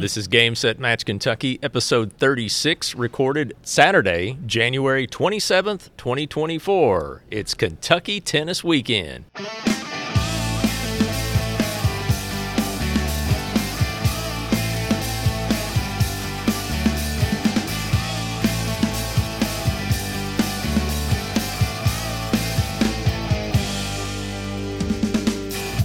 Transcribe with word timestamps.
This 0.00 0.16
is 0.16 0.28
Game 0.28 0.54
Set 0.54 0.78
Match 0.78 1.04
Kentucky, 1.04 1.58
episode 1.62 2.14
36, 2.14 2.94
recorded 2.94 3.54
Saturday, 3.62 4.38
January 4.46 5.06
27th, 5.06 5.90
2024. 5.98 7.24
It's 7.30 7.52
Kentucky 7.52 8.18
Tennis 8.18 8.64
Weekend. 8.64 9.26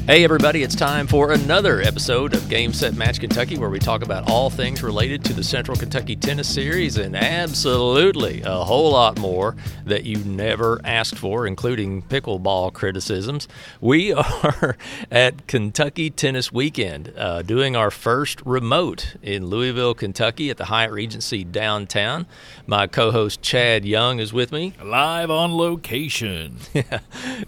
Hey, 0.08 0.24
everybody, 0.24 0.62
it's 0.62 0.76
time 0.76 1.08
for 1.08 1.32
another 1.32 1.82
episode 1.82 2.36
of 2.36 2.48
Game 2.48 2.74
Set 2.74 2.94
Match 2.94 3.20
Kentucky, 3.20 3.58
where 3.58 3.72
we 3.72 3.80
talk 3.80 4.04
about 4.04 4.30
all 4.30 4.52
things 4.52 4.84
related 4.84 5.26
to 5.26 5.34
the 5.34 5.44
Central 5.44 5.76
Kentucky 5.76 6.16
Tennis 6.16 6.48
Series 6.48 6.98
and 6.98 7.16
absolutely 7.16 8.44
a 8.44 8.64
whole 8.64 8.92
lot 8.92 9.18
more 9.18 9.56
that 9.84 10.04
you 10.04 10.18
never 10.18 10.80
asked 10.84 11.18
for, 11.18 11.48
including 11.48 12.04
pickleball 12.04 12.72
criticisms. 12.72 13.48
We 13.82 14.14
are 14.14 14.78
at 15.10 15.48
Kentucky 15.48 16.12
Tennis 16.12 16.52
Weekend, 16.52 17.12
uh, 17.18 17.42
doing 17.42 17.76
our 17.76 17.90
first 17.90 18.46
remote 18.46 19.16
in 19.24 19.48
Louisville, 19.48 19.96
Kentucky 19.96 20.52
at 20.52 20.58
the 20.58 20.66
Hyatt 20.66 20.92
Regency 20.92 21.44
downtown. 21.44 22.28
My 22.68 22.86
co 22.86 23.10
host 23.10 23.42
Chad 23.42 23.86
Young 23.86 24.20
is 24.20 24.32
with 24.32 24.52
me. 24.52 24.76
Live 24.84 25.32
on 25.32 25.58
location. 25.58 26.58
yeah, 26.76 27.00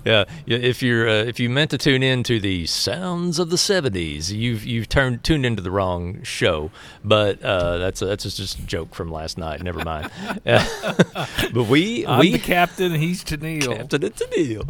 yeah. 0.03 0.25
If 0.47 0.81
you're 0.81 1.07
uh, 1.07 1.23
if 1.23 1.39
you 1.39 1.51
meant 1.51 1.69
to 1.69 1.77
tune 1.77 2.01
in 2.01 2.23
to 2.23 2.39
the 2.39 2.46
the 2.47 2.65
sounds 2.65 3.39
of 3.39 3.49
the 3.49 3.57
'70s. 3.57 4.31
You've 4.31 4.65
you've 4.65 4.87
turned 4.87 5.21
tuned 5.21 5.45
into 5.45 5.61
the 5.61 5.69
wrong 5.69 6.23
show, 6.23 6.71
but 7.03 7.43
uh, 7.43 7.77
that's 7.77 8.01
a, 8.01 8.05
that's 8.05 8.23
just 8.23 8.57
a 8.57 8.65
joke 8.65 8.95
from 8.95 9.11
last 9.11 9.37
night. 9.37 9.61
Never 9.61 9.83
mind. 9.83 10.09
but 10.45 11.67
we 11.69 12.07
I'm 12.07 12.21
we 12.21 12.31
the 12.31 12.39
captain. 12.39 12.95
He's 12.95 13.21
Tennille. 13.21 13.75
Captain 13.75 14.01
and 14.01 14.15
Tennille. 14.15 14.69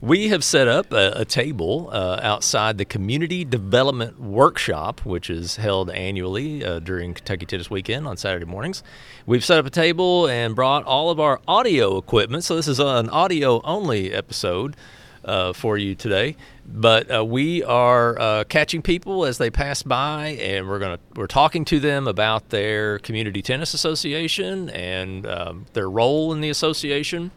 We 0.00 0.28
have 0.28 0.44
set 0.44 0.68
up 0.68 0.92
a, 0.92 1.12
a 1.16 1.24
table 1.24 1.90
uh, 1.92 2.20
outside 2.22 2.78
the 2.78 2.84
Community 2.84 3.44
Development 3.44 4.20
Workshop, 4.20 5.04
which 5.04 5.28
is 5.28 5.56
held 5.56 5.90
annually 5.90 6.64
uh, 6.64 6.78
during 6.78 7.14
Kentucky 7.14 7.46
Tennis 7.46 7.68
Weekend 7.68 8.06
on 8.06 8.16
Saturday 8.16 8.44
mornings. 8.44 8.84
We've 9.26 9.44
set 9.44 9.58
up 9.58 9.66
a 9.66 9.70
table 9.70 10.28
and 10.28 10.54
brought 10.54 10.84
all 10.84 11.10
of 11.10 11.18
our 11.18 11.40
audio 11.48 11.98
equipment. 11.98 12.44
So, 12.44 12.54
this 12.54 12.68
is 12.68 12.78
an 12.78 13.08
audio 13.08 13.60
only 13.62 14.12
episode 14.12 14.76
uh, 15.24 15.52
for 15.52 15.76
you 15.76 15.96
today. 15.96 16.36
But 16.74 17.14
uh, 17.14 17.22
we 17.22 17.62
are 17.62 18.18
uh, 18.18 18.44
catching 18.44 18.80
people 18.80 19.26
as 19.26 19.36
they 19.36 19.50
pass 19.50 19.82
by, 19.82 20.28
and 20.40 20.66
we're 20.66 20.78
gonna 20.78 20.98
we're 21.14 21.26
talking 21.26 21.66
to 21.66 21.78
them 21.78 22.08
about 22.08 22.48
their 22.48 22.98
community 23.00 23.42
tennis 23.42 23.74
association 23.74 24.70
and 24.70 25.26
um, 25.26 25.66
their 25.74 25.90
role 25.90 26.32
in 26.32 26.40
the 26.40 26.48
association, 26.48 27.30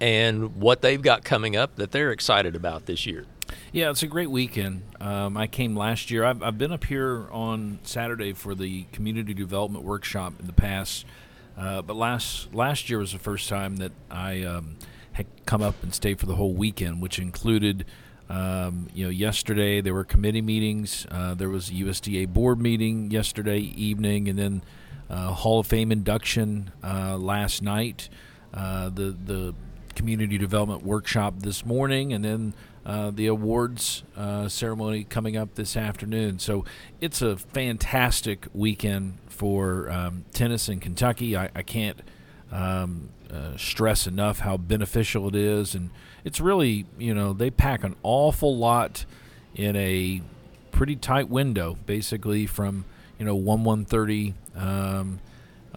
and 0.00 0.56
what 0.56 0.80
they've 0.80 1.02
got 1.02 1.24
coming 1.24 1.56
up 1.56 1.76
that 1.76 1.92
they're 1.92 2.10
excited 2.10 2.56
about 2.56 2.86
this 2.86 3.04
year. 3.04 3.26
Yeah, 3.70 3.90
it's 3.90 4.02
a 4.02 4.06
great 4.06 4.30
weekend. 4.30 4.82
Um, 4.98 5.36
I 5.36 5.46
came 5.46 5.76
last 5.76 6.10
year. 6.10 6.24
I've, 6.24 6.42
I've, 6.42 6.56
been 6.56 6.72
up 6.72 6.84
here 6.84 7.28
on 7.30 7.80
Saturday 7.82 8.32
for 8.32 8.54
the 8.54 8.84
community 8.92 9.34
development 9.34 9.84
workshop 9.84 10.32
in 10.40 10.46
the 10.46 10.54
past, 10.54 11.04
uh, 11.58 11.82
but 11.82 11.96
last 11.96 12.54
last 12.54 12.88
year 12.88 12.98
was 12.98 13.12
the 13.12 13.18
first 13.18 13.46
time 13.46 13.76
that 13.76 13.92
I. 14.10 14.42
Um, 14.42 14.78
had 15.14 15.26
come 15.46 15.62
up 15.62 15.82
and 15.82 15.94
stayed 15.94 16.18
for 16.18 16.26
the 16.26 16.34
whole 16.34 16.54
weekend, 16.54 17.00
which 17.00 17.18
included, 17.18 17.86
um, 18.28 18.88
you 18.94 19.04
know, 19.04 19.10
yesterday 19.10 19.80
there 19.80 19.94
were 19.94 20.04
committee 20.04 20.42
meetings. 20.42 21.06
Uh, 21.10 21.34
there 21.34 21.50
was 21.50 21.70
a 21.70 21.74
USTA 21.74 22.26
board 22.28 22.60
meeting 22.60 23.10
yesterday 23.10 23.58
evening, 23.58 24.28
and 24.28 24.38
then 24.38 24.62
uh, 25.10 25.32
Hall 25.32 25.60
of 25.60 25.66
Fame 25.66 25.92
induction 25.92 26.72
uh, 26.82 27.16
last 27.18 27.62
night. 27.62 28.08
Uh, 28.52 28.88
the 28.88 29.10
the 29.10 29.54
community 29.94 30.38
development 30.38 30.82
workshop 30.82 31.40
this 31.40 31.66
morning, 31.66 32.12
and 32.12 32.24
then 32.24 32.54
uh, 32.86 33.10
the 33.10 33.26
awards 33.26 34.04
uh, 34.16 34.48
ceremony 34.48 35.04
coming 35.04 35.36
up 35.36 35.54
this 35.54 35.76
afternoon. 35.76 36.38
So 36.38 36.64
it's 37.00 37.20
a 37.20 37.36
fantastic 37.36 38.46
weekend 38.54 39.18
for 39.26 39.90
um, 39.90 40.24
tennis 40.32 40.68
in 40.68 40.80
Kentucky. 40.80 41.36
I, 41.36 41.50
I 41.54 41.62
can't 41.62 42.00
um, 42.50 43.10
stress 43.56 44.06
enough 44.06 44.40
how 44.40 44.56
beneficial 44.56 45.28
it 45.28 45.34
is, 45.34 45.74
and 45.74 45.90
it's 46.24 46.40
really 46.40 46.86
you 46.98 47.14
know 47.14 47.32
they 47.32 47.50
pack 47.50 47.84
an 47.84 47.94
awful 48.02 48.56
lot 48.56 49.04
in 49.54 49.76
a 49.76 50.22
pretty 50.70 50.96
tight 50.96 51.28
window, 51.28 51.76
basically 51.86 52.46
from 52.46 52.84
you 53.18 53.24
know 53.24 53.34
one 53.34 53.64
one 53.64 53.84
thirty 53.84 54.34
um, 54.56 55.20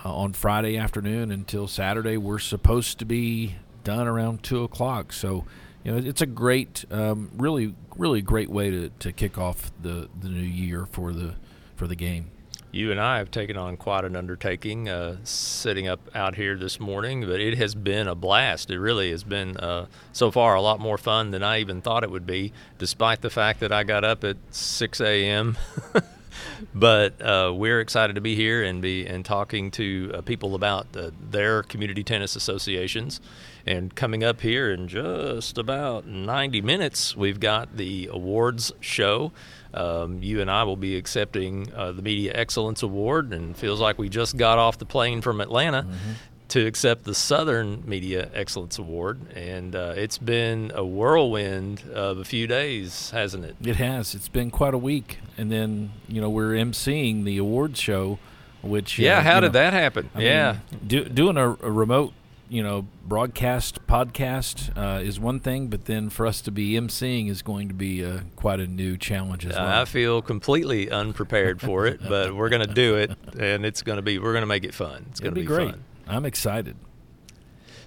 uh, 0.03 0.13
on 0.13 0.33
Friday 0.33 0.77
afternoon 0.77 1.31
until 1.31 1.67
Saturday. 1.67 2.17
We're 2.17 2.39
supposed 2.39 2.99
to 2.99 3.05
be 3.05 3.55
done 3.83 4.07
around 4.07 4.43
two 4.43 4.63
o'clock, 4.63 5.13
so 5.13 5.45
you 5.83 5.91
know 5.91 5.97
it's 5.97 6.21
a 6.21 6.25
great, 6.25 6.85
um, 6.91 7.29
really, 7.35 7.75
really 7.97 8.21
great 8.21 8.49
way 8.49 8.71
to, 8.71 8.89
to 8.89 9.11
kick 9.11 9.37
off 9.37 9.71
the 9.81 10.09
the 10.19 10.29
new 10.29 10.41
year 10.41 10.85
for 10.85 11.11
the 11.11 11.35
for 11.75 11.87
the 11.87 11.95
game 11.95 12.31
you 12.71 12.91
and 12.91 12.99
I 12.99 13.17
have 13.17 13.31
taken 13.31 13.57
on 13.57 13.77
quite 13.77 14.03
an 14.03 14.15
undertaking 14.15 14.89
uh, 14.89 15.17
sitting 15.23 15.87
up 15.87 15.99
out 16.13 16.35
here 16.35 16.55
this 16.57 16.79
morning, 16.79 17.21
but 17.21 17.39
it 17.39 17.57
has 17.57 17.75
been 17.75 18.07
a 18.07 18.15
blast. 18.15 18.69
It 18.69 18.79
really 18.79 19.11
has 19.11 19.23
been 19.23 19.57
uh, 19.57 19.87
so 20.11 20.31
far 20.31 20.55
a 20.55 20.61
lot 20.61 20.79
more 20.79 20.97
fun 20.97 21.31
than 21.31 21.43
I 21.43 21.59
even 21.59 21.81
thought 21.81 22.03
it 22.03 22.11
would 22.11 22.27
be, 22.27 22.53
despite 22.77 23.21
the 23.21 23.29
fact 23.29 23.61
that 23.61 23.71
I 23.71 23.83
got 23.83 24.03
up 24.03 24.23
at 24.23 24.37
6 24.51 25.01
a.m. 25.01 25.57
but 26.73 27.21
uh, 27.21 27.53
we're 27.55 27.79
excited 27.79 28.13
to 28.15 28.21
be 28.21 28.35
here 28.35 28.63
and 28.63 28.81
be 28.81 29.05
and 29.05 29.23
talking 29.23 29.71
to 29.71 30.11
uh, 30.13 30.21
people 30.21 30.55
about 30.55 30.87
uh, 30.95 31.11
their 31.29 31.63
community 31.63 32.03
tennis 32.03 32.35
associations. 32.35 33.21
And 33.65 33.93
coming 33.95 34.23
up 34.23 34.41
here 34.41 34.71
in 34.71 34.87
just 34.87 35.57
about 35.57 36.05
90 36.05 36.61
minutes, 36.61 37.17
we've 37.17 37.39
got 37.39 37.75
the 37.75 38.07
awards 38.11 38.71
show. 38.79 39.31
Um, 39.73 40.21
you 40.23 40.41
and 40.41 40.49
I 40.49 40.63
will 40.63 40.77
be 40.77 40.95
accepting 40.95 41.71
uh, 41.73 41.91
the 41.91 42.01
Media 42.01 42.31
Excellence 42.33 42.83
Award, 42.83 43.33
and 43.33 43.55
feels 43.55 43.79
like 43.79 43.97
we 43.97 44.09
just 44.09 44.37
got 44.37 44.57
off 44.57 44.77
the 44.77 44.85
plane 44.85 45.21
from 45.21 45.41
Atlanta 45.41 45.83
mm-hmm. 45.83 46.11
to 46.49 46.65
accept 46.65 47.03
the 47.03 47.13
Southern 47.13 47.83
Media 47.87 48.29
Excellence 48.33 48.77
Award. 48.79 49.19
And 49.35 49.75
uh, 49.75 49.93
it's 49.95 50.17
been 50.17 50.71
a 50.73 50.85
whirlwind 50.85 51.83
of 51.93 52.17
a 52.17 52.25
few 52.25 52.47
days, 52.47 53.11
hasn't 53.11 53.45
it? 53.45 53.55
It 53.63 53.75
has. 53.77 54.15
It's 54.15 54.29
been 54.29 54.51
quite 54.51 54.73
a 54.73 54.79
week, 54.79 55.19
and 55.37 55.51
then 55.51 55.91
you 56.07 56.21
know 56.21 56.29
we're 56.29 56.53
emceeing 56.53 57.23
the 57.23 57.37
awards 57.37 57.79
show. 57.79 58.19
Which 58.63 58.97
yeah, 58.97 59.19
uh, 59.19 59.21
how 59.21 59.39
did 59.39 59.53
know, 59.53 59.59
that 59.59 59.73
happen? 59.73 60.09
I 60.15 60.21
yeah, 60.21 60.51
mean, 60.71 60.79
do, 60.87 61.05
doing 61.05 61.37
a, 61.37 61.51
a 61.51 61.71
remote 61.71 62.13
you 62.49 62.63
know, 62.63 62.87
broadcast 63.05 63.85
podcast 63.87 64.75
uh, 64.77 65.01
is 65.01 65.19
one 65.19 65.39
thing, 65.39 65.67
but 65.67 65.85
then 65.85 66.09
for 66.09 66.25
us 66.25 66.41
to 66.41 66.51
be 66.51 66.71
emceeing 66.73 67.29
is 67.29 67.41
going 67.41 67.67
to 67.67 67.73
be 67.73 68.05
uh, 68.05 68.19
quite 68.35 68.59
a 68.59 68.67
new 68.67 68.97
challenge 68.97 69.45
as 69.45 69.53
well. 69.55 69.67
I 69.67 69.85
feel 69.85 70.21
completely 70.21 70.89
unprepared 70.89 71.61
for 71.61 71.85
it, 71.85 71.99
but 72.07 72.35
we're 72.35 72.49
going 72.49 72.65
to 72.65 72.73
do 72.73 72.95
it, 72.95 73.11
and 73.37 73.65
it's 73.65 73.81
going 73.81 73.97
to 73.97 74.01
be 74.01 74.19
we're 74.19 74.33
going 74.33 74.43
to 74.43 74.47
make 74.47 74.63
it 74.63 74.73
fun. 74.73 75.05
It's 75.11 75.19
going 75.19 75.33
to 75.33 75.35
be, 75.35 75.41
be, 75.41 75.47
great. 75.47 75.71
Fun. 75.71 75.83
I'm 76.07 76.25
excited. 76.25 76.77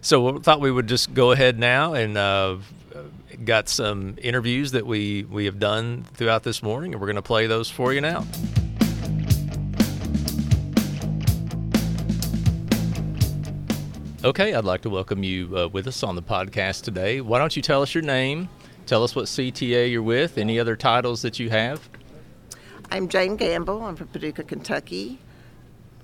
So 0.03 0.32
we 0.32 0.41
thought 0.41 0.60
we 0.60 0.71
would 0.71 0.87
just 0.87 1.12
go 1.15 1.32
ahead 1.32 1.59
now 1.59 1.94
and 1.94 2.16
uh, 2.16 2.56
got 3.44 3.69
some 3.69 4.16
interviews 4.22 4.72
that 4.72 4.87
we 4.87 5.25
we 5.25 5.47
have 5.47 5.59
done 5.59 6.04
throughout 6.15 6.42
this 6.42 6.62
morning, 6.62 6.92
and 6.92 7.00
we're 7.00 7.06
going 7.06 7.16
to 7.16 7.22
play 7.22 7.47
those 7.47 7.71
for 7.71 7.92
you 7.92 8.00
now. 8.00 8.27
Okay, 14.23 14.53
I'd 14.53 14.67
like 14.67 14.83
to 14.83 14.91
welcome 14.91 15.25
you 15.25 15.57
uh, 15.57 15.69
with 15.69 15.87
us 15.87 16.03
on 16.03 16.15
the 16.15 16.21
podcast 16.21 16.83
today. 16.83 17.23
Why 17.23 17.39
don't 17.39 17.57
you 17.57 17.63
tell 17.63 17.81
us 17.81 17.95
your 17.95 18.03
name? 18.03 18.51
Tell 18.85 19.03
us 19.03 19.17
what 19.17 19.25
CTA 19.25 19.91
you're 19.91 20.03
with, 20.03 20.37
any 20.37 20.61
other 20.61 20.77
titles 20.77 21.23
that 21.23 21.39
you 21.39 21.49
have. 21.49 21.89
I'm 22.91 23.09
Jane 23.09 23.37
Gamble. 23.37 23.83
I'm 23.83 23.97
from 23.97 24.09
Paducah, 24.09 24.45
Kentucky. 24.45 25.21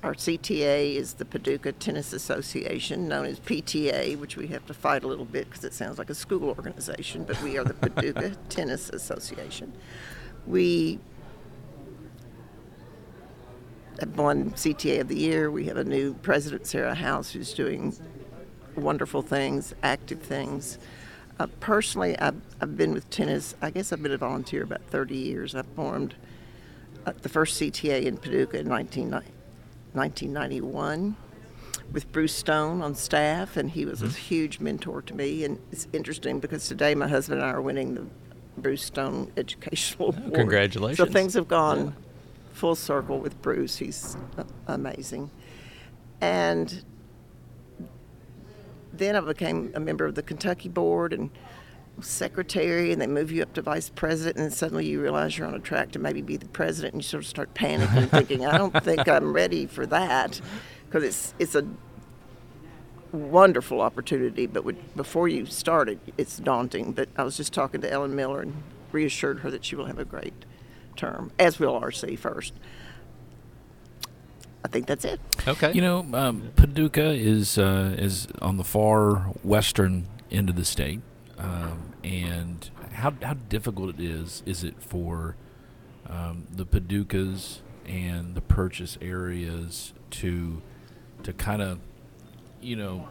Our 0.03 0.15
CTA 0.15 0.95
is 0.95 1.13
the 1.15 1.27
Paducah 1.27 1.73
Tennis 1.73 2.15
Association, 2.15 3.07
known 3.07 3.27
as 3.27 3.39
PTA, 3.39 4.19
which 4.19 4.39
we 4.39 4.47
have 4.47 4.65
to 4.65 4.73
fight 4.73 5.05
a 5.05 5.07
little 5.07 5.27
bit 5.27 5.51
because 5.51 5.65
it 5.65 5.75
sounds 5.75 5.99
like 5.99 6.09
a 6.09 6.15
school 6.15 6.45
organization, 6.45 7.25
but 7.25 7.41
we 7.43 7.59
are 7.59 7.65
the 7.65 7.75
Paducah 7.91 8.35
Tennis 8.49 8.89
Association. 8.89 9.75
We 10.47 11.01
won 14.15 14.51
CTA 14.53 15.01
of 15.01 15.09
the 15.09 15.17
Year. 15.17 15.51
We 15.51 15.65
have 15.67 15.77
a 15.77 15.85
new 15.85 16.15
president, 16.15 16.67
Sarah 16.67 16.95
House, 16.95 17.31
who's 17.31 17.55
doing 17.55 17.95
wonderful 18.77 19.23
things, 19.23 19.75
active 19.83 20.21
things. 20.21 20.79
Uh, 21.39 21.47
personally, 21.61 22.19
I've, 22.19 22.41
I've 22.61 22.77
been 22.77 22.93
with 22.93 23.09
tennis, 23.11 23.55
I 23.61 23.71
guess 23.71 23.93
I've 23.93 24.03
been 24.03 24.13
a 24.13 24.19
volunteer 24.19 24.63
about 24.63 24.83
30 24.89 25.17
years. 25.17 25.55
I 25.55 25.63
formed 25.63 26.15
uh, 27.05 27.13
the 27.21 27.29
first 27.29 27.61
CTA 27.61 28.05
in 28.05 28.17
Paducah 28.17 28.61
in 28.61 28.69
19, 28.69 29.11
1991 29.11 31.17
with 31.93 32.11
Bruce 32.11 32.35
Stone 32.35 32.83
on 32.83 32.95
staff, 32.95 33.57
and 33.57 33.71
he 33.71 33.85
was 33.85 34.01
mm-hmm. 34.01 34.09
a 34.09 34.19
huge 34.19 34.61
mentor 34.61 35.03
to 35.03 35.15
me. 35.15 35.45
And 35.45 35.59
it's 35.71 35.87
interesting 35.93 36.41
because 36.41 36.67
today 36.67 36.95
my 36.95 37.07
husband 37.07 37.41
and 37.41 37.49
I 37.49 37.53
are 37.53 37.61
winning 37.61 37.95
the 37.95 38.07
Bruce 38.59 38.83
Stone 38.83 39.31
Educational 39.37 40.15
Award. 40.17 40.35
Congratulations. 40.35 40.99
So 40.99 41.13
things 41.13 41.35
have 41.35 41.49
gone 41.49 41.95
full 42.57 42.75
circle 42.75 43.19
with 43.19 43.41
Bruce. 43.43 43.77
He's 43.77 44.17
uh, 44.39 44.45
amazing. 44.67 45.31
And 46.21 46.85
then 48.93 49.15
I 49.15 49.21
became 49.21 49.73
a 49.75 49.81
member 49.81 50.07
of 50.07 50.15
the 50.15 50.23
Kentucky 50.23 50.71
board 50.71 51.13
and 51.13 51.31
secretary, 52.01 52.93
and 52.93 53.01
they 53.01 53.07
move 53.07 53.31
you 53.31 53.43
up 53.43 53.53
to 53.55 53.63
vice 53.63 53.91
president, 53.91 54.37
and 54.37 54.45
then 54.45 54.51
suddenly 54.51 54.87
you 54.87 55.01
realize 55.03 55.37
you're 55.37 55.47
on 55.47 55.55
a 55.55 55.59
track 55.59 55.93
to 55.93 55.99
maybe 55.99 56.23
be 56.23 56.37
the 56.39 56.49
president, 56.49 56.95
and 56.95 57.03
you 57.03 57.07
sort 57.07 57.23
of 57.23 57.29
start 57.29 57.53
panicking, 57.55 58.09
thinking, 58.11 58.47
"I 58.47 58.57
don't 58.57 58.83
think 58.83 59.07
I'm 59.07 59.33
ready 59.33 59.67
for 59.67 59.85
that," 59.87 60.41
because 60.87 61.05
it's 61.05 61.35
it's 61.39 61.55
a 61.55 61.67
wonderful 63.13 63.81
opportunity, 63.83 64.47
but 64.47 64.65
would, 64.65 64.97
before 64.97 65.29
you 65.29 65.47
start 65.47 65.89
it, 65.89 65.99
it's 66.17 66.39
daunting. 66.39 66.93
But 66.93 67.11
I 67.17 67.23
was 67.23 67.37
just 67.37 67.53
talking 67.53 67.81
to 67.83 67.91
Ellen 67.91 68.15
Miller 68.15 68.41
and 68.43 68.63
reassured 68.93 69.41
her 69.41 69.51
that 69.51 69.65
she 69.65 69.77
will 69.77 69.87
have 69.87 69.99
a 69.99 70.05
great 70.05 70.45
term, 70.97 71.31
as 71.39 71.59
will 71.59 71.81
RC 71.81 72.19
first. 72.19 72.53
I 74.65 74.69
think 74.69 74.87
that's 74.87 75.05
it. 75.05 75.21
Okay. 75.47 75.73
You 75.73 75.81
know, 75.81 76.07
um, 76.13 76.51
Paducah 76.57 77.13
is 77.13 77.57
uh, 77.57 77.95
is 77.97 78.27
on 78.43 78.57
the 78.57 78.65
far 78.65 79.17
western 79.45 80.09
end 80.31 80.51
of 80.51 80.57
the 80.57 80.65
state, 80.65 81.01
um, 81.39 81.93
and 82.03 82.69
how 82.93 83.15
how 83.23 83.35
difficult 83.35 83.95
it 83.95 84.01
is 84.01 84.43
is 84.45 84.65
it 84.65 84.83
for 84.83 85.37
um, 86.09 86.49
the 86.51 86.67
Paducahs 86.67 87.59
and 87.87 88.35
the 88.35 88.41
purchase 88.41 88.99
areas 89.01 89.93
to 90.11 90.61
to 91.23 91.33
kind 91.33 91.63
of 91.63 91.79
you 92.61 92.75
know 92.75 93.09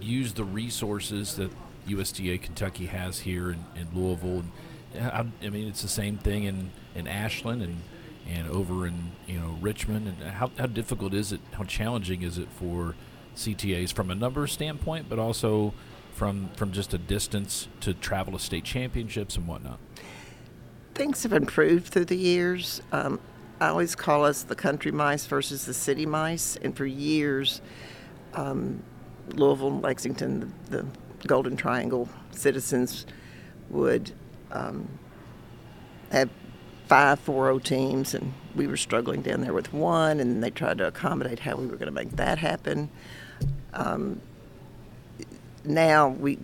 use 0.00 0.32
the 0.32 0.44
resources 0.44 1.36
that 1.36 1.50
USTA 1.86 2.38
Kentucky 2.38 2.86
has 2.86 3.20
here 3.20 3.50
in, 3.50 3.64
in 3.76 3.88
Louisville. 3.94 4.40
And 4.40 4.52
I, 5.00 5.48
mean, 5.48 5.68
it's 5.68 5.82
the 5.82 5.88
same 5.88 6.18
thing 6.18 6.44
in, 6.44 6.70
in 6.94 7.06
Ashland 7.06 7.62
and 7.62 7.80
and 8.26 8.48
over 8.48 8.86
in 8.86 9.12
you 9.26 9.38
know 9.38 9.56
Richmond. 9.60 10.08
And 10.08 10.32
how, 10.32 10.50
how 10.58 10.66
difficult 10.66 11.14
is 11.14 11.32
it? 11.32 11.40
How 11.52 11.64
challenging 11.64 12.22
is 12.22 12.38
it 12.38 12.48
for 12.58 12.94
CTAs 13.36 13.92
from 13.92 14.10
a 14.10 14.14
number 14.14 14.46
standpoint, 14.46 15.08
but 15.08 15.18
also 15.18 15.74
from 16.12 16.48
from 16.56 16.72
just 16.72 16.94
a 16.94 16.98
distance 16.98 17.68
to 17.80 17.94
travel 17.94 18.32
to 18.32 18.38
state 18.38 18.64
championships 18.64 19.36
and 19.36 19.46
whatnot? 19.46 19.78
Things 20.94 21.22
have 21.24 21.32
improved 21.32 21.88
through 21.88 22.06
the 22.06 22.16
years. 22.16 22.80
Um, 22.92 23.20
I 23.60 23.68
always 23.68 23.94
call 23.94 24.24
us 24.24 24.42
the 24.42 24.54
country 24.54 24.92
mice 24.92 25.26
versus 25.26 25.64
the 25.64 25.74
city 25.74 26.06
mice, 26.06 26.56
and 26.56 26.76
for 26.76 26.86
years, 26.86 27.60
um, 28.34 28.82
Louisville, 29.32 29.80
Lexington, 29.80 30.52
the, 30.70 30.78
the, 30.78 30.86
Golden 31.26 31.56
Triangle 31.56 32.06
citizens 32.32 33.06
would 33.70 34.12
um, 34.52 34.88
have 36.10 36.30
five 36.86 37.24
4-0 37.24 37.62
teams, 37.62 38.14
and 38.14 38.34
we 38.54 38.66
were 38.66 38.76
struggling 38.76 39.22
down 39.22 39.40
there 39.40 39.52
with 39.52 39.72
one, 39.72 40.20
and 40.20 40.42
they 40.42 40.50
tried 40.50 40.78
to 40.78 40.86
accommodate 40.86 41.40
how 41.40 41.56
we 41.56 41.66
were 41.66 41.76
going 41.76 41.86
to 41.86 41.92
make 41.92 42.10
that 42.16 42.38
happen. 42.38 42.90
Um, 43.72 44.20
now 45.64 46.08
we, 46.08 46.38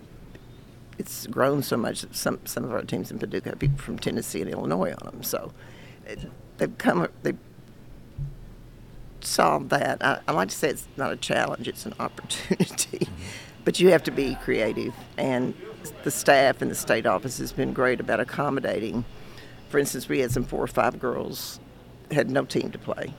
it's 0.97 1.27
grown 1.27 1.63
so 1.63 1.77
much 1.77 2.01
that 2.01 2.15
some 2.15 2.39
some 2.45 2.63
of 2.63 2.71
our 2.71 2.81
teams 2.81 3.11
in 3.11 3.19
Paducah 3.19 3.49
have 3.49 3.59
people 3.59 3.77
from 3.77 3.99
Tennessee 3.99 4.41
and 4.41 4.49
Illinois 4.49 4.93
on 5.01 5.11
them, 5.11 5.23
so 5.23 5.53
it, 6.05 6.19
they've 6.57 6.77
come 6.77 7.07
they 7.23 7.33
solved 9.21 9.69
that. 9.69 10.03
I, 10.03 10.19
I 10.27 10.31
like 10.31 10.49
to 10.49 10.55
say 10.55 10.69
it's 10.69 10.87
not 10.97 11.11
a 11.11 11.17
challenge; 11.17 11.67
it's 11.67 11.85
an 11.85 11.93
opportunity. 11.99 13.07
but 13.63 13.79
you 13.79 13.89
have 13.89 14.03
to 14.03 14.11
be 14.11 14.35
creative, 14.35 14.93
and 15.17 15.53
the 16.03 16.11
staff 16.11 16.61
in 16.61 16.69
the 16.69 16.75
state 16.75 17.05
office 17.05 17.37
has 17.37 17.51
been 17.51 17.73
great 17.73 17.99
about 17.99 18.19
accommodating. 18.19 19.05
For 19.69 19.79
instance, 19.79 20.09
we 20.09 20.19
had 20.19 20.31
some 20.31 20.43
four 20.43 20.63
or 20.63 20.67
five 20.67 20.99
girls 20.99 21.59
had 22.11 22.29
no 22.29 22.45
team 22.45 22.71
to 22.71 22.77
play. 22.77 23.13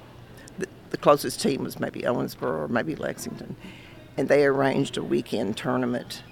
The, 0.58 0.66
the 0.90 0.96
closest 0.98 1.40
team 1.40 1.64
was 1.64 1.80
maybe 1.80 2.00
Owensboro 2.00 2.60
or 2.64 2.68
maybe 2.68 2.94
Lexington, 2.94 3.56
and 4.16 4.28
they 4.28 4.44
arranged 4.44 4.96
a 4.96 5.02
weekend 5.02 5.56
tournament 5.56 6.22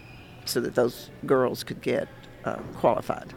so 0.44 0.60
that 0.60 0.74
those 0.74 1.10
girls 1.26 1.64
could 1.64 1.80
get 1.80 2.08
uh, 2.44 2.56
qualified. 2.76 3.32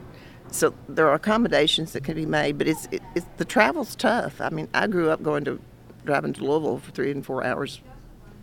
So 0.51 0.73
there 0.87 1.07
are 1.07 1.15
accommodations 1.15 1.93
that 1.93 2.03
can 2.03 2.15
be 2.15 2.25
made, 2.25 2.57
but 2.57 2.67
it's, 2.67 2.87
it, 2.91 3.01
it's 3.15 3.25
the 3.37 3.45
travel's 3.45 3.95
tough. 3.95 4.39
I 4.39 4.49
mean, 4.49 4.67
I 4.73 4.87
grew 4.87 5.09
up 5.09 5.23
going 5.23 5.45
to 5.45 5.59
driving 6.05 6.33
to 6.33 6.43
Louisville 6.43 6.79
for 6.79 6.91
three 6.91 7.11
and 7.11 7.25
four 7.25 7.43
hours. 7.43 7.81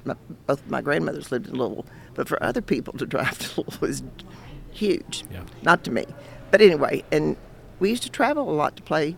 My, 0.05 0.17
both 0.47 0.67
my 0.69 0.81
grandmothers 0.81 1.31
lived 1.31 1.49
in 1.49 1.55
Louisville, 1.55 1.87
but 2.21 2.29
for 2.29 2.43
other 2.43 2.61
people 2.61 2.93
to 2.93 3.07
drive 3.07 3.39
to 3.39 3.63
Louisville 3.81 3.89
is 3.89 4.03
huge. 4.73 5.25
Yeah. 5.33 5.41
Not 5.63 5.85
to 5.85 5.91
me, 5.91 6.05
but 6.51 6.61
anyway. 6.61 7.03
And 7.11 7.35
we 7.79 7.89
used 7.89 8.03
to 8.03 8.11
travel 8.11 8.51
a 8.51 8.53
lot 8.53 8.77
to 8.77 8.83
play 8.83 9.17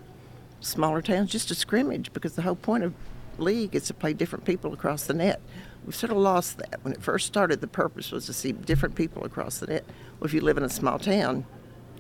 smaller 0.60 1.02
towns, 1.02 1.28
just 1.32 1.48
to 1.48 1.56
scrimmage, 1.56 2.12
because 2.12 2.34
the 2.36 2.42
whole 2.42 2.54
point 2.54 2.84
of 2.84 2.94
league 3.38 3.74
is 3.74 3.88
to 3.88 3.94
play 3.94 4.12
different 4.12 4.44
people 4.44 4.72
across 4.72 5.02
the 5.06 5.14
net. 5.14 5.40
We've 5.84 5.96
sort 5.96 6.12
of 6.12 6.16
lost 6.18 6.58
that. 6.58 6.78
When 6.82 6.94
it 6.94 7.02
first 7.02 7.26
started, 7.26 7.60
the 7.60 7.66
purpose 7.66 8.12
was 8.12 8.24
to 8.26 8.32
see 8.32 8.52
different 8.52 8.94
people 8.94 9.24
across 9.24 9.58
the 9.58 9.66
net. 9.66 9.84
Well, 10.20 10.26
if 10.26 10.32
you 10.32 10.40
live 10.42 10.56
in 10.58 10.62
a 10.62 10.68
small 10.68 11.00
town, 11.00 11.44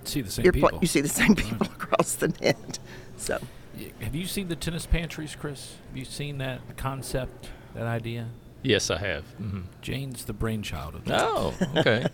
See 0.04 0.20
the 0.20 0.30
same 0.30 0.52
people. 0.52 0.68
pl- 0.68 0.78
you 0.82 0.86
see 0.86 1.00
the 1.00 1.08
same 1.08 1.34
people 1.46 1.66
across 1.66 2.14
the 2.14 2.28
net. 2.40 2.78
So. 3.16 3.40
Have 4.00 4.14
you 4.14 4.26
seen 4.26 4.46
the 4.48 4.56
tennis 4.56 4.86
pantries, 4.86 5.34
Chris? 5.36 5.74
Have 5.88 5.96
you 5.96 6.04
seen 6.04 6.38
that 6.38 6.60
concept, 6.76 7.50
that 7.74 7.86
idea? 7.86 8.28
Yes, 8.62 8.90
I 8.90 8.98
have. 8.98 9.24
hmm 9.32 9.60
Jane's 9.80 10.24
the 10.24 10.32
brainchild 10.32 10.94
of 10.94 11.04
that. 11.06 11.20
Oh, 11.22 11.54
okay. 11.76 12.06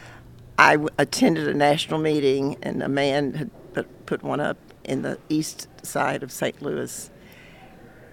I 0.58 0.72
w- 0.72 0.88
attended 0.98 1.46
a 1.46 1.54
national 1.54 2.00
meeting, 2.00 2.56
and 2.62 2.82
a 2.82 2.88
man 2.88 3.34
had 3.34 3.50
put, 3.74 4.06
put 4.06 4.22
one 4.22 4.40
up 4.40 4.56
in 4.84 5.02
the 5.02 5.18
east 5.28 5.68
side 5.84 6.22
of 6.22 6.32
St. 6.32 6.60
Louis 6.62 7.10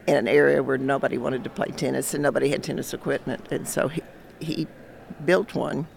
in 0.06 0.16
an 0.16 0.28
area 0.28 0.62
where 0.62 0.78
nobody 0.78 1.18
wanted 1.18 1.44
to 1.44 1.50
play 1.50 1.68
tennis 1.68 2.14
and 2.14 2.22
nobody 2.22 2.50
had 2.50 2.62
tennis 2.64 2.94
equipment. 2.94 3.48
And 3.52 3.68
so 3.68 3.88
he, 3.88 4.04
he 4.40 4.68
built 5.24 5.56
one. 5.56 5.88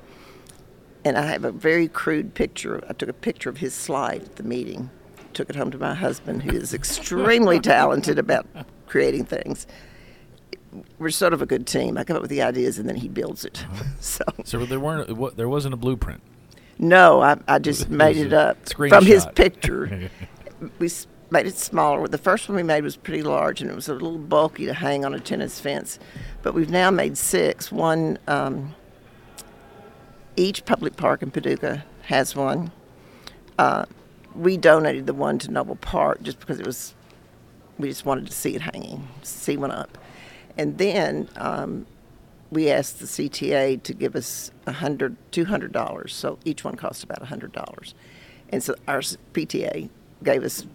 And 1.04 1.18
I 1.18 1.22
have 1.26 1.44
a 1.44 1.52
very 1.52 1.88
crude 1.88 2.32
picture. 2.34 2.82
I 2.88 2.94
took 2.94 3.08
a 3.10 3.14
picture 3.14 3.50
of 3.50 3.58
his 3.58 3.74
slide 3.74 4.22
at 4.22 4.36
the 4.36 4.42
meeting, 4.42 4.88
took 5.34 5.50
it 5.50 5.56
home 5.56 5.70
to 5.72 5.78
my 5.78 5.94
husband, 5.94 6.42
who 6.44 6.56
is 6.56 6.72
extremely 6.80 7.60
talented 7.60 8.18
about 8.18 8.46
creating 8.86 9.26
things. 9.26 9.66
We're 10.98 11.10
sort 11.10 11.32
of 11.32 11.42
a 11.42 11.46
good 11.46 11.66
team. 11.66 11.96
I 11.96 12.04
come 12.04 12.16
up 12.16 12.22
with 12.22 12.30
the 12.30 12.42
ideas 12.42 12.78
and 12.78 12.88
then 12.88 12.96
he 12.96 13.08
builds 13.08 13.44
it. 13.44 13.64
So. 14.00 14.24
So 14.44 14.64
there 14.64 14.78
weren't. 14.78 15.10
What, 15.16 15.36
there 15.36 15.48
wasn't 15.48 15.74
a 15.74 15.76
blueprint. 15.76 16.22
No, 16.78 17.20
I, 17.20 17.36
I 17.48 17.58
just 17.58 17.90
made 17.90 18.16
it 18.16 18.32
up 18.32 18.56
from 18.68 19.04
his 19.04 19.26
picture. 19.34 20.08
we 20.78 20.88
made 21.30 21.46
it 21.46 21.56
smaller. 21.56 22.06
The 22.06 22.18
first 22.18 22.48
one 22.48 22.56
we 22.56 22.62
made 22.62 22.84
was 22.84 22.96
pretty 22.96 23.22
large, 23.22 23.60
and 23.60 23.70
it 23.70 23.74
was 23.74 23.88
a 23.88 23.92
little 23.94 24.18
bulky 24.18 24.66
to 24.66 24.74
hang 24.74 25.04
on 25.04 25.14
a 25.14 25.20
tennis 25.20 25.60
fence. 25.60 25.98
But 26.42 26.54
we've 26.54 26.70
now 26.70 26.90
made 26.90 27.18
six. 27.18 27.72
One, 27.72 28.18
um, 28.28 28.74
each 30.36 30.64
public 30.64 30.96
park 30.96 31.22
in 31.22 31.32
Paducah 31.32 31.84
has 32.02 32.36
one. 32.36 32.70
Uh, 33.58 33.84
we 34.34 34.56
donated 34.56 35.06
the 35.06 35.14
one 35.14 35.38
to 35.40 35.50
Noble 35.50 35.76
Park 35.76 36.22
just 36.22 36.38
because 36.38 36.60
it 36.60 36.66
was, 36.66 36.94
we 37.78 37.88
just 37.88 38.06
wanted 38.06 38.26
to 38.26 38.32
see 38.32 38.54
it 38.54 38.62
hanging, 38.62 39.08
see 39.22 39.56
one 39.56 39.72
up. 39.72 39.98
And 40.58 40.76
then 40.76 41.28
um, 41.36 41.86
we 42.50 42.68
asked 42.70 42.98
the 42.98 43.06
CTA 43.06 43.82
to 43.84 43.94
give 43.94 44.16
us 44.16 44.50
a 44.66 44.72
hundred, 44.72 45.16
two 45.30 45.44
hundred 45.46 45.72
dollars. 45.72 46.12
So 46.12 46.38
each 46.44 46.64
one 46.64 46.74
cost 46.74 47.04
about 47.04 47.22
a 47.22 47.26
hundred 47.26 47.52
dollars, 47.52 47.94
and 48.50 48.62
so 48.62 48.74
our 48.88 48.98
PTA 49.00 49.88
gave 50.24 50.42
us 50.42 50.66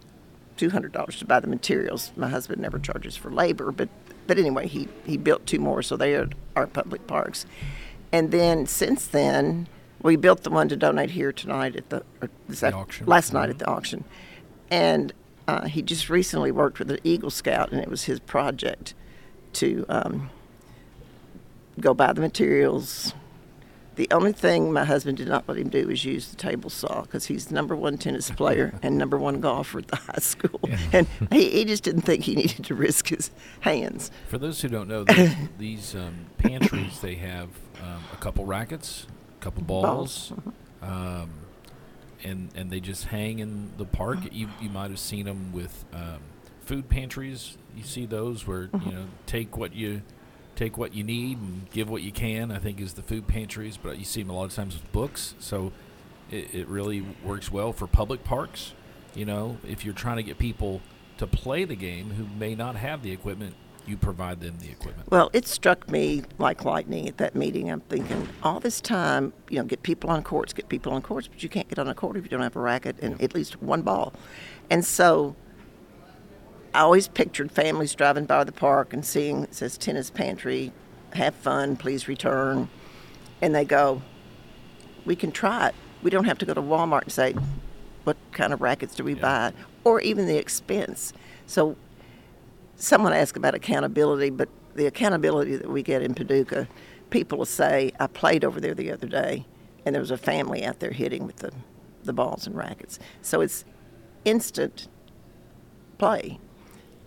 two 0.55 0.69
hundred 0.69 0.93
dollars 0.93 1.17
to 1.19 1.25
buy 1.25 1.39
the 1.41 1.47
materials. 1.47 2.11
My 2.15 2.29
husband 2.29 2.61
never 2.61 2.79
charges 2.79 3.17
for 3.17 3.29
labor, 3.29 3.71
but 3.71 3.89
but 4.25 4.37
anyway, 4.39 4.67
he 4.67 4.87
he 5.05 5.17
built 5.17 5.45
two 5.45 5.59
more, 5.59 5.81
so 5.81 5.97
they 5.97 6.15
are 6.15 6.29
our 6.55 6.65
public 6.67 7.05
parks. 7.05 7.45
And 8.13 8.31
then 8.31 8.67
since 8.67 9.07
then, 9.07 9.67
we 10.01 10.15
built 10.15 10.43
the 10.43 10.51
one 10.51 10.69
to 10.69 10.77
donate 10.77 11.09
here 11.11 11.31
tonight 11.33 11.75
at 11.75 11.89
the, 11.89 12.03
The 12.47 12.71
auction. 12.73 13.07
last 13.07 13.33
night 13.33 13.49
at 13.49 13.57
the 13.57 13.67
auction, 13.67 14.03
and 14.69 15.11
uh, 15.47 15.65
he 15.65 15.81
just 15.81 16.09
recently 16.09 16.51
worked 16.51 16.77
with 16.79 16.91
an 16.91 16.99
Eagle 17.03 17.31
Scout, 17.31 17.71
and 17.71 17.81
it 17.81 17.89
was 17.89 18.03
his 18.03 18.19
project 18.19 18.93
to 19.55 19.85
um, 19.89 20.29
go 21.79 21.93
buy 21.93 22.13
the 22.13 22.21
materials. 22.21 23.13
The 23.95 24.07
only 24.09 24.33
thing 24.33 24.73
my 24.73 24.85
husband 24.85 25.17
did 25.17 25.27
not 25.27 25.47
let 25.47 25.57
him 25.57 25.69
do 25.69 25.87
was 25.87 26.03
use 26.03 26.27
the 26.29 26.35
table 26.35 26.71
saw 26.71 27.01
because 27.03 27.27
he's 27.27 27.47
the 27.47 27.53
number 27.53 27.75
one 27.75 27.97
tennis 27.97 28.31
player 28.31 28.73
and 28.83 28.97
number 28.97 29.19
one 29.19 29.39
golfer 29.39 29.79
at 29.79 29.87
the 29.87 29.97
high 29.97 30.19
school. 30.19 30.59
And 30.91 31.07
he, 31.31 31.49
he 31.49 31.65
just 31.65 31.83
didn't 31.83 32.01
think 32.01 32.23
he 32.23 32.35
needed 32.35 32.65
to 32.65 32.75
risk 32.75 33.09
his 33.09 33.29
hands. 33.61 34.09
For 34.29 34.37
those 34.37 34.61
who 34.61 34.67
don't 34.67 34.87
know, 34.87 35.03
these, 35.03 35.35
these 35.57 35.95
um, 35.95 36.25
pantries 36.37 37.01
they 37.01 37.15
have 37.15 37.49
um, 37.83 38.03
a 38.11 38.17
couple 38.17 38.45
rackets, 38.45 39.05
a 39.39 39.43
couple 39.43 39.63
balls, 39.63 40.29
Balls, 40.29 40.33
um, 40.81 41.29
and 42.23 42.49
and 42.55 42.71
they 42.71 42.79
just 42.79 43.05
hang 43.05 43.39
in 43.39 43.71
the 43.77 43.85
park. 43.85 44.19
You 44.31 44.49
you 44.61 44.69
might 44.69 44.89
have 44.89 44.99
seen 44.99 45.25
them 45.25 45.51
with 45.51 45.85
um, 45.93 46.19
food 46.61 46.89
pantries. 46.89 47.57
You 47.75 47.83
see 47.83 48.05
those 48.05 48.47
where 48.47 48.63
you 48.63 48.67
mm-hmm. 48.69 48.89
know 48.89 49.05
take 49.25 49.57
what 49.57 49.73
you 49.73 50.01
take 50.55 50.77
what 50.77 50.93
you 50.93 51.03
need 51.03 51.39
and 51.39 51.69
give 51.71 51.89
what 51.89 52.01
you 52.01 52.11
can. 52.11 52.51
I 52.51 52.59
think 52.59 52.79
is 52.79 52.93
the 52.93 53.01
food 53.01 53.27
pantries, 53.27 53.77
but 53.77 53.97
you 53.97 54.05
see 54.05 54.21
them 54.21 54.29
a 54.29 54.35
lot 54.35 54.45
of 54.45 54.53
times 54.53 54.75
with 54.75 54.91
books. 54.91 55.35
So 55.39 55.71
it, 56.29 56.53
it 56.53 56.67
really 56.67 57.05
works 57.23 57.51
well 57.51 57.73
for 57.73 57.87
public 57.87 58.23
parks. 58.23 58.73
You 59.15 59.25
know, 59.25 59.57
if 59.67 59.85
you're 59.85 59.93
trying 59.93 60.17
to 60.17 60.23
get 60.23 60.37
people 60.37 60.79
to 60.79 60.93
to 61.17 61.27
play 61.27 61.65
the 61.65 61.75
game 61.75 62.11
who 62.11 62.25
may 62.37 62.55
not 62.55 62.75
have 62.75 63.01
the 63.01 63.11
equipment. 63.11 63.55
You 63.85 63.97
provide 63.97 64.39
them 64.39 64.57
the 64.59 64.69
equipment. 64.69 65.11
Well, 65.11 65.29
it 65.33 65.45
struck 65.45 65.91
me 65.91 66.23
like 66.37 66.63
lightning 66.63 67.09
at 67.09 67.17
that 67.17 67.35
meeting. 67.35 67.69
I'm 67.69 67.81
thinking, 67.81 68.29
all 68.41 68.61
this 68.61 68.79
time, 68.79 69.33
you 69.49 69.57
know, 69.57 69.65
get 69.65 69.83
people 69.83 70.09
on 70.09 70.23
courts, 70.23 70.53
get 70.53 70.69
people 70.69 70.93
on 70.93 71.01
courts, 71.01 71.27
but 71.27 71.43
you 71.43 71.49
can't 71.49 71.67
get 71.67 71.79
on 71.79 71.89
a 71.89 71.93
court 71.93 72.15
if 72.15 72.23
you 72.23 72.29
don't 72.29 72.41
have 72.41 72.55
a 72.55 72.61
racket 72.61 72.95
and 73.01 73.21
at 73.21 73.35
least 73.35 73.61
one 73.61 73.81
ball. 73.81 74.13
And 74.69 74.85
so 74.85 75.35
I 76.73 76.79
always 76.79 77.07
pictured 77.07 77.51
families 77.51 77.93
driving 77.93 78.25
by 78.25 78.43
the 78.43 78.51
park 78.51 78.93
and 78.93 79.05
seeing 79.05 79.43
it 79.43 79.53
says 79.53 79.77
tennis 79.77 80.09
pantry, 80.09 80.73
have 81.13 81.35
fun, 81.35 81.77
please 81.77 82.07
return. 82.07 82.67
And 83.41 83.53
they 83.53 83.63
go, 83.63 84.01
we 85.05 85.15
can 85.15 85.31
try 85.31 85.67
it. 85.67 85.75
We 86.01 86.09
don't 86.09 86.25
have 86.25 86.39
to 86.39 86.45
go 86.45 86.53
to 86.53 86.61
Walmart 86.61 87.03
and 87.03 87.11
say, 87.11 87.35
what 88.05 88.17
kind 88.31 88.53
of 88.53 88.61
rackets 88.61 88.95
do 88.95 89.03
we 89.03 89.13
buy? 89.13 89.53
Or 89.83 90.01
even 90.01 90.25
the 90.25 90.37
expense. 90.37 91.13
So 91.45 91.77
someone 92.75 93.13
asked 93.13 93.37
about 93.37 93.53
accountability, 93.53 94.31
but 94.31 94.49
the 94.73 94.87
accountability 94.87 95.55
that 95.57 95.69
we 95.69 95.83
get 95.83 96.01
in 96.01 96.15
Paducah, 96.15 96.67
people 97.11 97.37
will 97.37 97.45
say, 97.45 97.91
I 97.99 98.07
played 98.07 98.43
over 98.43 98.59
there 98.59 98.73
the 98.73 98.91
other 98.91 99.07
day, 99.07 99.45
and 99.85 99.93
there 99.93 100.01
was 100.01 100.11
a 100.11 100.17
family 100.17 100.65
out 100.65 100.79
there 100.79 100.91
hitting 100.91 101.27
with 101.27 101.37
the, 101.37 101.51
the 102.03 102.13
balls 102.13 102.47
and 102.47 102.55
rackets. 102.55 102.97
So 103.21 103.41
it's 103.41 103.63
instant 104.25 104.87
play 105.99 106.39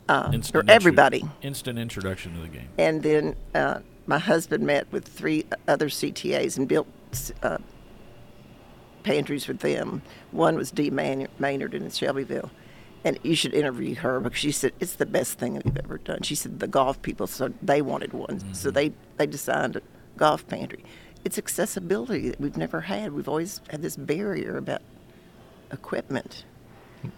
uh, 0.08 0.30
intro- 0.32 0.62
everybody. 0.68 1.24
instant 1.42 1.78
introduction 1.78 2.34
to 2.34 2.40
the 2.40 2.48
game. 2.48 2.68
And 2.78 3.02
then 3.02 3.36
uh, 3.54 3.80
my 4.06 4.18
husband 4.18 4.64
met 4.66 4.90
with 4.92 5.06
three 5.06 5.44
other 5.68 5.88
CTAs 5.88 6.56
and 6.58 6.68
built 6.68 6.86
uh, 7.42 7.58
pantries 9.02 9.48
with 9.48 9.60
them. 9.60 10.02
One 10.30 10.56
was 10.56 10.70
Dee 10.70 10.90
Man- 10.90 11.28
Maynard 11.38 11.74
in 11.74 11.90
Shelbyville. 11.90 12.50
And 13.04 13.18
you 13.22 13.36
should 13.36 13.54
interview 13.54 13.94
her 13.96 14.18
because 14.18 14.38
she 14.38 14.50
said 14.50 14.72
it's 14.80 14.94
the 14.94 15.06
best 15.06 15.38
thing 15.38 15.54
that 15.54 15.64
we've 15.64 15.76
ever 15.76 15.98
done. 15.98 16.22
She 16.22 16.34
said 16.34 16.58
the 16.58 16.66
golf 16.66 17.00
people, 17.02 17.28
so 17.28 17.52
they 17.62 17.80
wanted 17.80 18.12
one, 18.12 18.52
so 18.52 18.72
they 18.72 18.92
they 19.16 19.26
designed 19.28 19.76
a 19.76 19.82
golf 20.16 20.44
pantry. 20.48 20.82
It's 21.24 21.38
accessibility 21.38 22.30
that 22.30 22.40
we've 22.40 22.56
never 22.56 22.80
had. 22.80 23.12
We've 23.12 23.28
always 23.28 23.60
had 23.70 23.80
this 23.82 23.94
barrier 23.96 24.56
about 24.56 24.82
equipment. 25.70 26.44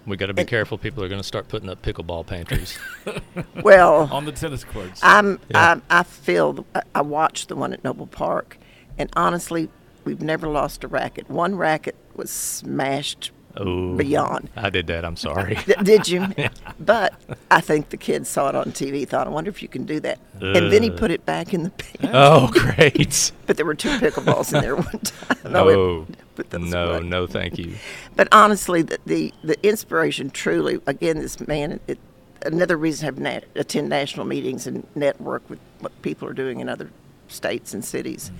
We 0.07 0.17
got 0.17 0.27
to 0.27 0.35
be 0.35 0.43
And- 0.43 0.49
careful. 0.49 0.79
People 0.79 1.03
are 1.05 1.09
going 1.09 1.21
to 1.21 1.27
start 1.27 1.49
putting 1.49 1.69
up 1.69 1.83
pickleball 1.83 2.27
pantries. 2.27 2.79
Well, 3.63 4.09
On 4.13 4.25
the 4.25 4.33
tennis 4.33 4.65
courts. 4.65 5.01
I'm, 5.03 5.41
Yeah. 5.51 5.81
I, 5.91 6.01
I 6.01 6.03
feel, 6.03 6.65
I- 6.75 6.83
I 6.95 7.03
watched 7.03 7.49
the 7.49 7.57
one 7.57 7.73
at 7.73 7.83
Noble 7.85 8.07
Park, 8.07 8.57
and 8.99 9.11
honestly, 9.17 9.69
we've 10.05 10.23
never 10.23 10.49
lost 10.49 10.85
a 10.85 10.89
racket. 10.89 11.29
One 11.29 11.57
racket 11.57 11.97
was 12.15 12.31
smashed 12.31 13.31
oh, 13.57 13.95
beyond. 13.97 14.49
I 14.57 14.71
did 14.71 14.87
that. 14.89 15.05
I'm 15.05 15.17
sorry. 15.17 15.59
Did 15.83 16.09
you? 16.09 16.27
But 16.81 17.13
I 17.51 17.61
think 17.61 17.89
the 17.91 17.97
kids 17.97 18.29
saw 18.29 18.49
it 18.49 18.55
on 18.55 18.67
TV, 18.67 19.07
thought, 19.07 19.27
I 19.27 19.31
wonder 19.31 19.51
if 19.51 19.63
you 19.63 19.69
can 19.69 19.85
do 19.85 19.99
that. 20.01 20.19
And 20.41 20.73
then 20.73 20.83
he 20.83 20.91
put 20.91 21.11
it 21.11 21.27
back 21.27 21.53
in 21.53 21.65
the 21.65 21.71
pan. 21.71 22.11
oh, 22.15 22.49
great. 22.53 23.33
But 23.47 23.57
there 23.57 23.67
were 23.67 23.75
two 23.75 23.91
pickleballs 23.99 24.55
in 24.55 24.61
there 24.63 24.77
one 24.77 24.99
time. 25.01 25.53
No, 25.53 25.69
it- 25.69 25.77
oh. 25.77 26.07
Put 26.39 26.51
those 26.51 26.71
no, 26.71 26.93
away. 26.93 27.07
no, 27.09 27.27
thank 27.27 27.59
you. 27.59 27.75
But 28.17 28.29
honestly, 28.33 28.83
the, 28.83 28.99
the, 29.07 29.33
the 29.43 29.67
inspiration 29.67 30.31
truly, 30.31 30.81
again, 30.87 31.19
this 31.19 31.41
man, 31.47 31.81
it, 31.87 31.99
another 32.47 32.77
reason 32.77 33.01
to 33.01 33.05
have 33.07 33.19
nat- 33.19 33.45
attend 33.57 33.89
national 33.89 34.25
meetings 34.27 34.67
and 34.67 34.87
network 34.95 35.49
with 35.51 35.59
what 35.81 36.01
people 36.03 36.29
are 36.29 36.33
doing 36.33 36.61
in 36.61 36.69
other 36.69 36.91
states 37.29 37.75
and 37.75 37.85
cities. 37.85 38.31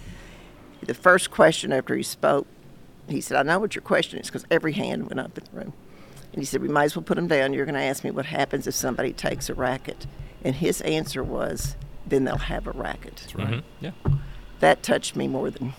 The 0.83 0.95
first 0.95 1.31
question 1.31 1.73
after 1.73 1.97
he 1.97 2.03
spoke, 2.05 2.47
he 3.09 3.21
said, 3.21 3.37
I 3.37 3.43
know 3.43 3.59
what 3.59 3.75
your 3.75 3.83
question 3.83 4.19
is 4.21 4.27
because 4.27 4.45
every 4.51 4.73
hand 4.73 5.09
went 5.09 5.19
up 5.21 5.37
in 5.37 5.45
the 5.51 5.59
room. 5.59 5.73
And 6.33 6.41
he 6.41 6.45
said, 6.45 6.61
We 6.63 6.69
might 6.69 6.85
as 6.85 6.97
well 6.97 7.03
put 7.03 7.17
them 7.17 7.27
down. 7.27 7.53
You're 7.55 7.65
going 7.67 7.75
to 7.75 7.81
ask 7.81 8.05
me 8.05 8.11
what 8.11 8.27
happens 8.27 8.67
if 8.67 8.75
somebody 8.75 9.13
takes 9.13 9.49
a 9.49 9.55
racket. 9.55 10.07
And 10.45 10.55
his 10.55 10.81
answer 10.83 11.25
was, 11.25 11.75
Then 12.07 12.25
they'll 12.25 12.37
have 12.37 12.67
a 12.67 12.71
racket. 12.73 13.27
Mhm. 13.35 13.63
Yeah, 13.81 13.91
That 14.61 14.83
touched 14.83 15.17
me 15.17 15.27
more 15.27 15.51
than 15.51 15.73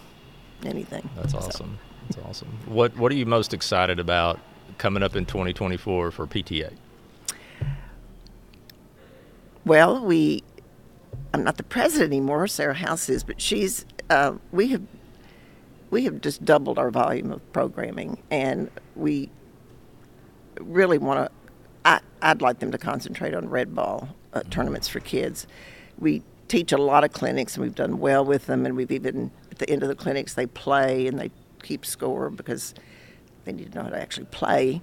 anything. 0.65 1.09
that's 1.15 1.31
So- 1.33 1.37
awesome. 1.39 1.79
That's 2.09 2.25
awesome. 2.25 2.47
What 2.65 2.95
What 2.97 3.11
are 3.11 3.15
you 3.15 3.25
most 3.25 3.53
excited 3.53 3.99
about 3.99 4.39
coming 4.77 5.03
up 5.03 5.15
in 5.15 5.25
2024 5.25 6.11
for 6.11 6.25
PTA? 6.27 6.71
Well, 9.65 10.03
we, 10.03 10.43
I'm 11.33 11.43
not 11.43 11.57
the 11.57 11.63
president 11.63 12.11
anymore. 12.11 12.47
Sarah 12.47 12.73
House 12.73 13.09
is, 13.09 13.23
but 13.23 13.39
she's. 13.39 13.85
Uh, 14.09 14.35
we 14.51 14.69
have, 14.69 14.81
we 15.91 16.05
have 16.05 16.21
just 16.21 16.43
doubled 16.43 16.79
our 16.79 16.89
volume 16.89 17.31
of 17.31 17.53
programming, 17.53 18.17
and 18.31 18.71
we 18.95 19.29
really 20.59 20.97
want 20.97 21.27
to. 21.27 21.31
I, 21.85 21.99
I'd 22.21 22.41
like 22.41 22.59
them 22.59 22.71
to 22.71 22.79
concentrate 22.79 23.35
on 23.35 23.49
red 23.49 23.75
ball 23.75 24.09
uh, 24.33 24.41
tournaments 24.49 24.87
for 24.87 24.99
kids. 24.99 25.45
We 25.99 26.23
teach 26.47 26.71
a 26.71 26.77
lot 26.77 27.03
of 27.03 27.13
clinics, 27.13 27.55
and 27.55 27.63
we've 27.63 27.75
done 27.75 27.99
well 27.99 28.25
with 28.25 28.47
them. 28.47 28.65
And 28.65 28.75
we've 28.75 28.91
even 28.91 29.29
at 29.51 29.59
the 29.59 29.69
end 29.69 29.83
of 29.83 29.89
the 29.89 29.95
clinics 29.95 30.33
they 30.33 30.47
play 30.47 31.05
and 31.05 31.19
they 31.19 31.29
keep 31.61 31.85
score 31.85 32.29
because 32.29 32.73
they 33.45 33.51
need 33.51 33.71
to 33.71 33.77
know 33.77 33.83
how 33.83 33.89
to 33.89 34.01
actually 34.01 34.27
play. 34.27 34.81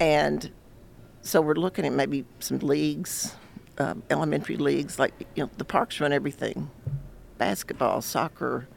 And 0.00 0.50
so 1.22 1.40
we're 1.40 1.54
looking 1.54 1.84
at 1.84 1.92
maybe 1.92 2.24
some 2.40 2.58
leagues, 2.58 3.34
um, 3.78 4.02
elementary 4.10 4.56
leagues, 4.56 4.98
like 4.98 5.12
you 5.34 5.44
know 5.44 5.50
the 5.58 5.64
parks 5.64 6.00
run 6.00 6.12
everything, 6.12 6.70
basketball, 7.38 8.02
soccer, 8.02 8.68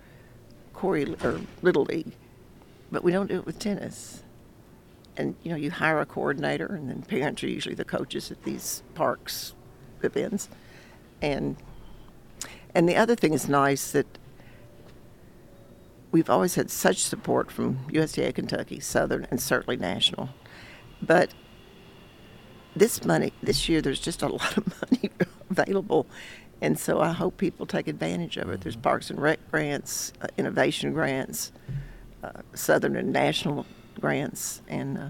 Corey 0.74 1.16
or 1.24 1.40
little 1.62 1.84
league, 1.84 2.13
but 2.92 3.04
we 3.04 3.12
don't 3.12 3.28
do 3.28 3.36
it 3.36 3.46
with 3.46 3.60
tennis. 3.60 4.24
And 5.18 5.36
you 5.44 5.51
know 5.51 5.58
you 5.58 5.70
hire 5.70 6.00
a 6.00 6.06
coordinator, 6.06 6.66
and 6.68 6.90
then 6.90 7.04
parents 7.04 7.44
are 7.44 7.48
usually 7.48 7.75
the 7.75 7.86
coaches 7.86 8.32
at 8.32 8.44
these 8.44 8.82
parks 8.96 9.54
events, 10.01 10.50
and 11.22 11.58
and 12.74 12.88
the 12.88 12.96
other 12.96 13.16
thing 13.16 13.34
is 13.34 13.48
nice 13.48 13.92
that 13.92 14.08
we've 16.12 16.30
always 16.30 16.56
had 16.56 16.70
such 16.70 16.98
support 16.98 17.51
from 17.51 17.80
USTA 17.91 18.34
Kentucky, 18.34 18.80
Southern, 18.80 19.27
and 19.32 19.41
certainly 19.41 19.77
national, 19.77 20.30
but 21.01 21.34
this 22.75 23.03
money 23.03 23.34
this 23.44 23.68
year 23.68 23.82
there's 23.82 24.00
just 24.00 24.22
a 24.22 24.27
lot 24.27 24.58
of 24.58 24.82
money 24.91 25.12
available. 25.50 26.08
And 26.62 26.77
so 26.77 27.01
i 27.01 27.12
hope 27.12 27.38
people 27.38 27.65
take 27.65 27.88
advantage 27.88 28.38
of 28.38 28.50
it. 28.50 28.62
There's 28.62 28.75
parks 28.75 29.10
and 29.10 29.20
rec 29.20 29.39
grants 29.50 30.13
uh, 30.22 30.27
innovation 30.38 30.94
grants 30.94 31.51
uh, 32.24 32.41
southern 32.53 32.96
and 32.96 33.12
national 33.12 33.65
grants 34.00 34.62
and 34.68 34.98
uh, 34.98 35.08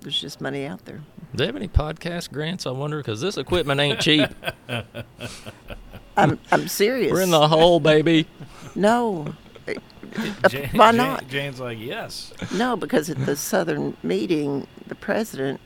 there's 0.00 0.20
just 0.20 0.40
money 0.40 0.66
out 0.66 0.84
there. 0.86 1.02
Do 1.32 1.36
they 1.36 1.46
have 1.46 1.56
any 1.56 1.68
podcast 1.68 2.32
grants? 2.32 2.66
I 2.66 2.70
wonder? 2.70 2.98
Because 2.98 3.20
this 3.20 3.36
equipment 3.36 3.80
ain't 3.80 4.00
cheap. 4.00 4.28
i'm, 6.16 6.38
I'm 6.50 6.68
serious. 6.68 7.12
We're 7.12 7.20
in 7.20 7.30
the 7.30 7.46
hole, 7.48 7.80
baby. 7.80 8.26
no 8.74 9.34
Uh, 9.68 10.48
Jan- 10.48 10.68
why 10.72 10.90
not 10.90 11.28
Jan's 11.28 11.60
like, 11.60 11.78
yes. 11.78 12.32
no 12.54 12.76
because 12.76 13.08
at 13.10 13.24
the 13.26 13.36
southern 13.36 13.96
meeting 14.02 14.66
the 14.86 14.94
president 14.94 15.60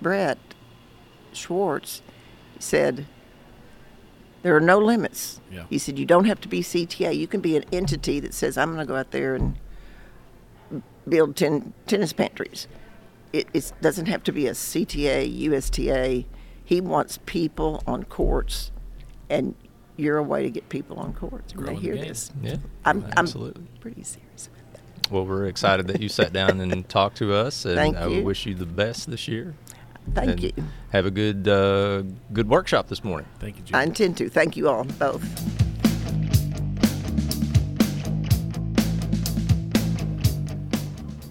brett 0.00 0.38
schwartz 1.32 2.02
said 2.58 3.06
there 4.42 4.54
are 4.56 4.60
no 4.60 4.78
limits 4.78 5.40
Yeah. 5.50 5.64
He 5.68 5.76
said, 5.78 5.98
You 5.98 6.06
don't 6.06 6.26
have 6.26 6.40
to 6.42 6.48
be 6.48 6.60
CTA. 6.62 7.16
You 7.16 7.26
can 7.26 7.40
be 7.40 7.56
an 7.56 7.64
entity 7.72 8.20
that 8.20 8.32
says, 8.32 8.56
I'm 8.56 8.68
going 8.72 8.86
to 8.86 8.86
go 8.86 8.94
out 8.96 9.10
there 9.10 9.34
and 9.34 9.56
build 11.08 11.34
ten, 11.34 11.72
tennis 11.86 12.12
pantries. 12.12 12.68
It 13.32 13.48
it 13.52 13.72
doesn't 13.80 14.06
have 14.06 14.22
to 14.24 14.32
be 14.32 14.46
a 14.46 14.52
CTA, 14.52 15.26
USTA. 15.48 16.24
He 16.64 16.80
wants 16.80 17.18
people 17.26 17.82
on 17.88 18.04
courts, 18.04 18.70
and 19.28 19.54
you're 19.96 20.18
a 20.18 20.22
way 20.22 20.42
to 20.42 20.50
get 20.50 20.68
people 20.68 20.98
on 20.98 21.14
courts 21.14 21.54
when 21.54 21.64
they 21.64 21.72
Growing 21.72 21.76
the 21.76 21.82
hear 21.82 21.94
game. 21.96 22.08
this. 22.08 22.32
Yeah, 22.42 22.56
I'm, 22.84 23.04
absolutely. 23.16 23.62
I'm 23.62 23.80
pretty 23.80 24.02
serious 24.02 24.48
about 24.48 24.72
that. 24.74 25.10
Well, 25.10 25.24
we're 25.26 25.46
excited 25.46 25.86
that 25.88 26.00
you 26.00 26.08
sat 26.08 26.32
down 26.32 26.60
and 26.60 26.88
talked 26.88 27.16
to 27.18 27.32
us, 27.32 27.64
and 27.64 27.76
Thank 27.76 27.96
I 27.96 28.06
you. 28.08 28.22
wish 28.24 28.46
you 28.46 28.54
the 28.54 28.66
best 28.66 29.10
this 29.10 29.26
year. 29.28 29.54
Thank 30.14 30.30
and 30.30 30.42
you. 30.42 30.52
Have 30.90 31.06
a 31.06 31.10
good 31.10 31.48
uh, 31.48 32.02
good 32.32 32.48
workshop 32.48 32.88
this 32.88 33.02
morning. 33.02 33.26
Thank 33.40 33.56
you, 33.58 33.64
I 33.72 33.82
intend 33.82 34.16
to. 34.18 34.28
Thank 34.28 34.56
you 34.56 34.68
all, 34.68 34.84
both. 34.84 35.22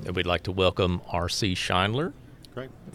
And 0.06 0.16
we'd 0.16 0.26
like 0.28 0.44
to 0.44 0.52
welcome 0.52 1.02
R.C. 1.10 1.56
Scheindler. 1.56 2.14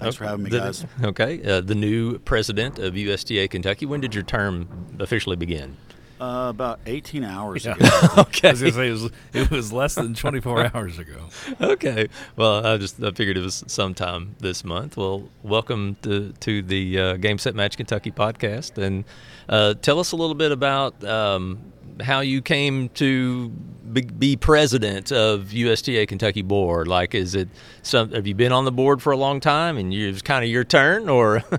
Great. 0.00 0.04
Thanks 0.07 0.16
for 0.16 0.25
having 0.25 0.45
me, 0.45 0.50
The- 0.50 0.59
guys. 0.59 0.87
Okay, 1.02 1.42
uh, 1.42 1.61
the 1.61 1.75
new 1.75 2.19
president 2.21 2.78
of 2.78 2.97
USTA 2.97 3.49
Kentucky. 3.49 3.87
When 3.87 4.00
did 4.00 4.14
your 4.14 4.25
term 4.25 4.69
officially 4.99 5.37
begin? 5.37 5.76
Uh, 6.21 6.49
about 6.50 6.80
18 6.85 7.25
hours 7.25 7.64
Yeah. 7.64 7.76
ago. 7.76 7.88
okay. 8.19 8.49
I 8.49 8.50
was 8.52 8.61
gonna 8.61 8.73
say 8.75 8.88
it 8.88 8.92
was, 8.92 9.11
it 9.33 9.50
was 9.50 9.73
less 9.73 9.95
than 9.95 10.12
24 10.14 10.71
hours 10.76 10.99
ago. 10.99 11.16
okay. 11.62 12.09
Well, 12.37 12.66
I 12.66 12.76
just 12.76 13.02
I 13.02 13.11
figured 13.12 13.38
it 13.38 13.40
was 13.42 13.64
sometime 13.69 14.37
this 14.38 14.62
month. 14.62 14.99
Well, 14.99 15.30
welcome 15.42 15.97
to 16.02 16.33
to 16.40 16.61
the 16.62 16.99
uh, 16.99 17.16
Game 17.16 17.38
Set 17.38 17.54
Match 17.54 17.78
Kentucky 17.78 18.11
podcast, 18.11 18.76
and 18.76 19.04
uh, 19.49 19.73
tell 19.80 19.99
us 19.99 20.12
a 20.12 20.16
little 20.16 20.35
bit 20.35 20.52
about 20.52 21.02
um, 21.04 21.73
how 22.00 22.21
you 22.21 22.42
came 22.42 22.88
to 22.90 23.49
be, 23.49 24.02
be 24.02 24.37
president 24.37 25.12
of 25.12 25.52
USTA 25.52 26.07
Kentucky 26.07 26.42
board. 26.42 26.88
Like, 26.88 27.14
is 27.14 27.35
it 27.35 27.49
some? 27.83 28.12
Have 28.12 28.26
you 28.26 28.35
been 28.35 28.52
on 28.52 28.64
the 28.64 28.73
board 28.73 29.02
for 29.02 29.12
a 29.12 29.16
long 29.16 29.40
time, 29.40 29.76
and 29.76 29.92
you, 29.92 30.09
it 30.09 30.12
was 30.12 30.23
kind 30.23 30.45
of 30.45 30.50
your 30.50 30.64
turn, 30.64 31.09
or? 31.09 31.42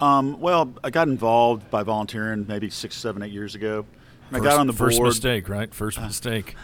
Um, 0.00 0.40
well, 0.40 0.72
I 0.82 0.88
got 0.88 1.08
involved 1.08 1.70
by 1.70 1.82
volunteering 1.82 2.46
maybe 2.48 2.70
six, 2.70 2.96
seven, 2.96 3.22
eight 3.22 3.32
years 3.32 3.54
ago. 3.54 3.84
And 4.30 4.38
First, 4.38 4.42
I 4.42 4.48
got 4.50 4.58
on 4.60 4.66
the 4.66 4.72
first 4.72 5.00
mistake, 5.00 5.48
right? 5.48 5.74
First 5.74 6.00
mistake. 6.00 6.54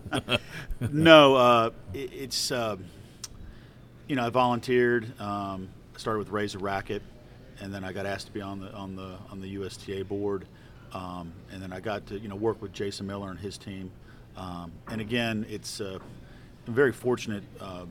no, 0.80 1.34
uh, 1.34 1.70
it, 1.92 2.12
it's 2.12 2.52
uh, 2.52 2.76
you 4.06 4.14
know 4.14 4.26
I 4.26 4.30
volunteered. 4.30 5.20
Um, 5.20 5.68
I 5.94 5.98
started 5.98 6.18
with 6.18 6.28
Raise 6.28 6.54
a 6.54 6.58
Racket, 6.58 7.02
and 7.60 7.74
then 7.74 7.82
I 7.84 7.92
got 7.92 8.06
asked 8.06 8.26
to 8.26 8.32
be 8.32 8.40
on 8.40 8.60
the 8.60 8.72
on 8.72 8.94
the 8.94 9.16
on 9.30 9.40
the 9.40 9.48
USTA 9.48 10.04
board, 10.04 10.46
um, 10.94 11.32
and 11.52 11.60
then 11.60 11.72
I 11.72 11.80
got 11.80 12.06
to 12.06 12.18
you 12.18 12.28
know 12.28 12.36
work 12.36 12.62
with 12.62 12.72
Jason 12.72 13.06
Miller 13.06 13.30
and 13.30 13.38
his 13.38 13.58
team. 13.58 13.90
Um, 14.36 14.72
and 14.88 15.00
again, 15.00 15.44
it's 15.48 15.80
uh, 15.80 15.98
I'm 16.66 16.74
very 16.74 16.92
fortunate, 16.92 17.42
uh, 17.60 17.84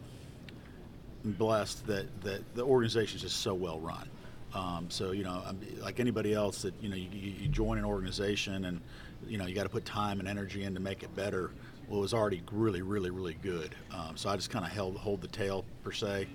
and 1.24 1.38
blessed 1.38 1.86
that 1.88 2.08
that 2.24 2.56
the 2.56 2.64
organization 2.64 3.18
is 3.18 3.22
just 3.22 3.42
so 3.42 3.54
well 3.54 3.80
run. 3.80 4.10
Um, 4.54 4.88
so 4.90 5.12
you 5.12 5.24
know, 5.24 5.44
I'm, 5.46 5.60
like 5.82 6.00
anybody 6.00 6.34
else, 6.34 6.62
that 6.62 6.74
you 6.82 6.90
know, 6.90 6.96
you, 6.96 7.10
you 7.12 7.48
join 7.50 7.78
an 7.78 7.86
organization 7.86 8.66
and 8.66 8.82
you 9.28 9.38
know 9.38 9.46
you 9.46 9.56
got 9.56 9.64
to 9.64 9.70
put 9.70 9.86
time 9.86 10.20
and 10.20 10.28
energy 10.28 10.64
in 10.64 10.74
to 10.74 10.80
make 10.80 11.04
it 11.04 11.14
better. 11.16 11.52
Well, 11.88 12.00
it 12.00 12.02
was 12.02 12.14
already 12.14 12.42
really, 12.52 12.82
really, 12.82 13.10
really 13.10 13.34
good. 13.42 13.76
Um, 13.92 14.16
so 14.16 14.30
I 14.30 14.38
just 14.38 14.50
kind 14.50 14.66
of 14.66 14.72
held 14.72 14.96
hold 14.96 15.22
the 15.22 15.28
tail 15.28 15.66
per 15.84 15.92
se, 15.92 16.28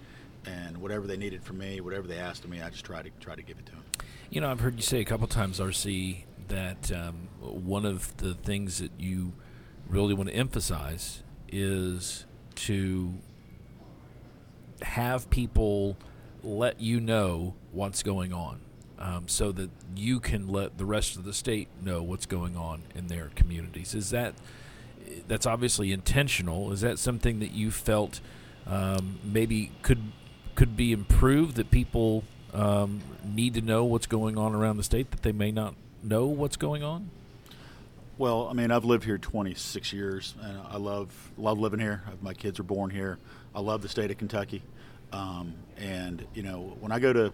and 0.45 0.77
whatever 0.77 1.07
they 1.07 1.17
needed 1.17 1.43
from 1.43 1.59
me, 1.59 1.81
whatever 1.81 2.07
they 2.07 2.19
asked 2.19 2.45
of 2.45 2.51
me, 2.51 2.61
I 2.61 2.69
just 2.69 2.85
tried 2.85 3.05
to 3.05 3.11
try 3.21 3.35
to 3.35 3.43
give 3.43 3.59
it 3.59 3.67
to 3.67 3.73
them. 3.73 3.85
You 4.31 4.43
know, 4.43 4.51
I've 4.51 4.61
heard 4.61 4.77
you 4.77 4.83
say 4.83 5.01
a 5.01 5.07
couple 5.07 5.27
times, 5.27 5.59
RC, 5.59 6.25
that 6.49 6.93
um, 6.93 7.29
one 7.41 7.85
of 7.85 8.17
the 8.19 8.35
things 8.35 8.79
that 8.79 8.93
you 8.99 9.33
really 9.89 10.15
want 10.15 10.29
to 10.29 10.35
emphasize 10.35 11.23
is 11.51 12.27
to 12.55 13.15
have 14.83 15.29
people 15.31 15.97
let 16.43 16.81
you 16.81 17.01
know 17.01 17.55
what's 17.73 18.03
going 18.03 18.33
on 18.33 18.61
um, 18.99 19.29
so 19.29 19.53
that 19.53 19.71
you 19.95 20.21
can 20.21 20.49
let 20.49 20.79
the 20.79 20.85
rest 20.85 21.17
of 21.17 21.25
the 21.25 21.33
state 21.33 21.69
know 21.83 22.03
what's 22.03 22.27
going 22.27 22.57
on 22.57 22.83
in 22.95 23.07
their 23.07 23.31
communities. 23.35 23.95
Is 23.95 24.11
that 24.11 24.35
that's 25.27 25.47
obviously 25.47 25.93
intentional? 25.93 26.73
Is 26.73 26.81
that 26.81 26.99
something 26.99 27.39
that 27.41 27.53
you 27.53 27.71
felt 27.71 28.21
um, 28.67 29.19
maybe 29.25 29.73
could 29.83 30.13
could 30.55 30.77
be 30.77 30.93
improved 30.93 31.57
that 31.57 31.71
people 31.71 32.25
um, 32.53 33.01
need 33.25 33.55
to 33.55 33.61
know 33.61 33.85
what's 33.85 34.07
going 34.07 34.37
on 34.37 34.55
around 34.55 34.77
the 34.77 34.83
state 34.83 35.11
that 35.13 35.23
they 35.23 35.33
may 35.33 35.53
not 35.53 35.75
know 36.03 36.27
what's 36.27 36.57
going 36.57 36.83
on? 36.83 37.11
Well, 38.17 38.49
I 38.49 38.53
mean, 38.53 38.71
I've 38.71 38.85
lived 38.85 39.05
here 39.05 39.19
26 39.19 39.93
years, 39.93 40.35
and 40.43 40.59
I 40.69 40.77
love 40.77 41.13
love 41.37 41.59
living 41.59 41.79
here. 41.79 42.03
My 42.21 42.35
kids 42.35 42.59
are 42.59 42.65
born 42.65 42.91
here. 42.91 43.19
I 43.55 43.61
love 43.61 43.81
the 43.81 43.89
state 43.89 44.11
of 44.11 44.19
Kentucky, 44.19 44.63
um, 45.13 45.55
and 45.77 46.27
you 46.35 46.43
know, 46.43 46.77
when 46.81 46.91
I 46.91 46.99
go 46.99 47.13
to, 47.13 47.33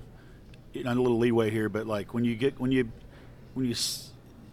you 0.75 0.85
know, 0.85 0.93
a 0.93 0.95
little 0.95 1.19
leeway 1.19 1.51
here, 1.51 1.71
but 1.71 1.87
like 1.87 2.13
when 2.13 2.25
you 2.25 2.35
get 2.35 2.61
when 2.61 2.71
you 2.71 2.91
when 3.55 3.65
you 3.67 3.75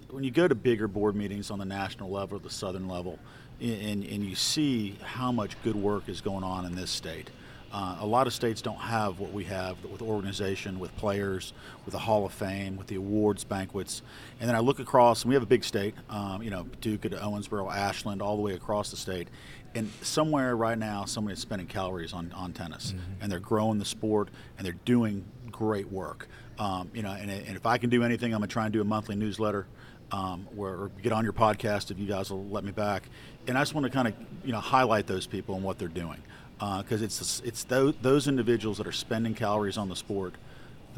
when 0.10 0.24
you 0.24 0.32
go 0.32 0.48
to 0.48 0.56
bigger 0.56 0.88
board 0.88 1.16
meetings 1.16 1.52
on 1.52 1.60
the 1.60 1.66
national 1.66 2.10
level, 2.10 2.40
the 2.40 2.50
southern 2.50 2.88
level, 2.88 3.20
and, 3.60 4.04
and 4.06 4.26
you 4.26 4.36
see 4.36 4.98
how 5.04 5.32
much 5.32 5.62
good 5.64 5.76
work 5.76 6.08
is 6.08 6.22
going 6.22 6.44
on 6.44 6.66
in 6.66 6.76
this 6.76 6.90
state. 6.90 7.30
Uh, 7.74 7.98
a 8.02 8.06
lot 8.06 8.28
of 8.28 8.34
states 8.34 8.62
don't 8.62 8.80
have 8.80 9.20
what 9.20 9.32
we 9.32 9.46
have 9.46 9.82
with 9.86 10.02
organization, 10.02 10.80
with 10.80 10.96
players, 10.98 11.54
with 11.86 11.94
the 11.94 12.00
Hall 12.00 12.26
of 12.26 12.34
Fame, 12.34 12.76
with 12.76 12.88
the 12.88 12.96
awards 12.96 13.44
banquets. 13.44 14.02
And 14.40 14.50
then 14.50 14.56
I 14.56 14.60
look 14.60 14.80
across, 14.80 15.24
and 15.24 15.30
we 15.30 15.36
have 15.36 15.44
a 15.44 15.48
big 15.48 15.64
state, 15.64 15.96
um, 16.10 16.44
you 16.44 16.50
know, 16.50 16.66
Duke 16.82 17.02
to 17.04 17.10
Owensboro, 17.10 17.74
Ashland, 17.74 18.22
all 18.22 18.36
the 18.36 18.42
way 18.42 18.54
across 18.54 18.92
the 18.92 18.98
state. 18.98 19.30
And 19.74 19.90
somewhere 20.02 20.56
right 20.56 20.78
now, 20.78 21.06
somebody's 21.06 21.40
spending 21.40 21.68
calories 21.68 22.12
on, 22.12 22.34
on 22.34 22.52
tennis, 22.52 22.92
mm-hmm. 22.92 23.22
and 23.22 23.32
they're 23.32 23.40
growing 23.40 23.80
the 23.80 23.86
sport, 23.86 24.30
and 24.58 24.66
they're 24.66 24.76
doing 24.84 25.24
great 25.50 25.90
work. 25.90 26.28
Um, 26.60 26.92
you 26.94 27.02
know, 27.04 27.12
and, 27.12 27.32
and 27.32 27.56
if 27.56 27.66
I 27.66 27.78
can 27.78 27.90
do 27.90 28.04
anything, 28.04 28.34
I'm 28.34 28.40
going 28.40 28.50
to 28.50 28.54
try 28.54 28.66
and 28.66 28.74
do 28.74 28.82
a 28.82 28.86
monthly 28.86 29.16
newsletter 29.16 29.66
um, 30.12 30.46
where 30.54 30.90
get 31.02 31.14
on 31.14 31.24
your 31.24 31.34
podcast 31.34 31.90
if 31.90 31.98
you 31.98 32.06
guys 32.06 32.30
will 32.30 32.46
let 32.48 32.66
me 32.66 32.72
back. 32.72 33.04
And 33.48 33.58
I 33.58 33.62
just 33.62 33.74
want 33.74 33.86
to 33.86 33.90
kind 33.90 34.10
of 34.10 34.14
you 34.44 34.52
know 34.52 34.60
highlight 34.60 35.08
those 35.08 35.26
people 35.26 35.56
and 35.56 35.64
what 35.64 35.80
they're 35.80 35.88
doing 35.88 36.22
because 36.62 37.02
uh, 37.02 37.06
it's 37.06 37.42
it's 37.44 37.64
those, 37.64 37.96
those 38.02 38.28
individuals 38.28 38.78
that 38.78 38.86
are 38.86 38.92
spending 38.92 39.34
calories 39.34 39.78
on 39.78 39.90
the 39.90 39.96
sport 39.96 40.36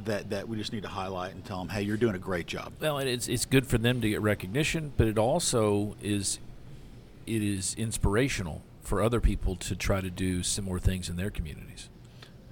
that 0.05 0.29
that 0.29 0.49
we 0.49 0.57
just 0.57 0.73
need 0.73 0.83
to 0.83 0.89
highlight 0.89 1.33
and 1.33 1.45
tell 1.45 1.59
them, 1.59 1.69
hey, 1.69 1.81
you're 1.81 1.97
doing 1.97 2.15
a 2.15 2.19
great 2.19 2.47
job. 2.47 2.73
Well, 2.81 2.97
and 2.97 3.07
it's 3.07 3.29
it's 3.29 3.45
good 3.45 3.65
for 3.65 3.77
them 3.77 4.01
to 4.01 4.09
get 4.09 4.21
recognition, 4.21 4.91
but 4.97 5.07
it 5.07 5.17
also 5.17 5.95
is 6.01 6.39
it 7.25 7.41
is 7.41 7.75
inspirational 7.75 8.61
for 8.81 9.01
other 9.01 9.21
people 9.21 9.55
to 9.55 9.75
try 9.75 10.01
to 10.01 10.09
do 10.09 10.43
similar 10.43 10.79
things 10.79 11.07
in 11.07 11.15
their 11.15 11.29
communities. 11.29 11.89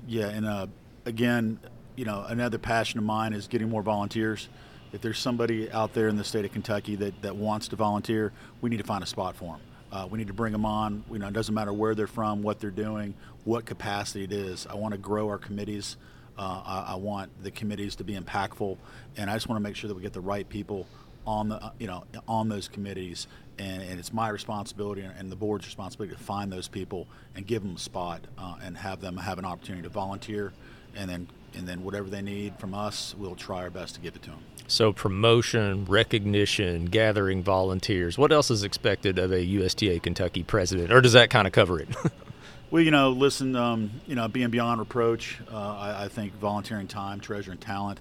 Yeah, 0.08 0.30
and 0.30 0.46
uh, 0.46 0.68
again, 1.06 1.60
you 1.98 2.06
know, 2.06 2.26
another 2.28 2.58
passion 2.58 2.98
of 2.98 3.04
mine 3.04 3.34
is 3.34 3.48
getting 3.48 3.70
more 3.70 3.84
volunteers. 3.84 4.48
If 4.94 5.02
there's 5.02 5.20
somebody 5.20 5.70
out 5.72 5.94
there 5.94 6.08
in 6.08 6.16
the 6.16 6.24
state 6.24 6.46
of 6.46 6.52
Kentucky 6.52 6.96
that, 6.98 7.22
that 7.22 7.36
wants 7.36 7.68
to 7.70 7.76
volunteer, 7.76 8.32
we 8.62 8.70
need 8.70 8.78
to 8.78 8.84
find 8.84 9.04
a 9.04 9.08
spot 9.08 9.36
for 9.36 9.54
them. 9.54 9.62
Uh, 9.92 10.08
we 10.10 10.18
need 10.18 10.28
to 10.28 10.34
bring 10.34 10.54
them 10.54 10.66
on. 10.66 11.04
You 11.12 11.20
know, 11.20 11.28
it 11.28 11.34
doesn't 11.34 11.54
matter 11.54 11.74
where 11.74 11.96
they're 11.96 12.08
from, 12.08 12.44
what 12.44 12.60
they're 12.60 12.72
doing, 12.72 13.14
what 13.44 13.66
capacity 13.66 14.24
it 14.24 14.32
is. 14.32 14.66
I 14.68 14.76
want 14.76 14.94
to 14.94 14.98
grow 14.98 15.28
our 15.28 15.38
committees. 15.38 15.98
Uh, 16.38 16.62
I, 16.66 16.94
I, 16.94 16.96
want 16.96 17.30
the 17.44 17.52
committees 17.52 17.98
to 17.98 18.06
be 18.06 18.18
impactful, 18.18 18.78
and 19.18 19.30
I 19.30 19.34
just 19.36 19.50
want 19.50 19.58
to 19.58 19.64
make 19.64 19.76
sure 19.76 19.90
that 19.90 19.94
we 19.94 20.02
get 20.02 20.14
the 20.14 20.22
right 20.22 20.48
people 20.48 20.88
on 21.28 21.50
the 21.50 21.72
you 21.78 21.88
know 21.88 22.04
on 22.28 22.50
those 22.50 22.68
committees. 22.68 23.28
And, 23.60 23.84
and 23.84 24.00
it's 24.00 24.14
my 24.14 24.30
responsibility 24.30 25.02
and, 25.02 25.14
and, 25.20 25.32
the 25.32 25.36
board's 25.36 25.68
responsibility 25.68 26.16
to 26.16 26.24
find 26.24 26.52
those 26.52 26.68
people 26.68 27.06
and 27.36 27.46
give 27.46 27.62
them 27.62 27.76
a 27.76 27.80
spot 27.80 28.22
uh, 28.38 28.56
and 28.64 28.76
have 28.78 29.02
them 29.02 29.18
have 29.18 29.38
an 29.38 29.46
opportunity 29.46 29.84
to 29.84 29.90
volunteer, 29.90 30.54
and 30.96 31.10
then 31.10 31.28
and 31.56 31.68
then 31.68 31.84
whatever 31.84 32.10
they 32.10 32.22
need 32.22 32.58
from 32.60 32.74
us, 32.74 33.16
we'll 33.18 33.36
try 33.36 33.58
our 33.60 33.70
best 33.70 33.96
to 33.96 34.02
give 34.02 34.16
it 34.16 34.22
to 34.24 34.30
them. 34.32 34.40
So 34.68 34.94
promotion, 34.94 35.86
recognition, 35.86 36.86
gathering 36.86 37.44
volunteers. 37.44 38.18
What 38.18 38.32
else 38.32 38.50
is 38.50 38.64
expected 38.64 39.20
of 39.20 39.32
a 39.32 39.44
USTA 39.44 40.00
Kentucky 40.00 40.44
president, 40.44 40.92
or 40.94 41.02
does 41.02 41.14
that 41.14 41.30
kind 41.30 41.46
of 41.46 41.52
cover 41.54 41.80
it? 41.80 41.90
well, 42.72 42.82
you 42.82 42.92
know, 42.92 43.10
listen, 43.10 43.56
um, 43.56 43.92
you 44.08 44.16
know, 44.16 44.28
being 44.30 44.50
beyond 44.50 44.80
reproach, 44.80 45.40
uh, 45.52 45.58
I, 45.58 46.06
I, 46.06 46.08
think 46.08 46.34
volunteering 46.36 46.88
time, 46.88 47.20
treasure, 47.20 47.52
and 47.52 47.60
talent. 47.60 48.00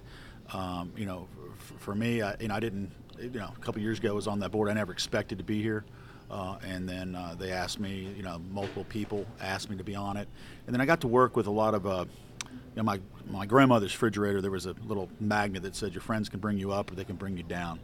Um, 0.53 0.93
you 0.95 1.05
know, 1.05 1.27
f- 1.57 1.73
for 1.79 1.93
me, 1.93 2.21
I, 2.21 2.35
you 2.39 2.47
know, 2.47 2.55
I 2.55 2.61
didn't, 2.61 2.91
you 3.19 3.29
know, 3.31 3.51
a 3.53 3.59
couple 3.59 3.81
years 3.81 3.99
ago 3.99 4.11
I 4.11 4.13
was 4.13 4.27
on 4.27 4.39
that 4.39 4.51
board. 4.51 4.69
I 4.69 4.73
never 4.73 4.93
expected 4.93 5.39
to 5.39 5.43
be 5.43 5.61
here. 5.61 5.83
Uh, 6.31 6.55
and 6.65 6.87
then 6.87 7.13
uh, 7.13 7.35
they 7.37 7.51
asked 7.51 7.81
me, 7.81 8.13
you 8.15 8.23
know, 8.23 8.41
multiple 8.51 8.85
people 8.85 9.25
asked 9.41 9.69
me 9.69 9.75
to 9.75 9.83
be 9.83 9.95
on 9.95 10.15
it. 10.15 10.29
And 10.65 10.73
then 10.73 10.79
I 10.79 10.85
got 10.85 11.01
to 11.01 11.09
work 11.09 11.35
with 11.35 11.47
a 11.47 11.51
lot 11.51 11.73
of 11.73 11.85
uh, 11.85 12.05
my 12.75 12.99
my 13.29 13.45
grandmother's 13.45 13.93
refrigerator, 13.93 14.41
there 14.41 14.51
was 14.51 14.65
a 14.65 14.75
little 14.85 15.09
magnet 15.19 15.63
that 15.63 15.75
said 15.75 15.93
your 15.93 16.01
friends 16.01 16.29
can 16.29 16.39
bring 16.39 16.57
you 16.57 16.71
up 16.71 16.91
or 16.91 16.95
they 16.95 17.03
can 17.03 17.15
bring 17.15 17.37
you 17.37 17.43
down. 17.43 17.79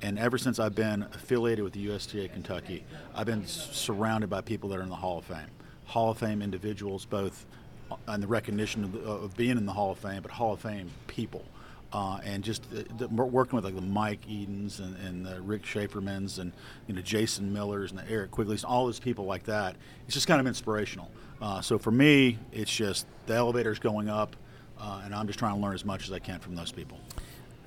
And 0.00 0.18
ever 0.18 0.38
since 0.38 0.58
I've 0.58 0.74
been 0.74 1.02
affiliated 1.02 1.64
with 1.64 1.72
the 1.72 1.80
USTA 1.80 2.28
Kentucky, 2.28 2.84
I've 3.14 3.26
been 3.26 3.46
surrounded 3.46 4.30
by 4.30 4.40
people 4.42 4.68
that 4.70 4.78
are 4.78 4.82
in 4.82 4.88
the 4.88 4.94
Hall 4.94 5.18
of 5.18 5.24
Fame. 5.24 5.50
Hall 5.86 6.10
of 6.10 6.18
Fame 6.18 6.40
individuals, 6.40 7.04
both 7.04 7.46
uh, 7.90 7.96
on 8.06 8.20
the 8.20 8.26
recognition 8.26 8.84
of, 8.84 8.92
the, 8.92 9.00
uh, 9.00 9.14
of 9.14 9.36
being 9.36 9.56
in 9.56 9.66
the 9.66 9.72
Hall 9.72 9.90
of 9.90 9.98
Fame, 9.98 10.22
but 10.22 10.30
Hall 10.30 10.52
of 10.52 10.60
Fame 10.60 10.90
people. 11.08 11.44
Uh, 11.92 12.20
and 12.22 12.44
just 12.44 12.64
uh, 12.72 12.82
the, 12.98 13.08
the, 13.08 13.24
working 13.24 13.56
with 13.56 13.64
like 13.64 13.74
the 13.74 13.80
Mike 13.80 14.20
Edens 14.28 14.78
and, 14.78 14.94
and 14.98 15.24
the 15.24 15.40
Rick 15.40 15.62
Schaefermans 15.62 16.38
and 16.38 16.52
you 16.86 16.94
know 16.94 17.00
Jason 17.00 17.50
Millers 17.50 17.90
and 17.90 17.98
the 17.98 18.08
Eric 18.10 18.30
Quigleys, 18.30 18.62
and 18.62 18.64
all 18.66 18.84
those 18.84 19.00
people 19.00 19.24
like 19.24 19.44
that. 19.44 19.74
It's 20.04 20.14
just 20.14 20.26
kind 20.26 20.38
of 20.38 20.46
inspirational. 20.46 21.10
Uh, 21.40 21.60
so 21.60 21.78
for 21.78 21.90
me, 21.90 22.38
it's 22.52 22.74
just 22.74 23.06
the 23.26 23.34
elevator's 23.34 23.78
going 23.78 24.08
up, 24.08 24.34
uh, 24.80 25.02
and 25.04 25.14
I'm 25.14 25.26
just 25.26 25.38
trying 25.38 25.54
to 25.54 25.60
learn 25.60 25.74
as 25.74 25.84
much 25.84 26.04
as 26.04 26.12
I 26.12 26.18
can 26.18 26.40
from 26.40 26.54
those 26.54 26.72
people. 26.72 26.98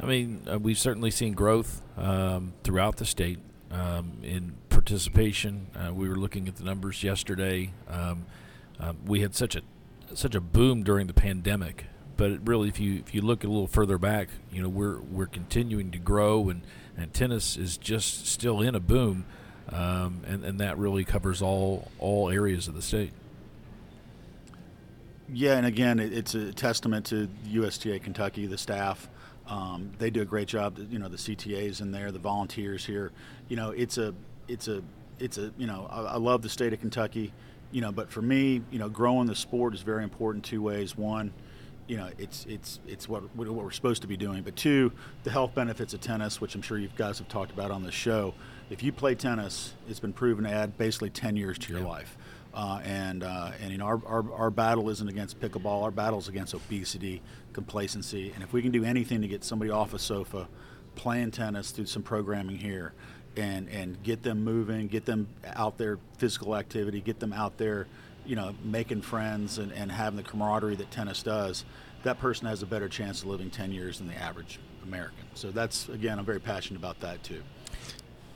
I 0.01 0.05
mean, 0.05 0.41
uh, 0.51 0.57
we've 0.59 0.79
certainly 0.79 1.11
seen 1.11 1.33
growth 1.33 1.81
um, 1.97 2.53
throughout 2.63 2.97
the 2.97 3.05
state 3.05 3.39
um, 3.71 4.13
in 4.23 4.55
participation. 4.69 5.67
Uh, 5.75 5.93
we 5.93 6.09
were 6.09 6.15
looking 6.15 6.47
at 6.47 6.55
the 6.55 6.63
numbers 6.63 7.03
yesterday. 7.03 7.71
Um, 7.89 8.25
uh, 8.79 8.93
we 9.05 9.21
had 9.21 9.35
such 9.35 9.55
a 9.55 9.61
such 10.13 10.35
a 10.35 10.41
boom 10.41 10.83
during 10.83 11.07
the 11.07 11.13
pandemic, 11.13 11.85
but 12.17 12.45
really, 12.45 12.67
if 12.67 12.79
you 12.79 12.95
if 12.95 13.13
you 13.13 13.21
look 13.21 13.43
a 13.43 13.47
little 13.47 13.67
further 13.67 13.97
back, 13.97 14.29
you 14.51 14.61
know, 14.61 14.69
we're 14.69 14.99
we're 14.99 15.27
continuing 15.27 15.91
to 15.91 15.99
grow, 15.99 16.49
and, 16.49 16.63
and 16.97 17.13
tennis 17.13 17.55
is 17.55 17.77
just 17.77 18.27
still 18.27 18.61
in 18.61 18.75
a 18.75 18.79
boom, 18.79 19.25
um, 19.69 20.21
and 20.27 20.43
and 20.43 20.59
that 20.59 20.77
really 20.77 21.05
covers 21.05 21.41
all 21.41 21.91
all 21.99 22.29
areas 22.29 22.67
of 22.67 22.73
the 22.73 22.81
state. 22.81 23.13
Yeah, 25.33 25.57
and 25.57 25.65
again, 25.65 25.99
it, 25.99 26.11
it's 26.11 26.35
a 26.35 26.51
testament 26.51 27.05
to 27.07 27.29
USTA 27.47 27.99
Kentucky, 27.99 28.47
the 28.47 28.57
staff. 28.57 29.09
Um, 29.47 29.91
they 29.97 30.09
do 30.09 30.21
a 30.21 30.25
great 30.25 30.47
job. 30.47 30.77
You 30.89 30.99
know, 30.99 31.07
the 31.07 31.17
CTAs 31.17 31.81
in 31.81 31.91
there, 31.91 32.11
the 32.11 32.19
volunteers 32.19 32.85
here. 32.85 33.11
You 33.47 33.55
know, 33.55 33.71
it's 33.71 33.97
a, 33.97 34.13
it's 34.47 34.67
a, 34.67 34.83
it's 35.19 35.37
a. 35.37 35.51
You 35.57 35.67
know, 35.67 35.87
I, 35.89 36.01
I 36.01 36.17
love 36.17 36.41
the 36.41 36.49
state 36.49 36.73
of 36.73 36.79
Kentucky. 36.79 37.33
You 37.71 37.81
know, 37.81 37.91
but 37.91 38.11
for 38.11 38.21
me, 38.21 38.61
you 38.71 38.79
know, 38.79 38.89
growing 38.89 39.27
the 39.27 39.35
sport 39.35 39.73
is 39.73 39.81
very 39.81 40.03
important. 40.03 40.43
Two 40.43 40.61
ways. 40.61 40.97
One, 40.97 41.33
you 41.87 41.97
know, 41.97 42.09
it's 42.17 42.45
it's 42.47 42.79
it's 42.87 43.07
what 43.07 43.23
what 43.35 43.49
we're 43.49 43.71
supposed 43.71 44.01
to 44.01 44.07
be 44.07 44.17
doing. 44.17 44.43
But 44.43 44.55
two, 44.55 44.91
the 45.23 45.31
health 45.31 45.55
benefits 45.55 45.93
of 45.93 46.01
tennis, 46.01 46.41
which 46.41 46.55
I'm 46.55 46.61
sure 46.61 46.77
you 46.77 46.89
guys 46.97 47.19
have 47.19 47.29
talked 47.29 47.51
about 47.51 47.71
on 47.71 47.83
the 47.83 47.91
show. 47.91 48.33
If 48.69 48.83
you 48.83 48.93
play 48.93 49.15
tennis, 49.15 49.73
it's 49.89 49.99
been 49.99 50.13
proven 50.13 50.45
to 50.45 50.49
add 50.49 50.77
basically 50.77 51.09
10 51.09 51.35
years 51.35 51.57
to 51.59 51.73
your 51.73 51.81
yeah. 51.81 51.89
life. 51.89 52.17
Uh, 52.53 52.81
and 52.83 53.23
uh, 53.23 53.51
and 53.61 53.71
you 53.71 53.77
know 53.77 53.85
our, 53.85 54.01
our, 54.05 54.33
our 54.33 54.49
battle 54.51 54.89
isn't 54.89 55.07
against 55.07 55.39
pickleball. 55.39 55.83
Our 55.83 55.91
battle 55.91 56.19
is 56.19 56.27
against 56.27 56.53
obesity, 56.53 57.21
complacency, 57.53 58.31
and 58.33 58.43
if 58.43 58.51
we 58.51 58.61
can 58.61 58.71
do 58.71 58.83
anything 58.83 59.21
to 59.21 59.27
get 59.27 59.45
somebody 59.45 59.71
off 59.71 59.93
a 59.93 59.99
sofa, 59.99 60.49
playing 60.95 61.31
tennis 61.31 61.71
through 61.71 61.85
some 61.85 62.03
programming 62.03 62.57
here, 62.57 62.91
and 63.37 63.69
and 63.69 64.03
get 64.03 64.23
them 64.23 64.43
moving, 64.43 64.87
get 64.87 65.05
them 65.05 65.27
out 65.45 65.77
there, 65.77 65.97
physical 66.17 66.57
activity, 66.57 66.99
get 66.99 67.21
them 67.21 67.31
out 67.31 67.57
there, 67.57 67.87
you 68.25 68.35
know, 68.35 68.53
making 68.65 69.01
friends 69.01 69.57
and, 69.57 69.71
and 69.71 69.89
having 69.89 70.17
the 70.17 70.23
camaraderie 70.23 70.75
that 70.75 70.91
tennis 70.91 71.23
does, 71.23 71.63
that 72.03 72.19
person 72.19 72.47
has 72.47 72.61
a 72.61 72.65
better 72.65 72.89
chance 72.89 73.21
of 73.21 73.27
living 73.27 73.49
10 73.49 73.71
years 73.71 73.99
than 73.99 74.09
the 74.09 74.15
average 74.15 74.59
American. 74.83 75.23
So 75.35 75.51
that's 75.51 75.87
again, 75.87 76.19
I'm 76.19 76.25
very 76.25 76.41
passionate 76.41 76.79
about 76.79 76.99
that 76.99 77.23
too 77.23 77.43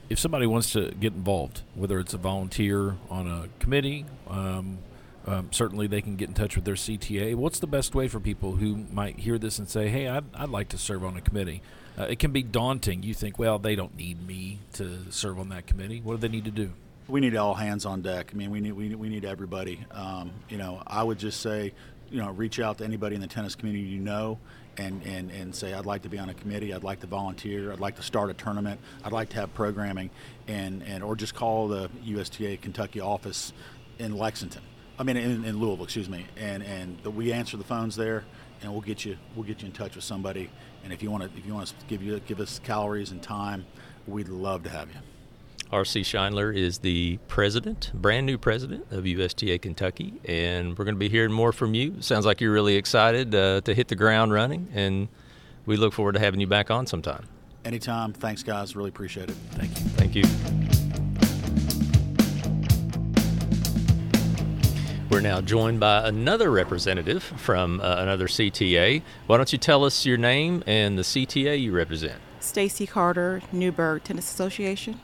if 0.10 0.20
somebody 0.20 0.46
wants 0.46 0.72
to 0.74 0.91
get 0.91 1.13
involved, 1.13 1.62
whether 1.74 2.00
it's 2.00 2.13
a 2.13 2.18
volunteer 2.18 2.96
on 3.10 3.28
a 3.28 3.50
committee, 3.60 4.06
um, 4.30 4.80
um, 5.26 5.50
certainly 5.52 5.88
they 5.88 6.02
can 6.02 6.15
get 6.15 6.28
in 6.28 6.36
touch 6.36 6.56
with 6.56 6.65
their 6.65 6.76
CTA. 6.76 7.36
What's 7.36 7.60
the 7.60 7.68
best 7.68 7.96
way 7.96 8.08
for 8.08 8.20
people 8.20 8.58
who 8.58 8.86
might 8.91 9.20
hear 9.20 9.39
this 9.39 9.58
and 9.58 9.68
say, 9.68 9.89
"Hey, 9.89 10.08
I'd, 10.08 10.26
I'd 10.36 10.50
like 10.50 10.70
to 10.70 10.78
serve 10.78 11.04
on 11.04 11.18
a 11.18 11.22
committee"? 11.22 11.62
Uh, 11.98 12.04
it 12.04 12.20
can 12.20 12.32
be 12.32 12.44
daunting. 12.44 13.02
You 13.02 13.13
think, 13.13 13.39
"Well, 13.39 13.58
they 13.58 13.76
don't 13.76 13.96
need 13.98 14.26
me 14.26 14.60
to 14.74 15.12
serve 15.12 15.39
on 15.39 15.50
that 15.50 15.65
committee." 15.65 16.02
What 16.02 16.15
do 16.15 16.28
they 16.28 16.32
need 16.32 16.46
to 16.46 16.52
do? 16.52 16.74
We 17.08 17.22
need 17.22 17.36
all 17.36 17.56
hands 17.56 17.86
on 17.86 18.02
deck. 18.02 18.32
I 18.34 18.38
mean, 18.38 18.52
we 18.52 18.60
need 18.60 18.74
we 18.74 18.94
we 18.94 19.10
need 19.10 19.26
everybody. 19.26 19.84
Um, 19.91 20.32
you 20.48 20.58
know, 20.58 20.84
I 20.86 21.02
would 21.02 21.18
just 21.18 21.41
say, 21.41 21.74
you 22.12 22.20
know, 22.20 22.30
reach 22.32 22.60
out 22.60 22.78
to 22.78 22.84
anybody 22.84 23.15
in 23.15 23.22
the 23.22 23.28
tennis 23.28 23.56
community 23.56 23.86
you 23.86 24.00
know 24.00 24.38
and, 24.77 25.01
and, 25.03 25.31
and 25.31 25.55
say, 25.55 25.73
I'd 25.73 25.85
like 25.85 26.01
to 26.03 26.09
be 26.09 26.17
on 26.17 26.29
a 26.29 26.33
committee, 26.33 26.73
I'd 26.73 26.83
like 26.83 26.99
to 27.01 27.07
volunteer, 27.07 27.71
I'd 27.71 27.79
like 27.79 27.95
to 27.97 28.03
start 28.03 28.29
a 28.29 28.33
tournament, 28.33 28.79
I'd 29.03 29.11
like 29.11 29.29
to 29.29 29.35
have 29.38 29.53
programming, 29.53 30.09
and, 30.47 30.83
and 30.83 31.03
or 31.03 31.15
just 31.15 31.35
call 31.35 31.67
the 31.67 31.89
USTA 32.03 32.57
Kentucky 32.57 32.99
office 32.99 33.53
in 33.99 34.17
Lexington. 34.17 34.61
I 34.97 35.03
mean, 35.03 35.17
in, 35.17 35.43
in 35.43 35.59
Louisville, 35.59 35.83
excuse 35.83 36.09
me, 36.09 36.25
and 36.38 36.63
and 36.63 37.03
we 37.05 37.33
answer 37.33 37.57
the 37.57 37.65
phones 37.65 37.95
there, 37.95 38.23
and 38.61 38.71
we'll 38.71 38.81
get 38.81 39.03
you 39.03 39.17
we'll 39.35 39.45
get 39.45 39.61
you 39.61 39.67
in 39.67 39.73
touch 39.73 39.95
with 39.95 40.05
somebody. 40.05 40.49
And 40.83 40.93
if 40.93 41.03
you 41.03 41.11
want 41.11 41.23
to 41.23 41.38
if 41.38 41.45
you 41.45 41.53
want 41.53 41.67
to 41.67 41.75
give 41.88 42.01
you 42.01 42.19
give 42.21 42.39
us 42.39 42.59
calories 42.59 43.11
and 43.11 43.21
time, 43.21 43.65
we'd 44.07 44.29
love 44.29 44.63
to 44.63 44.69
have 44.69 44.89
you. 44.89 45.14
R.C. 45.71 46.01
Scheindler 46.01 46.56
is 46.56 46.80
the 46.80 47.17
president, 47.28 47.91
brand 47.93 48.25
new 48.25 48.38
president 48.38 48.91
of 48.91 49.06
USTA 49.06 49.60
Kentucky, 49.60 50.13
and 50.23 50.78
we're 50.78 50.86
going 50.86 50.95
to 50.95 50.99
be 50.99 51.10
hearing 51.10 51.32
more 51.32 51.51
from 51.51 51.73
you. 51.73 52.01
Sounds 52.01 52.25
like 52.25 52.39
you're 52.39 52.54
really 52.54 52.75
excited 52.75 53.34
uh, 53.34 53.62
to 53.62 53.73
hit 53.73 53.88
the 53.88 53.95
ground 53.95 54.32
running, 54.32 54.67
and 54.73 55.08
we 55.65 55.75
look 55.75 55.93
forward 55.93 56.13
to 56.13 56.19
having 56.19 56.39
you 56.39 56.47
back 56.47 56.69
on 56.69 56.86
sometime. 56.86 57.28
Anytime. 57.65 58.13
Thanks, 58.13 58.43
guys. 58.43 58.75
Really 58.75 58.89
appreciate 58.89 59.30
it. 59.30 59.36
Thank 59.51 59.71
you. 59.80 59.86
Thank 59.97 60.15
you. 60.15 60.23
We're 65.10 65.21
now 65.21 65.41
joined 65.41 65.80
by 65.80 66.08
another 66.08 66.51
representative 66.51 67.23
from 67.23 67.80
uh, 67.80 67.95
another 67.99 68.28
CTA. 68.28 69.01
Why 69.28 69.38
don't 69.38 69.51
you 69.51 69.58
tell 69.58 69.84
us 69.84 70.06
your 70.06 70.17
name 70.17 70.63
and 70.67 70.97
the 70.97 71.04
CTA 71.04 71.60
you 71.60 71.71
represent? 71.71 72.21
Stacey 72.39 72.86
Carter, 72.86 73.41
Newburg 73.51 74.04
Tennis 74.04 74.30
Association 74.32 74.99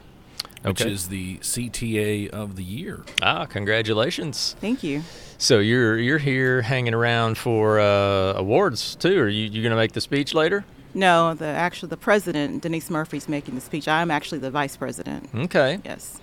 which 0.63 0.81
okay. 0.81 0.91
is 0.91 1.09
the 1.09 1.37
CTA 1.37 2.29
of 2.29 2.55
the 2.55 2.63
year. 2.63 3.03
Ah, 3.21 3.45
congratulations! 3.45 4.55
Thank 4.59 4.83
you. 4.83 5.03
So 5.37 5.59
you're 5.59 5.97
you're 5.97 6.17
here 6.17 6.61
hanging 6.61 6.93
around 6.93 7.37
for 7.37 7.79
uh, 7.79 8.33
awards 8.33 8.95
too. 8.95 9.19
Are 9.19 9.27
you 9.27 9.45
you 9.45 9.61
going 9.61 9.71
to 9.71 9.77
make 9.77 9.93
the 9.93 10.01
speech 10.01 10.33
later? 10.33 10.63
No, 10.93 11.33
the 11.33 11.45
actually 11.45 11.89
the 11.89 11.97
president 11.97 12.61
Denise 12.61 12.89
Murphy's 12.89 13.29
making 13.29 13.55
the 13.55 13.61
speech. 13.61 13.87
I'm 13.87 14.11
actually 14.11 14.39
the 14.39 14.51
vice 14.51 14.77
president. 14.77 15.29
Okay. 15.33 15.79
Yes. 15.85 16.19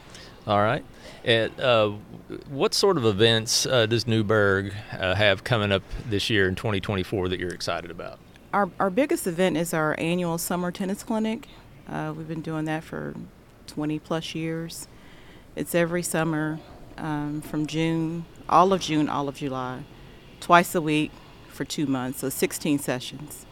All 0.47 0.61
right. 0.61 0.85
And, 1.25 1.61
uh, 1.61 1.91
what 2.49 2.75
sort 2.75 2.97
of 2.97 3.05
events 3.05 3.67
uh, 3.67 3.87
does 3.87 4.07
Newburg 4.07 4.73
uh, 4.93 5.15
have 5.15 5.45
coming 5.45 5.73
up 5.73 5.83
this 6.09 6.31
year 6.31 6.49
in 6.49 6.55
2024 6.55 7.29
that 7.29 7.41
you're 7.41 7.51
excited 7.51 7.91
about? 7.91 8.19
Our, 8.53 8.71
our 8.81 8.89
biggest 8.89 9.27
event 9.27 9.57
is 9.57 9.75
our 9.75 9.95
annual 9.99 10.39
summer 10.39 10.71
tennis 10.71 11.03
clinic. 11.03 11.49
Uh, 11.87 12.15
we've 12.17 12.29
been 12.29 12.41
doing 12.41 12.65
that 12.67 12.85
for 12.85 13.15
20 13.69 13.99
plus 14.01 14.35
years. 14.35 14.89
It's 15.55 15.75
every 15.75 16.03
summer 16.03 16.59
um, 16.97 17.41
from 17.41 17.67
June, 17.67 18.25
all 18.49 18.73
of 18.73 18.81
June, 18.81 19.09
all 19.09 19.29
of 19.29 19.37
July, 19.37 19.85
twice 20.41 20.75
a 20.75 20.81
week 20.81 21.13
for 21.49 21.65
two 21.65 21.87
months, 21.87 22.21
so 22.21 22.29
16 22.29 22.79
sessions. 22.79 23.47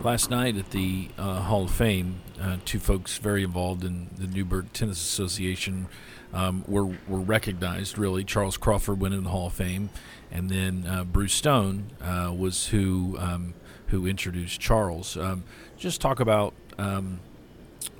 Last 0.00 0.30
night 0.30 0.56
at 0.56 0.70
the 0.70 1.08
uh, 1.18 1.40
Hall 1.40 1.64
of 1.64 1.70
Fame, 1.70 2.20
uh, 2.40 2.56
two 2.64 2.78
folks 2.78 3.18
very 3.18 3.44
involved 3.44 3.84
in 3.84 4.08
the 4.18 4.26
Newburg 4.26 4.72
Tennis 4.72 4.98
Association 4.98 5.86
um, 6.32 6.64
were, 6.66 6.86
were 6.86 7.20
recognized, 7.20 7.98
really. 7.98 8.24
Charles 8.24 8.56
Crawford 8.56 9.00
went 9.00 9.14
in 9.14 9.24
the 9.24 9.30
Hall 9.30 9.48
of 9.48 9.52
Fame, 9.52 9.90
and 10.30 10.48
then 10.48 10.86
uh, 10.88 11.04
Bruce 11.04 11.34
Stone 11.34 11.90
uh, 12.00 12.32
was 12.36 12.68
who, 12.68 13.16
um, 13.18 13.54
who 13.88 14.06
introduced 14.06 14.60
Charles. 14.60 15.16
Um, 15.16 15.44
just 15.76 16.00
talk 16.00 16.20
about 16.20 16.54
um, 16.78 17.20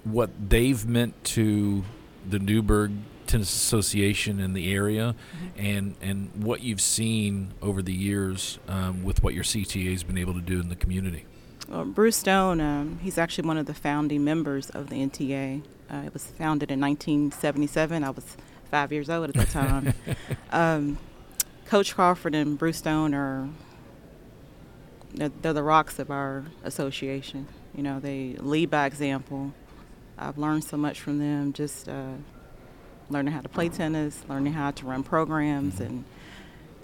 what 0.05 0.31
they've 0.49 0.87
meant 0.87 1.23
to 1.25 1.85
the 2.29 2.39
Newburg 2.39 2.93
Tennis 3.27 3.55
Association 3.55 4.41
in 4.41 4.53
the 4.53 4.73
area, 4.75 5.15
mm-hmm. 5.15 5.67
and 5.67 5.97
and 6.01 6.45
what 6.45 6.63
you've 6.63 6.81
seen 6.81 7.53
over 7.63 7.83
the 7.83 7.93
years 7.93 8.59
um, 8.69 9.05
with 9.05 9.23
what 9.23 9.35
your 9.35 9.45
CTA 9.45 9.93
has 9.93 10.03
been 10.03 10.19
able 10.19 10.35
to 10.35 10.41
do 10.41 10.61
in 10.61 10.69
the 10.69 10.77
community. 10.77 11.25
Well, 11.69 11.85
Bruce 11.85 12.17
Stone, 12.17 12.61
um, 12.61 12.99
he's 13.03 13.17
actually 13.17 13.47
one 13.47 13.57
of 13.57 13.67
the 13.67 13.75
founding 13.75 14.25
members 14.25 14.69
of 14.71 14.91
the 14.91 14.97
NTA. 14.97 15.63
Uh, 15.91 16.03
it 16.07 16.13
was 16.13 16.27
founded 16.27 16.71
in 16.71 16.81
1977. 16.81 18.05
I 18.05 18.11
was 18.11 18.37
five 18.71 18.93
years 18.93 19.09
old 19.09 19.31
at 19.31 19.35
the 19.35 19.45
time. 19.47 19.95
um, 20.51 20.99
Coach 21.67 21.95
Crawford 21.95 22.35
and 22.35 22.59
Bruce 22.59 22.79
Stone 22.79 23.15
are 23.15 23.49
they're, 25.15 25.31
they're 25.41 25.53
the 25.53 25.63
rocks 25.63 25.99
of 25.99 26.11
our 26.11 26.45
association. 26.65 27.47
You 27.75 27.83
know, 27.83 28.01
they 28.01 28.37
lead 28.39 28.71
by 28.71 28.87
example. 28.87 29.55
I've 30.23 30.39
learned 30.39 30.65
so 30.65 30.77
much 30.77 31.01
from 31.01 31.19
them, 31.19 31.53
just 31.53 31.89
uh, 31.89 32.13
learning 33.11 33.33
how 33.33 33.41
to 33.41 33.49
play 33.49 33.69
tennis, 33.69 34.23
learning 34.29 34.53
how 34.53 34.71
to 34.71 34.87
run 34.87 35.03
programs, 35.03 35.75
mm-hmm. 35.75 35.85
and 35.85 36.05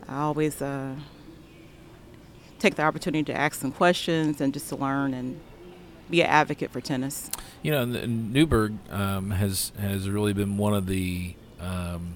I 0.09 0.21
always 0.21 0.61
uh, 0.61 0.95
take 2.59 2.75
the 2.75 2.83
opportunity 2.83 3.25
to 3.25 3.39
ask 3.39 3.61
some 3.61 3.73
questions 3.73 4.41
and 4.41 4.53
just 4.53 4.69
to 4.71 4.77
learn 4.77 5.15
and 5.15 5.41
be 6.11 6.23
an 6.23 6.29
advocate 6.29 6.71
for 6.71 6.81
tennis. 6.81 7.31
You 7.63 7.73
know, 7.73 7.85
Newburg 7.85 8.79
um, 8.91 9.31
has 9.31 9.73
has 9.79 10.09
really 10.09 10.33
been 10.33 10.57
one 10.57 10.75
of 10.75 10.87
the 10.87 11.35
um, 11.61 12.15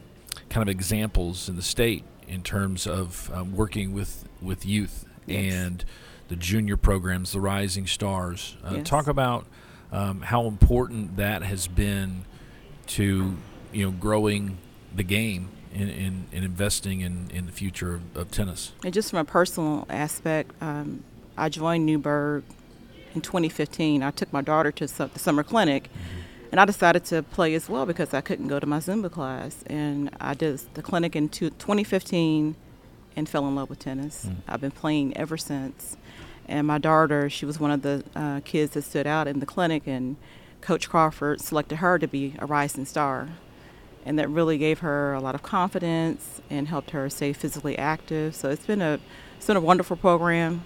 kind 0.49 0.69
of 0.69 0.69
examples 0.69 1.49
in 1.49 1.57
the 1.57 1.63
state 1.63 2.05
in 2.27 2.43
terms 2.43 2.87
of 2.87 3.31
um, 3.35 3.55
working 3.55 3.93
with 3.93 4.29
with 4.41 4.65
youth 4.65 5.05
yes. 5.27 5.55
and 5.55 5.85
the 6.29 6.37
junior 6.37 6.77
programs, 6.77 7.33
the 7.33 7.41
Rising 7.41 7.87
Stars. 7.87 8.57
Uh, 8.65 8.77
yes. 8.77 8.89
Talk 8.89 9.07
about 9.07 9.47
um, 9.93 10.23
how 10.23 10.47
important 10.47 11.17
that 11.17 11.43
has 11.43 11.69
been 11.69 12.25
to 12.89 13.37
you 13.73 13.85
know 13.85 13.91
growing 13.93 14.59
the 14.95 15.03
game 15.03 15.49
and, 15.75 15.89
and, 15.91 16.27
and 16.33 16.45
investing 16.45 17.01
in, 17.01 17.31
in 17.33 17.47
the 17.47 17.53
future 17.53 17.95
of, 17.95 18.17
of, 18.17 18.31
tennis. 18.31 18.73
And 18.85 18.93
just 18.93 19.11
from 19.11 19.21
a 19.21 19.25
personal 19.25 19.87
aspect, 19.89 20.51
um, 20.61 21.03
I 21.37 21.49
joined 21.49 21.87
Newburg 21.87 22.45
in 23.15 23.23
2015. 23.23 24.03
I 24.03 24.11
took 24.11 24.33
my 24.33 24.43
daughter 24.43 24.71
to 24.73 24.87
the 24.87 25.19
summer 25.19 25.43
clinic. 25.43 25.85
Mm-hmm. 25.85 26.21
And 26.51 26.61
I 26.61 26.67
decided 26.67 27.07
to 27.07 27.23
play 27.23 27.55
as 27.55 27.71
well 27.71 27.87
because 27.87 28.13
I 28.13 28.21
couldn't 28.21 28.49
go 28.49 28.61
to 28.61 28.67
my 28.67 28.79
Zumba 28.79 29.11
class. 29.11 29.65
And 29.69 30.11
I 30.21 30.35
did 30.35 30.61
the 30.75 30.83
clinic 30.83 31.17
in 31.17 31.31
2015 31.31 32.55
and 33.17 33.29
fell 33.29 33.49
in 33.49 33.55
love 33.55 33.71
with 33.71 33.79
tennis. 33.79 34.27
Mm. 34.27 34.37
I've 34.47 34.61
been 34.61 34.71
playing 34.71 35.17
ever 35.17 35.39
since. 35.39 35.97
And 36.49 36.67
my 36.67 36.79
daughter, 36.79 37.31
she 37.31 37.47
was 37.47 37.61
one 37.61 37.71
of 37.71 37.83
the 37.83 38.05
uh, 38.15 38.41
kids 38.45 38.73
that 38.73 38.83
stood 38.83 39.07
out 39.07 39.29
in 39.29 39.41
the 39.41 39.47
clinic, 39.47 39.87
and 39.87 40.17
Coach 40.61 40.89
Crawford 40.89 41.41
selected 41.41 41.77
her 41.77 41.99
to 41.99 42.07
be 42.07 42.35
a 42.39 42.47
rising 42.47 42.85
star. 42.85 43.29
And 44.05 44.19
that 44.19 44.29
really 44.29 44.59
gave 44.59 44.81
her 44.81 45.15
a 45.15 45.21
lot 45.21 45.35
of 45.35 45.43
confidence 45.43 46.41
and 46.51 46.69
helped 46.69 46.91
her 46.91 47.09
stay 47.09 47.33
physically 47.33 47.79
active. 47.79 48.35
So 48.35 48.51
it's 48.51 48.67
been 48.67 48.83
a 48.83 48.99
it's 49.37 49.47
been 49.47 49.57
a 49.57 49.61
wonderful 49.61 49.97
program. 49.97 50.65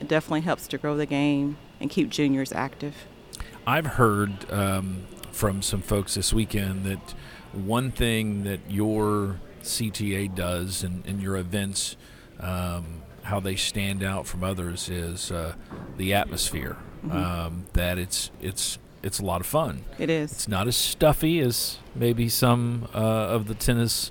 It 0.00 0.06
definitely 0.06 0.42
helps 0.42 0.68
to 0.68 0.78
grow 0.78 0.96
the 0.96 1.06
game 1.06 1.56
and 1.80 1.90
keep 1.90 2.08
juniors 2.08 2.52
active. 2.52 2.94
I've 3.66 3.86
heard 3.86 4.50
um, 4.50 5.06
from 5.32 5.62
some 5.62 5.82
folks 5.82 6.14
this 6.14 6.32
weekend 6.32 6.84
that 6.84 7.14
one 7.52 7.90
thing 7.90 8.44
that 8.44 8.60
your 8.68 9.40
CTA 9.62 10.34
does 10.34 10.82
and, 10.82 11.04
and 11.06 11.20
your 11.20 11.36
events 11.36 11.96
um, 12.40 13.02
how 13.28 13.40
they 13.40 13.56
stand 13.56 14.02
out 14.02 14.26
from 14.26 14.42
others 14.42 14.88
is 14.88 15.30
uh, 15.30 15.54
the 15.96 16.14
atmosphere. 16.14 16.76
Mm-hmm. 17.04 17.16
Um, 17.16 17.66
that 17.74 17.96
it's 17.98 18.30
it's 18.40 18.78
it's 19.02 19.20
a 19.20 19.24
lot 19.24 19.40
of 19.40 19.46
fun. 19.46 19.84
It 19.98 20.10
is. 20.10 20.32
It's 20.32 20.48
not 20.48 20.66
as 20.66 20.76
stuffy 20.76 21.38
as 21.40 21.78
maybe 21.94 22.28
some 22.28 22.88
uh, 22.92 22.98
of 22.98 23.46
the 23.46 23.54
tennis 23.54 24.10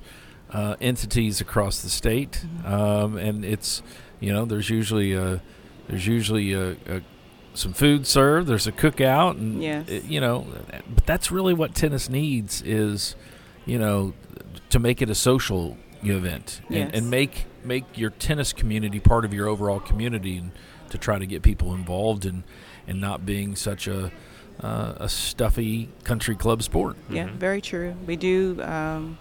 uh, 0.51 0.75
entities 0.79 1.41
across 1.41 1.81
the 1.81 1.89
state, 1.89 2.45
mm-hmm. 2.45 2.73
um, 2.73 3.17
and 3.17 3.43
it's 3.43 3.81
you 4.19 4.31
know 4.31 4.45
there's 4.45 4.69
usually 4.69 5.13
a 5.13 5.41
there's 5.89 6.07
usually 6.07 6.53
a, 6.53 6.71
a 6.87 7.01
some 7.53 7.73
food 7.73 8.07
served. 8.07 8.47
There's 8.47 8.67
a 8.67 8.71
cookout, 8.71 9.31
and 9.31 9.61
yes. 9.61 9.89
it, 9.89 10.05
you 10.05 10.21
know, 10.21 10.47
but 10.93 11.05
that's 11.05 11.31
really 11.31 11.53
what 11.53 11.75
tennis 11.75 12.07
needs 12.07 12.61
is, 12.61 13.15
you 13.65 13.79
know, 13.79 14.13
to 14.69 14.79
make 14.79 15.01
it 15.01 15.09
a 15.09 15.15
social 15.15 15.75
event 16.03 16.61
and, 16.69 16.93
and 16.93 17.09
make 17.09 17.45
make 17.67 17.97
your 17.97 18.09
tennis 18.09 18.53
community 18.53 18.99
part 18.99 19.25
of 19.25 19.33
your 19.33 19.47
overall 19.47 19.79
community 19.79 20.37
and 20.37 20.51
to 20.89 20.97
try 20.97 21.19
to 21.19 21.25
get 21.25 21.41
people 21.41 21.73
involved 21.73 22.25
and 22.25 22.43
and 22.87 23.01
not 23.01 23.25
being 23.25 23.55
such 23.55 23.87
a 23.87 24.11
uh, 24.61 24.93
a 24.97 25.09
stuffy 25.09 25.89
country 26.03 26.35
club 26.35 26.63
sport. 26.63 26.95
Yeah, 27.09 27.27
very 27.27 27.61
true. 27.61 27.95
We 28.05 28.15
do 28.15 28.61
um, 28.63 29.17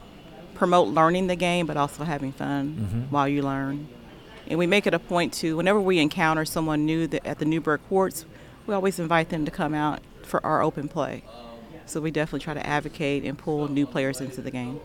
promote 0.54 0.88
learning 0.88 1.26
the 1.26 1.36
game, 1.36 1.66
but 1.66 1.76
also 1.76 2.04
having 2.04 2.32
fun 2.32 3.06
while 3.10 3.28
you 3.28 3.42
learn. 3.42 3.88
And 4.48 4.58
we 4.58 4.66
make 4.66 4.86
it 4.86 4.94
a 4.94 4.98
point 4.98 5.32
to, 5.34 5.56
whenever 5.56 5.80
we 5.80 5.98
encounter 5.98 6.44
someone 6.44 6.86
new 6.86 7.06
that, 7.08 7.26
at 7.26 7.38
the 7.38 7.44
Newburg 7.44 7.80
courts, 7.88 8.24
we 8.66 8.74
always 8.74 8.98
invite 8.98 9.28
them 9.28 9.44
to 9.44 9.50
come 9.50 9.74
out 9.74 10.00
for 10.22 10.44
our 10.46 10.62
open 10.62 10.88
play. 10.88 11.22
So 11.84 12.00
we 12.00 12.10
definitely 12.10 12.40
try 12.40 12.54
to 12.54 12.66
advocate 12.66 13.24
and 13.24 13.36
pull 13.36 13.68
new 13.68 13.86
players 13.86 14.20
into 14.20 14.40
the 14.40 14.50
game. 14.50 14.80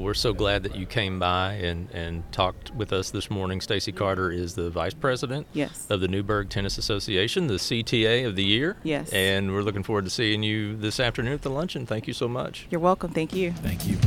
Well, 0.00 0.06
we're 0.06 0.14
so 0.14 0.32
glad 0.32 0.62
that 0.62 0.76
you 0.76 0.86
came 0.86 1.18
by 1.18 1.52
and, 1.56 1.90
and 1.90 2.22
talked 2.32 2.74
with 2.74 2.90
us 2.90 3.10
this 3.10 3.30
morning. 3.30 3.60
Stacey 3.60 3.92
Carter 3.92 4.30
is 4.32 4.54
the 4.54 4.70
vice 4.70 4.94
president 4.94 5.46
Yes. 5.52 5.86
of 5.90 6.00
the 6.00 6.08
Newburg 6.08 6.48
Tennis 6.48 6.78
Association, 6.78 7.48
the 7.48 7.58
CTA 7.58 8.26
of 8.26 8.34
the 8.34 8.42
year. 8.42 8.78
Yes. 8.82 9.12
And 9.12 9.52
we're 9.52 9.60
looking 9.60 9.82
forward 9.82 10.04
to 10.06 10.10
seeing 10.10 10.42
you 10.42 10.74
this 10.74 11.00
afternoon 11.00 11.34
at 11.34 11.42
the 11.42 11.50
luncheon. 11.50 11.84
Thank 11.84 12.06
you 12.06 12.14
so 12.14 12.28
much. 12.28 12.66
You're 12.70 12.80
welcome. 12.80 13.10
Thank 13.10 13.34
you. 13.34 13.52
Thank 13.52 13.86
you. 13.86 13.98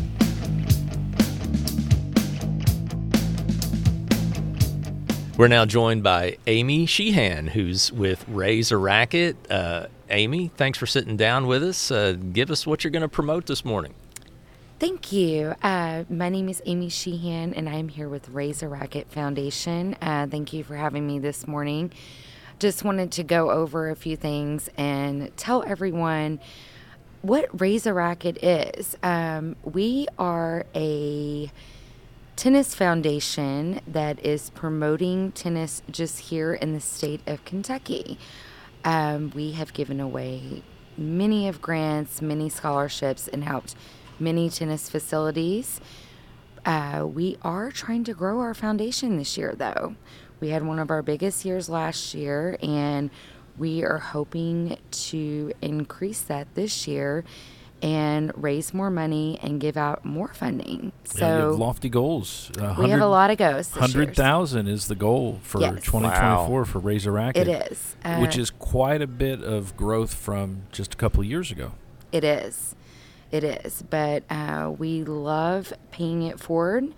We're 5.38 5.48
now 5.48 5.66
joined 5.66 6.02
by 6.02 6.38
Amy 6.48 6.88
Sheehan, 6.88 7.46
who's 7.46 7.92
with 7.92 8.26
Raise 8.28 8.72
a 8.72 8.78
Racket. 8.78 9.36
Uh, 9.48 9.86
Amy, 10.10 10.50
thanks 10.58 10.80
for 10.80 10.88
sitting 10.88 11.18
down 11.18 11.46
with 11.46 11.62
us. 11.64 11.92
Uh, 11.92 12.14
give 12.14 12.50
us 12.50 12.66
what 12.66 12.84
you're 12.84 12.90
going 12.90 13.02
to 13.02 13.08
promote 13.08 13.46
this 13.46 13.64
morning. 13.64 13.94
Thank 14.80 15.12
you. 15.14 15.56
Uh, 15.62 16.04
my 16.10 16.30
name 16.30 16.50
is 16.50 16.62
Amy 16.66 16.90
Sheehan, 16.90 17.54
and 17.54 17.70
I'm 17.70 17.88
here 17.88 18.10
with 18.10 18.28
a 18.62 18.68
Racket 18.68 19.10
Foundation. 19.12 19.96
Uh, 20.02 20.28
thank 20.30 20.52
you 20.52 20.64
for 20.64 20.76
having 20.76 21.08
me 21.08 21.20
this 21.20 21.48
morning. 21.48 21.92
Just 22.60 22.84
wanted 22.84 23.12
to 23.14 23.24
go 23.24 23.52
over 23.52 23.90
a 23.90 23.96
few 23.96 24.18
things 24.18 24.70
and 24.78 25.36
tell 25.38 25.64
everyone 25.64 26.40
what 27.22 27.50
a 27.54 27.94
Racket 27.94 28.44
is. 28.44 28.98
Um, 29.04 29.56
we 29.64 30.08
are 30.20 30.66
a 30.76 31.50
tennis 32.36 32.76
foundation 32.76 33.80
that 33.88 34.26
is 34.26 34.50
promoting 34.50 35.32
tennis 35.32 35.82
just 35.90 36.20
here 36.20 36.54
in 36.54 36.74
the 36.74 36.82
state 36.82 37.22
of 37.26 37.46
Kentucky. 37.46 38.18
Um, 38.84 39.32
we 39.34 39.52
have 39.52 39.72
given 39.74 40.02
away 40.02 40.64
many 40.98 41.48
of 41.48 41.62
grants, 41.62 42.22
many 42.22 42.50
scholarships, 42.50 43.30
and 43.30 43.44
helped 43.46 43.76
many 44.24 44.50
tennis 44.50 44.90
facilities. 44.90 45.80
Uh, 46.66 47.06
we 47.06 47.38
are 47.42 47.72
trying 47.72 48.04
to 48.06 48.14
grow 48.14 48.40
our 48.40 48.54
foundation 48.54 49.18
this 49.18 49.38
year, 49.38 49.54
though. 49.58 49.96
We 50.40 50.50
had 50.50 50.66
one 50.66 50.80
of 50.80 50.90
our 50.90 51.02
biggest 51.02 51.46
years 51.46 51.70
last 51.70 52.14
year, 52.14 52.58
and 52.64 53.10
we 53.58 53.84
are 53.84 53.98
hoping 53.98 54.78
to 54.92 55.52
increase 55.62 56.22
that 56.22 56.48
this 56.56 56.88
year 56.88 57.24
and 57.82 58.32
raise 58.42 58.74
more 58.74 58.90
money 58.90 59.38
and 59.44 59.60
give 59.60 59.76
out 59.76 60.06
more 60.06 60.30
funding. 60.30 60.94
Yeah, 61.18 61.28
have 61.28 61.52
So 61.52 61.56
lofty 61.60 61.90
goals. 61.90 62.50
Uh, 62.58 62.76
we 62.80 62.90
have 62.90 63.02
a 63.02 63.06
lot 63.06 63.30
of 63.30 63.38
goals. 63.38 63.70
Hundred 63.72 64.16
thousand 64.16 64.68
is 64.70 64.88
the 64.88 64.96
goal 64.96 65.40
for 65.44 65.60
Yes. 65.60 65.84
2024 65.84 66.64
for 66.64 66.80
Raise 66.80 67.06
a 67.06 67.12
Racket. 67.12 67.46
It 67.50 67.72
is. 67.72 67.98
which 68.20 68.38
Uh, 68.38 68.42
is 68.42 68.50
quite 68.52 69.02
a 69.02 69.08
bit 69.08 69.44
of 69.44 69.76
growth 69.76 70.14
from 70.14 70.62
just 70.72 70.94
a 70.94 70.98
couple 70.98 71.20
of 71.20 71.26
years 71.26 71.52
ago. 71.52 71.74
It 72.14 72.24
is. 72.24 72.74
It 73.34 73.44
is. 73.44 73.82
But 73.90 74.24
uh, 74.30 74.72
we 74.78 75.04
love 75.04 75.74
paying 75.90 76.22
it 76.22 76.40
forward. 76.40 76.94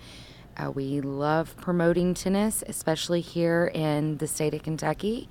Uh, 0.57 0.69
we 0.69 0.99
love 0.99 1.55
promoting 1.55 2.13
tennis, 2.13 2.61
especially 2.67 3.21
here 3.21 3.71
in 3.73 4.17
the 4.17 4.27
state 4.27 4.53
of 4.53 4.61
Kentucky. 4.61 5.29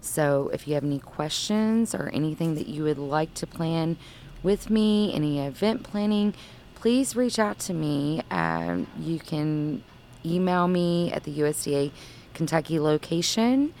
So 0.00 0.50
if 0.52 0.68
you 0.68 0.74
have 0.74 0.84
any 0.84 1.00
questions 1.00 1.92
or 1.92 2.08
anything 2.14 2.54
that 2.54 2.68
you 2.68 2.84
would 2.84 2.98
like 2.98 3.34
to 3.34 3.48
plan 3.48 3.96
with 4.44 4.70
me, 4.70 5.12
any 5.12 5.44
event 5.44 5.82
planning, 5.82 6.34
please 6.76 7.16
reach 7.16 7.40
out 7.40 7.58
to 7.60 7.74
me. 7.74 8.22
Um, 8.30 8.86
you 9.00 9.18
can 9.18 9.82
email 10.24 10.68
me 10.68 11.10
at 11.10 11.24
the 11.24 11.32
USTA 11.32 11.90
Kentucky 12.32 12.78
location 12.78 13.74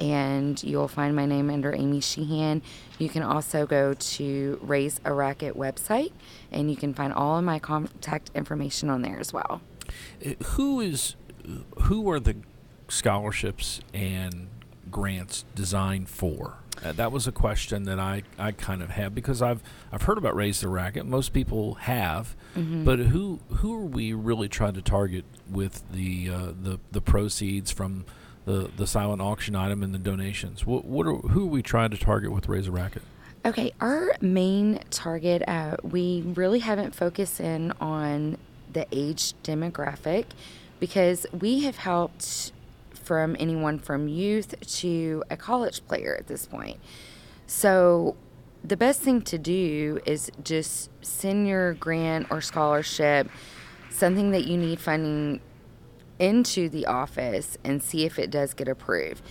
and 0.00 0.62
you'll 0.62 0.88
find 0.88 1.14
my 1.14 1.26
name 1.26 1.50
under 1.50 1.74
Amy 1.74 2.00
Sheehan. 2.00 2.62
You 2.98 3.08
can 3.08 3.22
also 3.22 3.66
go 3.66 3.94
to 3.94 4.58
Raise 4.62 5.00
a 5.04 5.12
Racket 5.12 5.56
website 5.56 6.12
and 6.52 6.70
you 6.70 6.76
can 6.76 6.94
find 6.94 7.12
all 7.12 7.38
of 7.38 7.44
my 7.44 7.58
contact 7.58 8.30
information 8.34 8.88
on 8.90 9.02
there 9.02 9.18
as 9.18 9.32
well. 9.32 9.60
Uh, 10.24 10.30
Who 10.44 10.80
is 10.80 11.16
who 11.82 12.10
are 12.10 12.18
the 12.18 12.36
scholarships 12.88 13.80
and 13.94 14.48
grants 14.90 15.44
designed 15.54 16.08
for? 16.08 16.58
Uh, 16.84 16.92
that 16.92 17.10
was 17.10 17.26
a 17.26 17.32
question 17.32 17.84
that 17.84 17.98
I, 17.98 18.22
I 18.38 18.52
kind 18.52 18.82
of 18.82 18.90
have 18.90 19.14
because 19.14 19.40
I've 19.40 19.62
I've 19.90 20.02
heard 20.02 20.18
about 20.18 20.34
Raise 20.36 20.60
the 20.60 20.68
Racket. 20.68 21.06
Most 21.06 21.32
people 21.32 21.74
have, 21.74 22.36
but 22.54 22.98
who 22.98 23.40
who 23.48 23.74
are 23.74 23.84
we 23.86 24.12
really 24.12 24.48
trying 24.48 24.74
to 24.74 24.82
target 24.82 25.24
with 25.50 25.82
the 25.90 26.28
uh, 26.30 26.52
the 26.60 26.78
the 26.92 27.00
proceeds 27.00 27.70
from 27.70 28.04
the 28.46 28.70
the 28.74 28.86
silent 28.86 29.20
auction 29.20 29.54
item 29.54 29.82
and 29.82 29.92
the 29.92 29.98
donations? 29.98 30.64
What 30.64 30.86
what 30.86 31.06
are 31.06 31.16
who 31.16 31.42
are 31.42 31.50
we 31.50 31.62
trying 31.62 31.90
to 31.90 31.98
target 31.98 32.32
with 32.32 32.48
a 32.48 32.70
Racket? 32.70 33.02
Okay, 33.44 33.72
our 33.80 34.12
main 34.20 34.80
target, 34.90 35.44
uh, 35.46 35.76
we 35.84 36.22
really 36.34 36.58
haven't 36.58 36.96
focused 36.96 37.38
in 37.38 37.72
on 37.80 38.38
the 38.72 38.86
age 38.90 39.34
demographic 39.44 40.24
because 40.80 41.26
we 41.32 41.60
have 41.60 41.76
helped 41.76 42.52
from 42.92 43.36
anyone 43.38 43.78
from 43.78 44.08
youth 44.08 44.54
to 44.78 45.22
a 45.30 45.36
college 45.36 45.86
player 45.86 46.16
at 46.18 46.26
this 46.26 46.44
point. 46.46 46.78
So 47.46 48.16
the 48.64 48.76
best 48.76 49.00
thing 49.00 49.22
to 49.22 49.38
do 49.38 50.00
is 50.04 50.30
just 50.42 50.90
send 51.00 51.46
your 51.46 51.74
grant 51.74 52.26
or 52.30 52.40
scholarship, 52.40 53.28
something 53.90 54.32
that 54.32 54.46
you 54.46 54.56
need 54.56 54.80
funding 54.80 55.40
into 56.18 56.68
the 56.68 56.86
office 56.86 57.58
and 57.64 57.82
see 57.82 58.04
if 58.04 58.18
it 58.18 58.30
does 58.30 58.54
get 58.54 58.68
approved. 58.68 59.22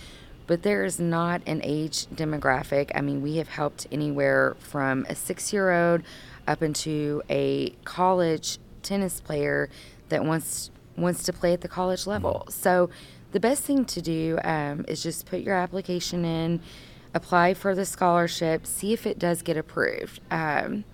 But 0.46 0.62
there 0.62 0.84
is 0.84 1.00
not 1.00 1.42
an 1.46 1.60
age 1.64 2.06
demographic. 2.06 2.90
I 2.94 3.00
mean, 3.00 3.20
we 3.20 3.36
have 3.36 3.48
helped 3.48 3.86
anywhere 3.90 4.56
from 4.60 5.04
a 5.08 5.14
six 5.14 5.52
year 5.52 5.72
old 5.72 6.02
up 6.46 6.62
into 6.62 7.22
a 7.28 7.70
college 7.84 8.58
tennis 8.82 9.20
player 9.20 9.68
that 10.08 10.24
wants 10.24 10.70
wants 10.96 11.24
to 11.24 11.32
play 11.32 11.52
at 11.52 11.60
the 11.60 11.68
college 11.68 12.06
level. 12.06 12.46
So 12.48 12.88
the 13.32 13.40
best 13.40 13.64
thing 13.64 13.84
to 13.86 14.00
do 14.00 14.38
um, 14.44 14.84
is 14.88 15.02
just 15.02 15.26
put 15.26 15.40
your 15.40 15.54
application 15.54 16.24
in, 16.24 16.60
apply 17.12 17.54
for 17.54 17.74
the 17.74 17.84
scholarship, 17.84 18.66
see 18.66 18.92
if 18.92 19.06
it 19.06 19.18
does 19.18 19.42
get 19.42 19.56
approved. 19.56 20.20
Um, 20.30 20.84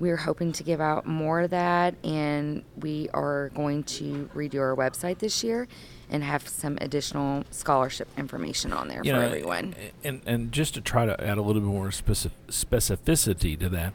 we're 0.00 0.16
hoping 0.16 0.52
to 0.52 0.62
give 0.62 0.80
out 0.80 1.06
more 1.06 1.40
of 1.42 1.50
that, 1.50 1.94
and 2.04 2.64
we 2.76 3.08
are 3.14 3.50
going 3.50 3.84
to 3.84 4.28
redo 4.34 4.60
our 4.60 4.74
website 4.76 5.18
this 5.18 5.44
year 5.44 5.68
and 6.10 6.22
have 6.24 6.48
some 6.48 6.76
additional 6.80 7.44
scholarship 7.50 8.08
information 8.18 8.72
on 8.72 8.88
there 8.88 9.02
you 9.04 9.12
for 9.12 9.18
know, 9.20 9.26
everyone. 9.26 9.74
And 10.02 10.20
and 10.26 10.52
just 10.52 10.74
to 10.74 10.80
try 10.80 11.06
to 11.06 11.18
add 11.24 11.38
a 11.38 11.42
little 11.42 11.62
bit 11.62 11.68
more 11.68 11.88
specificity 11.88 13.58
to 13.58 13.68
that, 13.70 13.94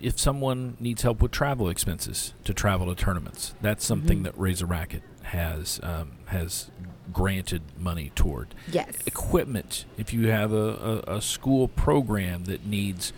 if 0.00 0.18
someone 0.18 0.76
needs 0.80 1.02
help 1.02 1.20
with 1.20 1.30
travel 1.32 1.68
expenses 1.68 2.34
to 2.44 2.54
travel 2.54 2.92
to 2.92 3.00
tournaments, 3.00 3.54
that's 3.60 3.84
something 3.84 4.18
Mm-hmm. 4.18 4.24
that 4.24 4.38
Raise 4.38 4.62
a 4.62 4.66
Racket 4.66 5.02
has 5.24 5.80
um, 5.82 6.12
has 6.26 6.70
granted 7.12 7.62
money 7.78 8.10
toward. 8.14 8.54
Yes. 8.70 8.96
Equipment. 9.06 9.84
If 9.98 10.12
you 10.12 10.28
have 10.28 10.52
a, 10.52 11.02
a, 11.06 11.16
a 11.16 11.20
school 11.22 11.68
program 11.68 12.44
that 12.44 12.64
needs 12.64 13.12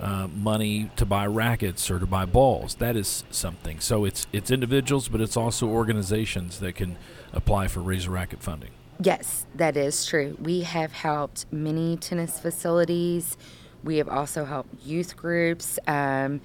uh, 0.00 0.28
money 0.28 0.90
to 0.96 1.04
buy 1.04 1.26
rackets 1.26 1.90
or 1.90 1.98
to 1.98 2.06
buy 2.06 2.24
balls, 2.24 2.76
that 2.76 2.96
is 2.96 3.24
something. 3.30 3.80
So 3.80 4.04
it's 4.04 4.26
it's 4.32 4.50
individuals, 4.50 5.08
but 5.08 5.20
it's 5.20 5.36
also 5.36 5.66
organizations 5.66 6.60
that 6.60 6.74
can 6.74 6.96
apply 7.32 7.68
for 7.68 7.80
a 7.80 8.08
Racket 8.08 8.42
funding. 8.42 8.70
Yes, 9.00 9.46
that 9.54 9.76
is 9.76 10.04
true. 10.06 10.36
We 10.40 10.62
have 10.62 10.92
helped 10.92 11.46
many 11.52 11.96
tennis 11.96 12.40
facilities. 12.40 13.36
We 13.84 13.98
have 13.98 14.08
also 14.08 14.44
helped 14.44 14.84
youth 14.84 15.16
groups. 15.16 15.78
Um, 15.86 16.40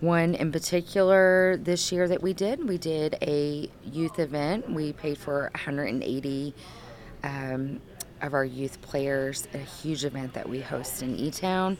one 0.00 0.34
in 0.34 0.50
particular 0.50 1.56
this 1.58 1.92
year 1.92 2.08
that 2.08 2.20
we 2.20 2.32
did, 2.32 2.68
we 2.68 2.76
did 2.76 3.16
a 3.22 3.70
youth 3.84 4.18
event. 4.18 4.68
We 4.68 4.92
paid 4.92 5.16
for 5.16 5.42
180 5.54 6.54
um, 7.22 7.80
of 8.20 8.34
our 8.34 8.44
youth 8.44 8.80
players, 8.80 9.46
a 9.54 9.58
huge 9.58 10.04
event 10.04 10.32
that 10.34 10.48
we 10.48 10.60
host 10.60 11.02
in 11.02 11.16
E 11.16 11.30
Town. 11.30 11.78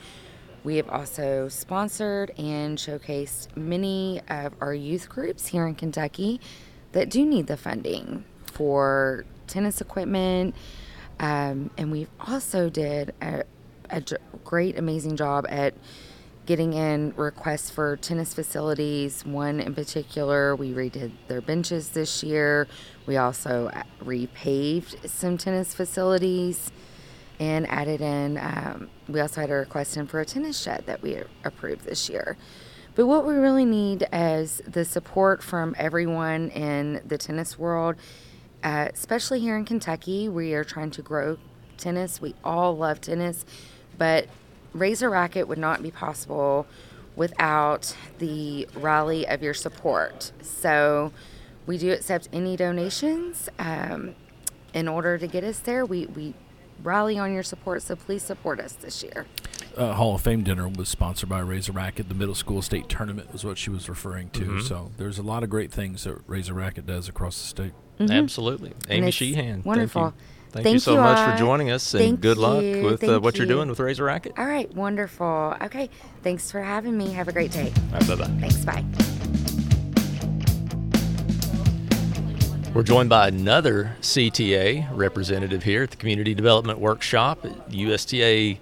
We 0.64 0.77
have 0.77 0.88
also 0.88 1.48
sponsored 1.48 2.31
and 2.38 2.79
showcased 2.79 3.57
many 3.57 4.20
of 4.29 4.55
our 4.61 4.75
youth 4.75 5.09
groups 5.09 5.48
here 5.48 5.66
in 5.66 5.75
Kentucky 5.75 6.40
that 6.92 7.11
do 7.11 7.27
need 7.27 7.48
the 7.48 7.57
funding 7.57 8.25
for 8.46 9.25
tennis 9.46 9.81
equipment. 9.81 10.55
Um, 11.18 11.70
and 11.77 11.90
we've 11.90 12.11
also 12.20 12.68
did 12.68 13.14
a, 13.20 13.44
great, 14.44 14.79
amazing 14.79 15.16
job 15.16 15.46
at 15.48 15.75
getting 16.46 16.72
in 16.72 17.12
requests 17.16 17.70
for 17.70 17.96
tennis 17.96 18.35
facilities. 18.35 19.25
One 19.25 19.61
in 19.61 19.75
particular, 19.75 20.57
we 20.57 20.72
redid 20.72 21.12
their 21.29 21.40
benches 21.40 21.90
this 21.90 22.22
year. 22.22 22.66
We 23.07 23.16
also 23.16 23.68
uh, 23.68 23.83
repaved 24.03 25.09
some 25.09 25.38
tennis 25.38 25.75
facilities 25.75 26.72
and 27.43 27.69
added 27.69 28.01
in. 28.01 28.39
Um, 28.39 28.89
we 29.09 29.19
also 29.19 29.41
had 29.41 29.51
a 29.51 29.55
request 29.55 29.97
in 29.97 30.07
for 30.07 30.21
a 30.21 30.25
tennis 30.25 30.57
shed 30.57 30.85
that 30.87 31.03
we 31.03 31.21
approved 31.43 31.85
this 31.85 32.09
year. 32.09 32.37
But 32.95 33.07
what 33.09 33.27
we 33.27 33.35
really 33.35 33.65
need 33.65 34.07
is 34.13 34.63
the 34.65 34.85
support 34.85 35.43
from 35.43 35.75
everyone 35.77 36.51
in 36.51 37.03
the 37.05 37.19
tennis 37.19 37.59
world, 37.59 37.97
uh, 38.63 38.89
especially 38.95 39.41
here 39.41 39.57
in 39.57 39.65
Kentucky. 39.65 40.29
We 40.29 40.55
are 40.55 40.63
trying 40.63 40.93
to 40.93 41.03
grow 41.03 41.37
tennis. 41.79 42.21
We 42.21 42.37
all 42.45 42.77
love 42.77 43.01
tennis, 43.01 43.45
but 43.99 44.29
Raise 44.73 45.03
a 45.03 45.09
Racket 45.09 45.49
would 45.49 45.59
not 45.59 45.83
be 45.83 45.91
possible 45.91 46.69
without 47.17 47.97
the 48.19 48.69
rally 48.77 49.27
of 49.27 49.43
your 49.43 49.55
support. 49.55 50.31
So 50.43 51.13
we 51.67 51.77
do 51.77 51.91
accept 51.91 52.29
any 52.33 52.57
donations. 52.57 53.49
Um, 53.59 54.15
in 54.73 54.87
order 54.87 55.19
to 55.19 55.27
get 55.27 55.43
us 55.45 55.59
there, 55.59 55.85
we, 55.85 56.07
we 56.07 56.35
rally 56.83 57.18
on 57.18 57.33
your 57.33 57.42
support, 57.42 57.83
so 57.83 57.97
please 57.97 58.23
support 58.23 58.61
us 58.61 58.73
this 58.75 59.03
year. 59.03 59.27
Uh, 59.77 59.95
Hall 59.95 60.14
of 60.14 60.21
Fame 60.23 60.42
dinner 60.42 60.68
was 60.68 60.88
sponsored 60.88 61.29
by 61.29 61.40
Raise 61.40 61.68
a 61.68 61.73
Racket. 61.73 62.09
The 62.09 62.14
middle 62.14 62.35
school 62.35 62.61
state 62.62 62.88
tournament 62.88 63.33
was 63.33 63.45
what 63.45 63.57
she 63.59 63.71
was 63.71 63.88
referring 63.88 64.31
to. 64.31 64.40
Mhm. 64.45 64.62
So 64.68 64.90
there's 64.99 65.18
a 65.18 65.23
lot 65.23 65.42
of 65.42 65.51
great 65.51 65.73
things 65.73 66.05
that 66.05 66.18
Raise 66.27 66.49
a 66.49 66.55
Racket 66.55 66.87
does 66.87 67.09
across 67.09 67.40
the 67.40 67.47
state. 67.49 67.73
Absolutely. 68.01 68.73
Amy 68.90 69.11
Sheehan. 69.11 69.62
wonderful. 69.64 70.03
Thank 70.03 70.14
you, 70.14 70.21
Thank 70.53 70.64
Thank 70.64 70.75
you 70.75 70.81
so 70.81 70.95
you 70.97 71.01
much 71.01 71.16
all. 71.18 71.31
for 71.33 71.38
joining 71.38 71.71
us, 71.71 71.95
and 71.95 72.03
Thank 72.05 72.21
good 72.21 72.37
luck 72.37 72.62
you. 72.62 72.83
with 72.83 73.03
uh, 73.05 73.18
what 73.21 73.38
you're 73.38 73.47
doing 73.47 73.71
with 73.71 73.81
Raise 73.81 73.99
a 74.01 74.05
Racket. 74.05 74.33
All 74.37 74.45
right, 74.45 74.71
wonderful. 74.75 75.55
Okay, 75.62 75.88
thanks 76.23 76.51
for 76.51 76.61
having 76.62 76.99
me. 76.99 77.12
Have 77.12 77.29
a 77.29 77.33
great 77.33 77.53
day. 77.53 77.73
All 77.92 77.99
right, 78.01 78.07
bye 78.09 78.16
bye. 78.16 78.27
Thanks, 78.38 78.57
bye. 78.64 79.52
We're 82.75 82.83
joined 82.83 83.11
by 83.11 83.29
another 83.29 83.97
CTA 84.01 84.89
representative 84.97 85.63
here 85.63 85.83
at 85.83 85.91
the 85.91 85.99
Community 85.99 86.33
Development 86.35 86.79
Workshop 86.79 87.45
at 87.45 87.71
USTA, 87.71 88.59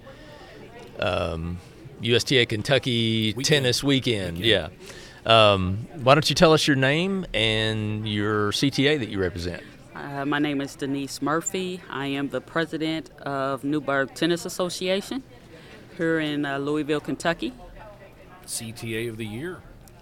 um, 0.99 1.59
USTA 2.01 2.47
Kentucky 2.47 3.29
Weekend. 3.29 3.47
Tennis 3.47 3.85
Weekend. 3.85 4.39
Yeah. 4.39 4.71
Um, 5.25 5.87
why 6.03 6.17
don't 6.17 6.29
you 6.29 6.35
tell 6.35 6.53
us 6.53 6.67
your 6.67 6.75
name 6.75 7.25
and 7.33 8.09
your 8.09 8.51
CTA 8.51 8.99
that 8.99 9.11
you 9.11 9.21
represent? 9.21 9.63
Uh, 9.95 10.25
my 10.25 10.41
name 10.41 10.61
is 10.61 10.75
Denise 10.75 11.23
Murphy. 11.23 11.81
I 11.89 12.07
am 12.07 12.31
the 12.31 12.41
president 12.41 13.11
of 13.21 13.63
Newburg 13.63 14.13
Tennis 14.17 14.45
Association 14.45 15.23
here 15.97 16.19
in 16.19 16.45
uh, 16.45 16.59
Louisville, 16.59 17.01
Kentucky. 17.01 17.53
CTA 18.45 19.09
of 19.09 19.19
the 19.19 19.27
year. 19.27 19.61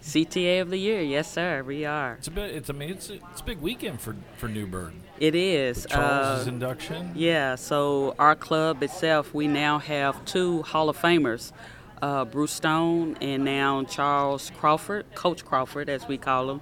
CTA 0.08 0.62
of 0.62 0.70
the 0.70 0.78
year, 0.78 1.02
yes, 1.02 1.30
sir, 1.30 1.62
we 1.62 1.84
are. 1.84 2.14
It's 2.14 2.28
a 2.28 2.30
bit. 2.30 2.54
It's 2.54 2.70
I 2.70 2.72
mean 2.72 2.88
it's 2.88 3.10
a, 3.10 3.16
it's 3.30 3.42
a 3.42 3.44
big 3.44 3.60
weekend 3.60 4.00
for 4.00 4.16
for 4.38 4.48
Newburg. 4.48 4.94
It 5.20 5.34
is. 5.34 5.86
Charles's 5.90 6.46
uh, 6.46 6.50
induction. 6.50 7.12
yeah, 7.14 7.56
so 7.56 8.14
our 8.18 8.34
club 8.34 8.82
itself, 8.82 9.34
we 9.34 9.46
now 9.48 9.78
have 9.78 10.24
two 10.24 10.62
Hall 10.62 10.88
of 10.88 10.96
Famers, 10.96 11.52
uh, 12.00 12.24
Bruce 12.24 12.52
Stone 12.52 13.18
and 13.20 13.44
now 13.44 13.82
Charles 13.84 14.50
Crawford, 14.58 15.14
Coach 15.14 15.44
Crawford, 15.44 15.90
as 15.90 16.08
we 16.08 16.16
call 16.16 16.52
him. 16.52 16.60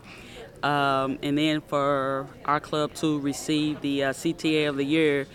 Um, 0.68 1.20
and 1.22 1.38
then 1.38 1.60
for 1.60 2.26
our 2.46 2.58
club 2.58 2.94
to 2.94 3.20
receive 3.20 3.80
the 3.80 4.04
uh, 4.04 4.12
CTA 4.12 4.68
of 4.68 4.76
the 4.76 4.84
year, 4.84 5.28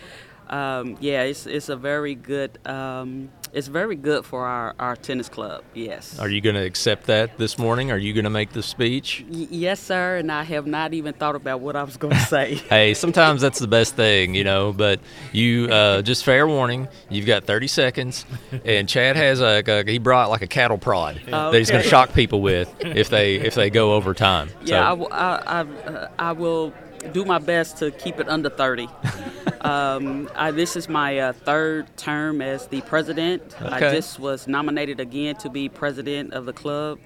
um, 0.50 0.98
yeah, 1.00 1.22
it's, 1.22 1.46
it's 1.46 1.70
a 1.70 1.78
very 1.78 2.16
good. 2.16 2.60
Um, 2.68 3.30
it's 3.54 3.68
very 3.68 3.96
good 3.96 4.26
for 4.26 4.46
our, 4.46 4.74
our 4.80 4.96
tennis 4.96 5.28
club. 5.30 5.64
Yes. 5.74 6.18
Are 6.20 6.30
you 6.30 6.40
going 6.42 6.56
to 6.56 6.64
accept 6.64 7.08
that 7.08 7.38
this 7.38 7.58
morning? 7.60 7.92
Are 7.92 7.98
you 7.98 8.14
going 8.14 8.24
to 8.24 8.30
make 8.30 8.52
the 8.52 8.64
speech? 8.64 9.26
Y- 9.30 9.48
yes, 9.50 9.80
sir. 9.80 10.18
And 10.18 10.32
I 10.32 10.44
have 10.44 10.66
not 10.68 10.94
even 10.94 11.14
thought 11.14 11.36
about 11.36 11.60
what 11.60 11.76
I 11.76 11.84
was 11.84 11.98
going 11.98 12.14
to 12.16 12.20
say. 12.22 12.56
Hey, 12.70 12.94
sometimes 12.94 13.42
that's 13.42 13.60
the 13.60 13.68
best 13.68 13.96
thing, 13.96 14.34
you 14.36 14.44
know. 14.44 14.72
But 14.74 15.00
you 15.34 15.66
uh, 15.70 16.02
just 16.02 16.24
fair 16.24 16.48
warning. 16.48 16.88
You've 17.10 17.26
got 17.26 17.44
30 17.44 17.68
seconds, 17.68 18.26
and 18.64 18.88
Chad 18.88 19.16
has 19.18 19.42
a, 19.42 19.62
a 19.68 19.84
he 19.90 19.98
brought 19.98 20.30
like 20.30 20.42
a 20.42 20.48
cattle 20.48 20.78
prod 20.78 21.20
that 21.28 21.54
he's 21.54 21.70
going 21.70 21.84
to 21.84 21.90
shock 21.90 22.14
people 22.14 22.42
with 22.42 22.74
if 22.80 23.10
they 23.10 23.36
if 23.36 23.56
they 23.56 23.70
go 23.70 23.94
over 23.94 24.14
time. 24.14 24.50
Yeah, 24.64 24.90
I, 24.90 24.92
So- 24.92 24.96
will- 24.96 25.14
I, 25.14 25.42
I, 25.46 25.60
uh, 25.62 26.08
I 26.18 26.32
will 26.32 26.74
do 27.14 27.26
my 27.26 27.40
best 27.40 27.78
to 27.78 27.92
keep 27.92 28.20
it 28.20 28.30
under 28.30 28.50
30. 28.50 28.88
um, 29.62 30.30
I, 30.36 30.52
this 30.52 30.76
is 30.76 30.88
my 30.90 31.20
uh, 31.20 31.34
third 31.34 31.96
term 31.98 32.42
as 32.42 32.68
the 32.68 32.82
president. 32.82 33.56
I 33.62 33.80
just 33.80 34.20
was 34.20 34.48
nominated 34.48 35.00
again 35.00 35.36
to 35.38 35.50
be 35.50 35.70
president 35.70 36.34
of 36.34 36.46
the 36.46 36.54
club. 36.54 37.00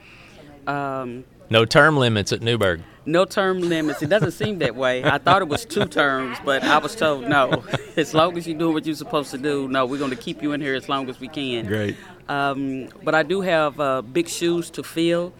Um, 0.67 1.25
no 1.49 1.65
term 1.65 1.97
limits 1.97 2.31
at 2.31 2.41
Newburg. 2.41 2.81
no 3.05 3.23
term 3.25 3.61
limits. 3.61 4.01
It 4.01 4.09
doesn't 4.09 4.31
seem 4.31 4.59
that 4.59 4.75
way. 4.75 5.03
I 5.03 5.19
thought 5.19 5.41
it 5.43 5.47
was 5.47 5.63
two 5.63 5.85
terms, 5.85 6.37
but 6.43 6.63
I 6.63 6.79
was 6.79 6.95
told 6.95 7.27
no. 7.27 7.63
As 7.95 8.13
long 8.13 8.35
as 8.37 8.47
you 8.47 8.55
do 8.55 8.71
what 8.71 8.85
you're 8.85 8.95
supposed 8.95 9.31
to 9.31 9.37
do, 9.37 9.67
no, 9.67 9.85
we're 9.85 9.99
going 9.99 10.09
to 10.09 10.17
keep 10.17 10.41
you 10.41 10.53
in 10.53 10.61
here 10.61 10.75
as 10.75 10.89
long 10.89 11.07
as 11.09 11.19
we 11.19 11.27
can. 11.27 11.65
Great. 11.65 11.95
Um, 12.27 12.89
but 13.03 13.13
I 13.13 13.23
do 13.23 13.41
have 13.41 13.79
uh, 13.79 14.01
big 14.01 14.27
shoes 14.27 14.69
to 14.71 14.83
fill 14.83 15.33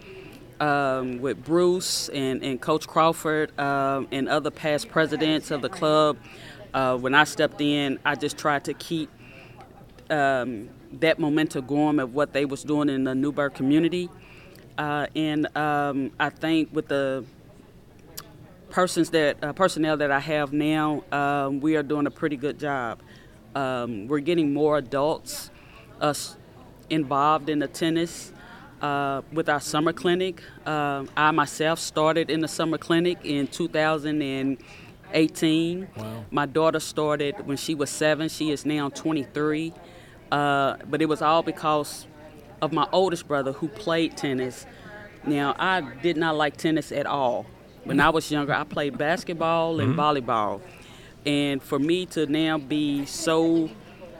um, 0.60 1.20
with 1.20 1.42
Bruce 1.44 2.08
and, 2.08 2.42
and 2.42 2.60
Coach 2.60 2.86
Crawford 2.86 3.58
um, 3.58 4.08
and 4.10 4.28
other 4.28 4.50
past 4.50 4.88
presidents 4.88 5.50
of 5.50 5.62
the 5.62 5.68
club. 5.68 6.18
Uh, 6.72 6.96
when 6.96 7.14
I 7.14 7.24
stepped 7.24 7.60
in, 7.60 7.98
I 8.04 8.14
just 8.14 8.36
tried 8.36 8.64
to 8.64 8.74
keep 8.74 9.10
um, 10.10 10.68
that 11.00 11.18
momentum 11.18 11.66
going 11.66 11.98
of 11.98 12.14
what 12.14 12.32
they 12.32 12.44
was 12.44 12.62
doing 12.62 12.88
in 12.88 13.04
the 13.04 13.14
Newburg 13.14 13.54
community. 13.54 14.08
Uh, 14.78 15.06
and 15.14 15.56
um, 15.56 16.10
I 16.20 16.30
think 16.30 16.68
with 16.72 16.88
the 16.88 17.24
persons 18.70 19.10
that 19.10 19.42
uh, 19.42 19.52
personnel 19.52 19.96
that 19.96 20.10
I 20.10 20.20
have 20.20 20.52
now, 20.52 21.02
um, 21.12 21.60
we 21.60 21.76
are 21.76 21.82
doing 21.82 22.06
a 22.06 22.10
pretty 22.10 22.36
good 22.36 22.58
job. 22.58 23.00
Um, 23.54 24.06
we're 24.06 24.20
getting 24.20 24.52
more 24.52 24.76
adults 24.76 25.50
us 26.00 26.36
involved 26.90 27.48
in 27.48 27.58
the 27.58 27.68
tennis 27.68 28.32
uh, 28.82 29.22
with 29.32 29.48
our 29.48 29.60
summer 29.60 29.92
clinic. 29.92 30.42
Um 30.66 31.08
I 31.16 31.30
myself 31.30 31.78
started 31.78 32.30
in 32.30 32.40
the 32.40 32.48
summer 32.48 32.78
clinic 32.78 33.18
in 33.24 33.46
2018. 33.46 35.88
Wow. 35.96 36.24
My 36.30 36.46
daughter 36.46 36.80
started 36.80 37.46
when 37.46 37.56
she 37.56 37.74
was 37.74 37.90
seven. 37.90 38.28
She 38.28 38.50
is 38.50 38.66
now 38.66 38.88
23. 38.90 39.72
Uh, 40.30 40.76
but 40.90 41.00
it 41.00 41.08
was 41.08 41.22
all 41.22 41.42
because 41.42 42.06
of 42.60 42.72
my 42.72 42.86
oldest 42.92 43.28
brother 43.28 43.52
who 43.52 43.68
played 43.68 44.16
tennis. 44.16 44.66
Now, 45.24 45.54
I 45.58 45.80
did 45.80 46.16
not 46.16 46.36
like 46.36 46.56
tennis 46.56 46.92
at 46.92 47.06
all. 47.06 47.46
When 47.84 48.00
I 48.00 48.10
was 48.10 48.30
younger, 48.30 48.52
I 48.52 48.64
played 48.64 48.98
basketball 48.98 49.80
and 49.80 49.94
volleyball. 49.94 50.60
And 51.24 51.62
for 51.62 51.78
me 51.78 52.06
to 52.06 52.26
now 52.26 52.58
be 52.58 53.06
so 53.06 53.70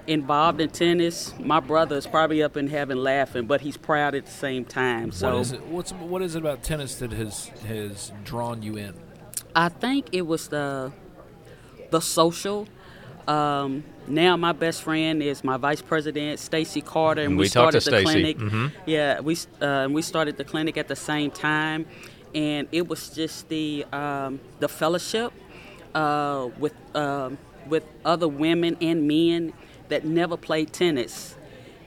involved 0.07 0.61
in 0.61 0.71
tennis, 0.71 1.35
my 1.39 1.61
brother 1.61 1.97
is 1.97 2.07
probably 2.07 2.43
up 2.43 2.57
in 2.57 2.69
heaven 2.69 3.03
laughing, 3.03 3.47
but 3.47 3.61
he's 3.61 3.77
proud 3.77 4.15
at 4.15 4.27
the 4.27 4.33
same 4.33 4.65
time. 4.65 5.11
So 5.13 5.33
what 5.35 5.41
is 5.41 5.53
it? 5.53 5.67
What's 5.67 5.93
what 5.93 6.23
is 6.23 6.35
it 6.35 6.39
about 6.41 6.63
tennis 6.63 6.97
that 6.97 7.13
has 7.13 7.47
has 7.67 8.13
drawn 8.25 8.63
you 8.63 8.77
in? 8.77 8.95
I 9.55 9.69
think 9.69 10.09
it 10.13 10.23
was 10.27 10.49
the 10.49 10.93
the 11.91 12.01
social. 12.01 12.69
Um, 13.29 13.83
now 14.07 14.37
my 14.37 14.53
best 14.53 14.83
friend 14.83 15.21
is 15.23 15.43
my 15.43 15.57
vice 15.57 15.83
president, 15.83 16.39
Stacey 16.39 16.81
Carter, 16.81 17.23
and 17.23 17.31
And 17.33 17.39
we, 17.39 17.45
we 17.45 17.49
talked 17.49 17.73
to 17.73 17.81
started 17.81 18.05
the 18.05 18.09
Stacey. 18.11 18.35
clinic. 18.35 18.53
Mhm. 18.53 18.73
Yeah, 18.87 19.21
we 19.21 19.37
uh, 19.61 19.89
we 19.91 20.03
started 20.03 20.37
the 20.37 20.45
clinic 20.45 20.77
at 20.77 20.87
the 20.87 20.95
same 20.97 21.31
time, 21.33 21.87
and 22.35 22.69
it 22.71 22.87
was 22.87 23.11
just 23.11 23.49
the 23.49 23.85
um, 23.93 24.39
the 24.61 24.69
fellowship 24.69 25.33
uh, 25.95 26.49
with 26.61 26.75
um, 26.95 27.37
with 27.69 27.83
other 28.05 28.29
women 28.29 28.77
and 28.81 29.09
men 29.09 29.53
that 29.89 30.05
never 30.05 30.37
played 30.37 30.73
tennis, 30.73 31.37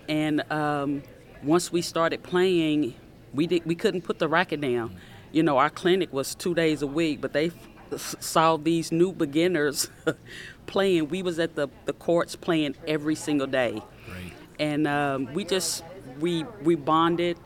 and 0.08 0.42
um, 0.52 1.04
once 1.44 1.72
we 1.72 1.82
started 1.82 2.24
playing, 2.24 2.96
we 3.34 3.48
did 3.48 3.66
we 3.66 3.76
couldn't 3.76 4.02
put 4.02 4.20
the 4.20 4.28
racket 4.28 4.62
down. 4.62 4.96
You 5.32 5.44
know, 5.44 5.58
our 5.58 5.70
clinic 5.70 6.12
was 6.12 6.34
two 6.36 6.54
days 6.56 6.82
a 6.82 6.88
week, 6.88 7.22
but 7.22 7.34
they 7.34 7.52
f- 7.94 8.16
saw 8.20 8.58
these 8.58 8.92
new 8.92 9.12
beginners 9.14 9.90
playing. 10.66 11.10
We 11.10 11.22
was 11.22 11.38
at 11.40 11.56
the, 11.56 11.68
the 11.86 11.94
courts 11.94 12.36
playing 12.36 12.76
every 12.88 13.16
single 13.16 13.48
day, 13.48 13.82
Great. 14.10 14.34
and 14.60 14.88
um, 14.88 15.34
we 15.34 15.44
just 15.46 15.84
we 16.20 16.44
we 16.64 16.76
bonded. 16.76 17.38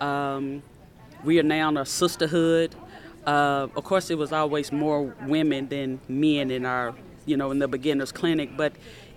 Um, 0.00 0.62
we 1.24 1.38
are 1.38 1.44
now 1.44 1.68
in 1.68 1.76
a 1.76 1.86
sisterhood. 1.86 2.74
Uh, 3.24 3.68
of 3.76 3.84
course, 3.84 4.10
it 4.10 4.18
was 4.18 4.32
always 4.32 4.72
more 4.72 5.14
women 5.26 5.68
than 5.68 6.00
men 6.08 6.50
in 6.50 6.66
our, 6.66 6.92
you 7.24 7.36
know, 7.36 7.52
in 7.52 7.60
the 7.60 7.68
beginners 7.68 8.10
clinic, 8.10 8.56
but 8.56 8.72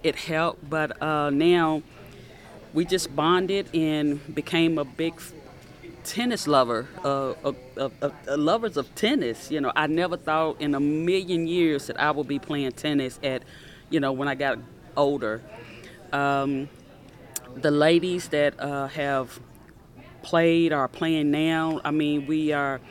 it 0.05 0.15
helped. 0.15 0.69
But 0.69 1.01
uh, 1.01 1.31
now 1.31 1.81
we 2.73 2.85
just 2.85 3.15
bonded 3.15 3.73
and 3.73 4.19
became 4.33 4.77
a 4.77 4.85
big 4.85 5.19
tennis 6.03 6.47
lover, 6.47 6.87
uh, 7.03 7.33
uh, 7.77 8.09
lovers 8.37 8.77
of 8.77 8.93
tennis. 8.95 9.49
You 9.49 9.61
know, 9.61 9.71
I 9.75 9.87
never 9.87 10.17
thought 10.17 10.61
in 10.61 10.75
a 10.75 10.79
million 10.79 11.47
years 11.47 11.87
that 11.87 11.99
I 11.99 12.11
would 12.11 12.27
be 12.27 12.39
playing 12.39 12.73
tennis 12.73 13.19
at, 13.23 13.41
you 13.89 13.99
know, 13.99 14.11
when 14.11 14.27
I 14.27 14.35
got 14.35 14.59
older. 14.95 15.41
Um, 16.13 16.69
the 17.55 17.71
ladies 17.71 18.29
that 18.29 18.59
uh, 18.59 18.87
have 18.89 19.39
played 20.21 20.73
or 20.73 20.79
are 20.79 20.87
playing 20.87 21.31
now. 21.31 21.81
I 21.83 21.91
mean, 21.91 22.27
we 22.27 22.51
are 22.51 22.81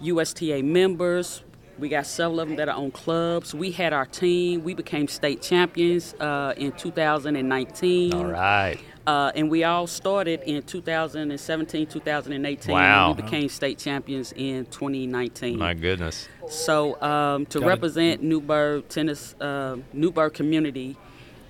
USTA 0.00 0.62
members. 0.62 1.42
We 1.78 1.88
got 1.88 2.06
several 2.06 2.40
of 2.40 2.48
them 2.48 2.56
that 2.56 2.68
are 2.68 2.76
on 2.76 2.90
clubs. 2.90 3.54
We 3.54 3.70
had 3.70 3.92
our 3.92 4.06
team. 4.06 4.64
We 4.64 4.74
became 4.74 5.08
state 5.08 5.42
champions 5.42 6.14
uh, 6.14 6.54
in 6.56 6.72
2019. 6.72 8.14
All 8.14 8.24
right. 8.24 8.78
Uh, 9.06 9.30
and 9.36 9.50
we 9.50 9.62
all 9.62 9.86
started 9.86 10.40
in 10.46 10.62
2017, 10.62 11.86
2018. 11.86 12.72
Wow. 12.74 13.10
And 13.10 13.16
we 13.16 13.22
became 13.22 13.48
state 13.48 13.78
champions 13.78 14.32
in 14.34 14.64
2019. 14.66 15.58
My 15.58 15.74
goodness. 15.74 16.28
So 16.48 17.00
um, 17.02 17.46
to 17.46 17.60
Got 17.60 17.66
it. 17.66 17.68
represent 17.68 18.22
Newburg 18.22 18.88
tennis, 18.88 19.34
uh, 19.40 19.76
Newburg 19.92 20.34
community, 20.34 20.96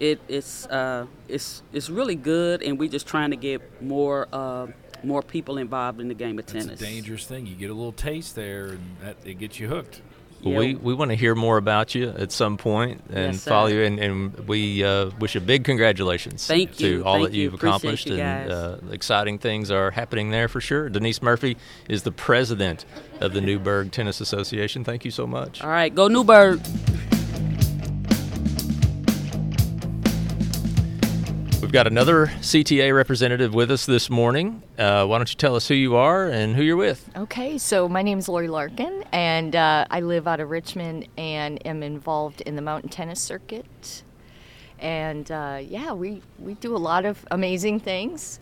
it, 0.01 0.21
it's 0.29 0.67
uh, 0.67 1.07
it's 1.27 1.63
it's 1.73 1.89
really 1.89 2.17
good, 2.17 2.63
and 2.63 2.79
we're 2.79 2.91
just 2.91 3.07
trying 3.07 3.31
to 3.31 3.37
get 3.37 3.63
more 3.81 4.29
uh, 4.31 4.67
more 5.03 5.23
people 5.23 5.57
involved 5.57 6.01
in 6.03 6.09
the 6.09 6.15
game 6.15 6.39
of 6.39 6.45
It's 6.45 6.53
tennis. 6.53 6.79
a 6.81 6.85
dangerous 6.85 7.25
thing. 7.25 7.47
You 7.47 7.55
get 7.55 7.71
a 7.71 7.75
little 7.75 7.93
taste 7.93 8.35
there, 8.35 8.67
and 8.67 8.97
that, 9.03 9.17
it 9.25 9.39
gets 9.39 9.59
you 9.59 9.69
hooked. 9.69 10.03
Well, 10.45 10.59
we, 10.59 10.75
we 10.75 10.95
want 10.95 11.11
to 11.11 11.17
hear 11.17 11.35
more 11.35 11.57
about 11.57 11.95
you 11.95 12.11
at 12.11 12.31
some 12.31 12.57
point 12.57 13.03
and 13.11 13.35
Yes, 13.35 13.45
follow 13.45 13.67
you. 13.69 13.83
And, 13.83 13.99
and 13.99 14.47
we 14.49 14.85
uh, 14.85 15.11
wish 15.19 15.35
a 15.35 15.41
big 15.41 15.65
congratulations 15.65 16.47
Thank 16.47 16.77
to 16.77 16.87
you. 16.87 17.05
all 17.05 17.15
Thank 17.17 17.29
that 17.31 17.35
you. 17.37 17.43
you've 17.45 17.55
Appreciate 17.55 17.77
accomplished. 17.77 18.07
you 18.07 18.17
and 18.19 18.53
uh, 18.53 18.77
exciting 18.93 19.39
things 19.39 19.71
are 19.71 19.91
happening 19.91 20.31
there 20.31 20.47
for 20.49 20.61
sure. 20.61 20.89
Denise 20.89 21.21
Murphy 21.23 21.57
is 21.89 22.03
the 22.05 22.13
president 22.13 22.85
of 23.21 23.33
the 23.33 23.41
Newburg 23.41 23.91
Tennis 23.93 24.21
Association. 24.21 24.85
Thank 24.85 25.05
you 25.05 25.11
so 25.11 25.27
much. 25.27 25.63
All 25.63 25.71
right, 25.71 25.93
go 25.95 26.07
Newburg. 26.09 26.61
We've 31.67 31.73
got 31.73 31.89
another 31.89 32.29
CTA 32.29 32.95
representative 32.95 33.53
with 33.53 33.73
us 33.73 33.87
this 33.87 34.09
morning. 34.09 34.63
Uh, 34.79 35.05
why 35.05 35.19
don't 35.19 35.29
you 35.29 35.35
tell 35.35 35.57
us 35.57 35.67
who 35.67 35.75
you 35.75 35.97
are 35.97 36.29
and 36.29 36.55
who 36.55 36.63
you're 36.63 36.77
with? 36.77 37.11
Okay, 37.17 37.59
so 37.59 37.89
my 37.89 38.03
name 38.03 38.21
is 38.21 38.29
Lori 38.29 38.47
Larkin, 38.47 39.03
and 39.11 39.57
uh, 39.57 39.85
I 39.91 39.99
live 39.99 40.29
out 40.29 40.39
of 40.39 40.49
Richmond 40.51 41.09
and 41.19 41.67
am 41.67 41.83
involved 41.83 42.41
in 42.43 42.55
the 42.55 42.63
mountain 42.63 42.89
tennis 42.89 43.21
circuit. 43.21 44.05
And 44.79 45.29
uh, 45.29 45.59
yeah, 45.61 45.93
we, 45.93 46.23
we 46.39 46.55
do 46.55 46.77
a 46.77 46.79
lot 46.79 47.05
of 47.05 47.27
amazing 47.33 47.81
things. 47.81 48.39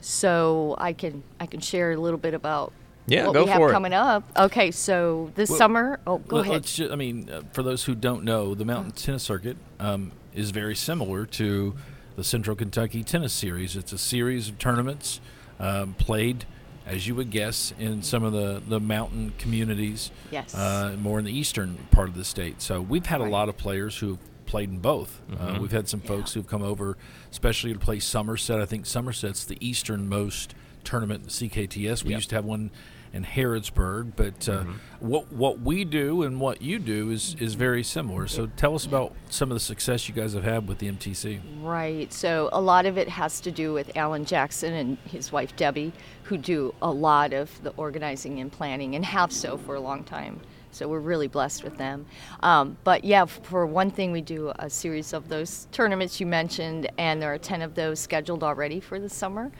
So 0.00 0.76
I 0.78 0.92
can 0.92 1.24
I 1.40 1.46
can 1.46 1.58
share 1.58 1.90
a 1.90 1.96
little 1.96 2.16
bit 2.16 2.32
about 2.32 2.72
Yeah, 3.08 3.26
what 3.26 3.32
go 3.32 3.42
we 3.42 3.50
have 3.50 3.58
for 3.58 3.70
it. 3.70 3.72
coming 3.72 3.92
up. 3.92 4.22
Okay, 4.38 4.70
so 4.70 5.32
this 5.34 5.50
Well, 5.50 5.58
summer. 5.58 5.98
Oh, 6.06 6.18
go 6.18 6.36
Well, 6.36 6.42
ahead. 6.44 6.52
Let's 6.54 6.76
ju- 6.76 6.92
I 6.92 6.94
mean, 6.94 7.28
uh, 7.28 7.40
for 7.52 7.64
those 7.64 7.82
who 7.82 7.96
don't 7.96 8.22
know, 8.22 8.54
the 8.54 8.64
mountain 8.64 8.92
tennis 8.92 9.24
circuit 9.24 9.56
um, 9.80 10.12
is 10.32 10.52
very 10.52 10.76
similar 10.76 11.26
to 11.26 11.74
the 12.18 12.24
Central 12.24 12.56
Kentucky 12.56 13.04
Tennis 13.04 13.32
Series. 13.32 13.76
It's 13.76 13.92
a 13.92 13.98
series 13.98 14.48
of 14.48 14.58
tournaments 14.58 15.20
um, 15.60 15.94
played, 15.94 16.46
as 16.84 17.06
you 17.06 17.14
would 17.14 17.30
guess, 17.30 17.72
in 17.78 18.02
some 18.02 18.24
of 18.24 18.32
the, 18.32 18.60
the 18.68 18.80
mountain 18.80 19.32
communities, 19.38 20.10
Yes. 20.32 20.52
uh, 20.52 20.96
more 21.00 21.20
in 21.20 21.24
the 21.24 21.30
eastern 21.32 21.78
part 21.92 22.08
of 22.08 22.16
the 22.16 22.24
state. 22.24 22.60
So 22.60 22.80
we've 22.80 23.06
had 23.06 23.20
a 23.20 23.24
lot 23.28 23.48
of 23.48 23.56
players 23.56 23.96
who 23.98 24.08
have 24.10 24.46
played 24.46 24.68
in 24.68 24.78
both. 24.80 25.20
Uh, 25.38 25.58
we've 25.60 25.70
had 25.70 25.88
some 25.88 26.00
folks 26.00 26.34
who've 26.34 26.48
come 26.48 26.64
over, 26.64 26.98
especially 27.30 27.72
to 27.72 27.78
play 27.78 28.00
Somerset. 28.00 28.60
I 28.60 28.66
think 28.66 28.84
Somerset's 28.84 29.44
the 29.44 29.56
easternmost 29.64 30.56
tournament 30.82 31.22
in 31.22 31.28
CKTS. 31.28 32.02
We 32.02 32.10
Yep. 32.10 32.16
used 32.18 32.30
to 32.30 32.34
have 32.34 32.44
one 32.44 32.72
in 33.12 33.24
Harrodsburg, 33.24 34.12
but 34.16 34.48
uh, 34.48 34.64
what 35.00 35.32
what 35.32 35.60
we 35.60 35.84
do 35.84 36.22
and 36.22 36.40
what 36.40 36.62
you 36.62 36.78
do 36.78 37.10
is 37.10 37.36
is 37.38 37.54
very 37.54 37.82
similar. 37.82 38.26
So 38.26 38.46
tell 38.56 38.74
us 38.74 38.84
about 38.84 39.12
some 39.30 39.50
of 39.50 39.54
the 39.54 39.60
success 39.60 40.08
you 40.08 40.14
guys 40.14 40.34
have 40.34 40.44
had 40.44 40.68
with 40.68 40.78
the 40.78 40.90
MTC. 40.90 41.40
Right. 41.62 42.12
So 42.12 42.48
a 42.52 42.60
lot 42.60 42.86
of 42.86 42.98
it 42.98 43.08
has 43.08 43.40
to 43.40 43.50
do 43.50 43.72
with 43.72 43.96
Alan 43.96 44.24
Jackson 44.24 44.72
and 44.74 44.98
his 45.04 45.32
wife 45.32 45.56
Debbie, 45.56 45.92
who 46.24 46.36
do 46.36 46.74
a 46.82 46.90
lot 46.90 47.32
of 47.32 47.62
the 47.62 47.70
organizing 47.76 48.40
and 48.40 48.52
planning 48.52 48.94
and 48.94 49.04
have 49.04 49.32
so 49.32 49.56
for 49.56 49.74
a 49.74 49.80
long 49.80 50.04
time. 50.04 50.40
So 50.70 50.86
we're 50.86 51.00
really 51.00 51.28
blessed 51.28 51.64
with 51.64 51.76
them. 51.76 52.06
Um, 52.40 52.76
but 52.84 53.02
yeah, 53.04 53.24
for 53.24 53.66
one 53.66 53.90
thing, 53.90 54.12
we 54.12 54.20
do 54.20 54.52
a 54.58 54.68
series 54.68 55.12
of 55.12 55.28
those 55.28 55.66
tournaments 55.72 56.20
you 56.20 56.26
mentioned, 56.26 56.88
and 56.98 57.20
there 57.20 57.32
are 57.32 57.38
10 57.38 57.62
of 57.62 57.74
those 57.74 57.98
scheduled 57.98 58.44
already 58.44 58.78
for 58.78 59.00
the 59.00 59.08
summer. 59.08 59.50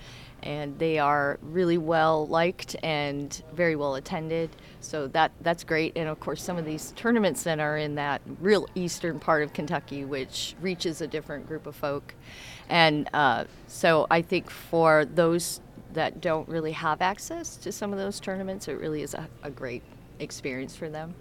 And 0.43 0.78
they 0.78 0.99
are 0.99 1.39
really 1.43 1.78
well 1.78 2.26
liked 2.26 2.76
and 2.82 3.43
very 3.55 3.76
well 3.76 3.97
attended. 3.97 4.51
So 4.80 5.09
that 5.09 5.32
that's 5.41 5.64
great. 5.64 5.97
And 5.97 6.09
of 6.09 6.20
course, 6.20 6.43
some 6.43 6.57
of 6.57 6.64
these 6.64 6.93
tournaments 6.93 7.43
then 7.43 7.61
are 7.61 7.76
in 7.76 7.97
that 7.97 8.22
real 8.41 8.68
eastern 8.74 9.18
part 9.18 9.43
of 9.43 9.53
Kentucky, 9.53 10.05
which 10.05 10.55
reaches 10.61 11.01
a 11.01 11.07
different 11.07 11.47
group 11.47 11.66
of 11.66 11.74
folk. 11.74 12.14
And 12.68 13.09
uh, 13.12 13.45
so 13.66 14.07
I 14.11 14.22
think 14.22 14.51
for 14.51 15.05
those 15.05 15.61
that 15.93 16.20
don't 16.20 16.49
really 16.49 16.72
have 16.72 17.01
access 17.03 17.57
to 17.57 17.72
some 17.72 17.93
of 17.93 17.99
those 17.99 18.20
tournaments, 18.20 18.68
it 18.68 18.74
really 18.74 19.03
is 19.03 19.14
a, 19.14 19.26
a 19.43 19.51
great 19.51 19.82
experience 20.18 20.76
for 20.76 20.89
them. 20.89 21.14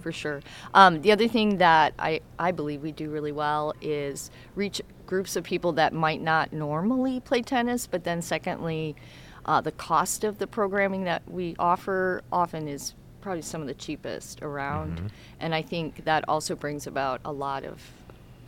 For 0.00 0.12
sure. 0.12 0.42
Um, 0.74 1.00
the 1.00 1.12
other 1.12 1.26
thing 1.28 1.56
that 1.58 1.94
I, 1.98 2.20
I 2.38 2.50
believe 2.50 2.82
we 2.82 2.92
do 2.92 3.08
really 3.08 3.32
well 3.32 3.72
is 3.80 4.30
reach 4.54 4.82
groups 5.12 5.36
of 5.36 5.44
people 5.44 5.72
that 5.72 5.92
might 5.92 6.22
not 6.22 6.54
normally 6.54 7.20
play 7.20 7.42
tennis, 7.42 7.86
but 7.86 8.02
then, 8.02 8.22
secondly, 8.22 8.96
uh, 9.44 9.60
the 9.60 9.70
cost 9.72 10.24
of 10.24 10.38
the 10.38 10.46
programming 10.46 11.04
that 11.04 11.20
we 11.28 11.54
offer 11.58 12.22
often 12.32 12.66
is 12.66 12.94
probably 13.20 13.42
some 13.42 13.60
of 13.60 13.66
the 13.66 13.74
cheapest 13.74 14.40
around. 14.40 15.12
And 15.38 15.54
I 15.54 15.60
think 15.60 16.06
that 16.06 16.24
also 16.28 16.56
brings 16.56 16.86
about 16.86 17.20
a 17.26 17.30
lot 17.30 17.62
of 17.62 17.78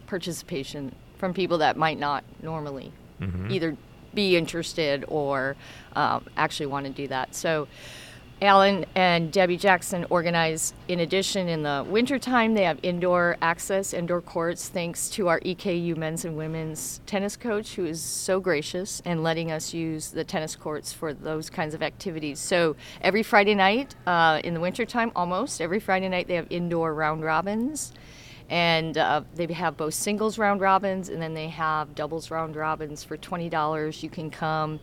participation 0.07 0.95
from 1.19 1.35
people 1.35 1.59
that 1.59 1.77
might 1.77 1.99
not 1.99 2.25
normally 2.43 2.93
either 3.51 3.77
be 4.15 4.35
interested 4.35 5.05
or 5.09 5.57
um, 5.95 6.25
actually 6.35 6.67
want 6.67 6.87
to 6.87 6.93
do 6.93 7.07
that. 7.09 7.35
So, 7.35 7.69
Alan 8.45 8.85
and 8.95 9.33
Debbie 9.33 9.57
Jackson 9.57 10.05
organize, 10.11 10.75
in 10.89 11.01
addition, 11.01 11.49
in 11.49 11.63
the 11.63 11.85
wintertime, 11.89 12.55
they 12.55 12.65
have 12.65 12.79
indoor 12.83 13.37
access, 13.41 13.95
indoor 13.95 14.21
courts, 14.21 14.69
thanks 14.69 15.09
to 15.11 15.29
our 15.29 15.41
EKU 15.41 15.97
men's 15.97 16.25
and 16.25 16.37
women's 16.37 17.01
tennis 17.07 17.37
coach, 17.37 17.75
who 17.75 17.87
is 17.87 18.03
so 18.03 18.41
gracious 18.41 19.01
and 19.05 19.23
letting 19.23 19.51
us 19.51 19.73
use 19.73 20.11
the 20.11 20.25
tennis 20.25 20.57
courts 20.57 20.93
for 20.93 21.15
those 21.15 21.49
kinds 21.49 21.75
of 21.75 21.83
activities. 21.83 22.39
So 22.39 22.77
every 23.01 23.23
Friday 23.23 23.55
night, 23.55 23.95
uh, 24.07 24.41
in 24.45 24.53
the 24.53 24.61
wintertime, 24.61 25.11
almost 25.17 25.61
every 25.61 25.81
Friday 25.81 26.09
night, 26.09 26.29
they 26.29 26.35
have 26.35 26.47
indoor 26.51 26.93
round 26.93 27.25
robins. 27.25 27.93
And 28.51 28.99
uh, 28.99 29.23
they 29.35 29.51
have 29.55 29.79
both 29.79 29.95
singles 29.95 30.37
round 30.37 30.61
robins 30.61 31.09
and 31.09 31.21
then 31.21 31.33
they 31.33 31.49
have 31.49 31.95
doubles 31.95 32.31
round 32.31 32.57
robins 32.57 33.03
for 33.03 33.17
$20 33.17 34.03
you 34.03 34.11
can 34.11 34.31
come 34.31 34.81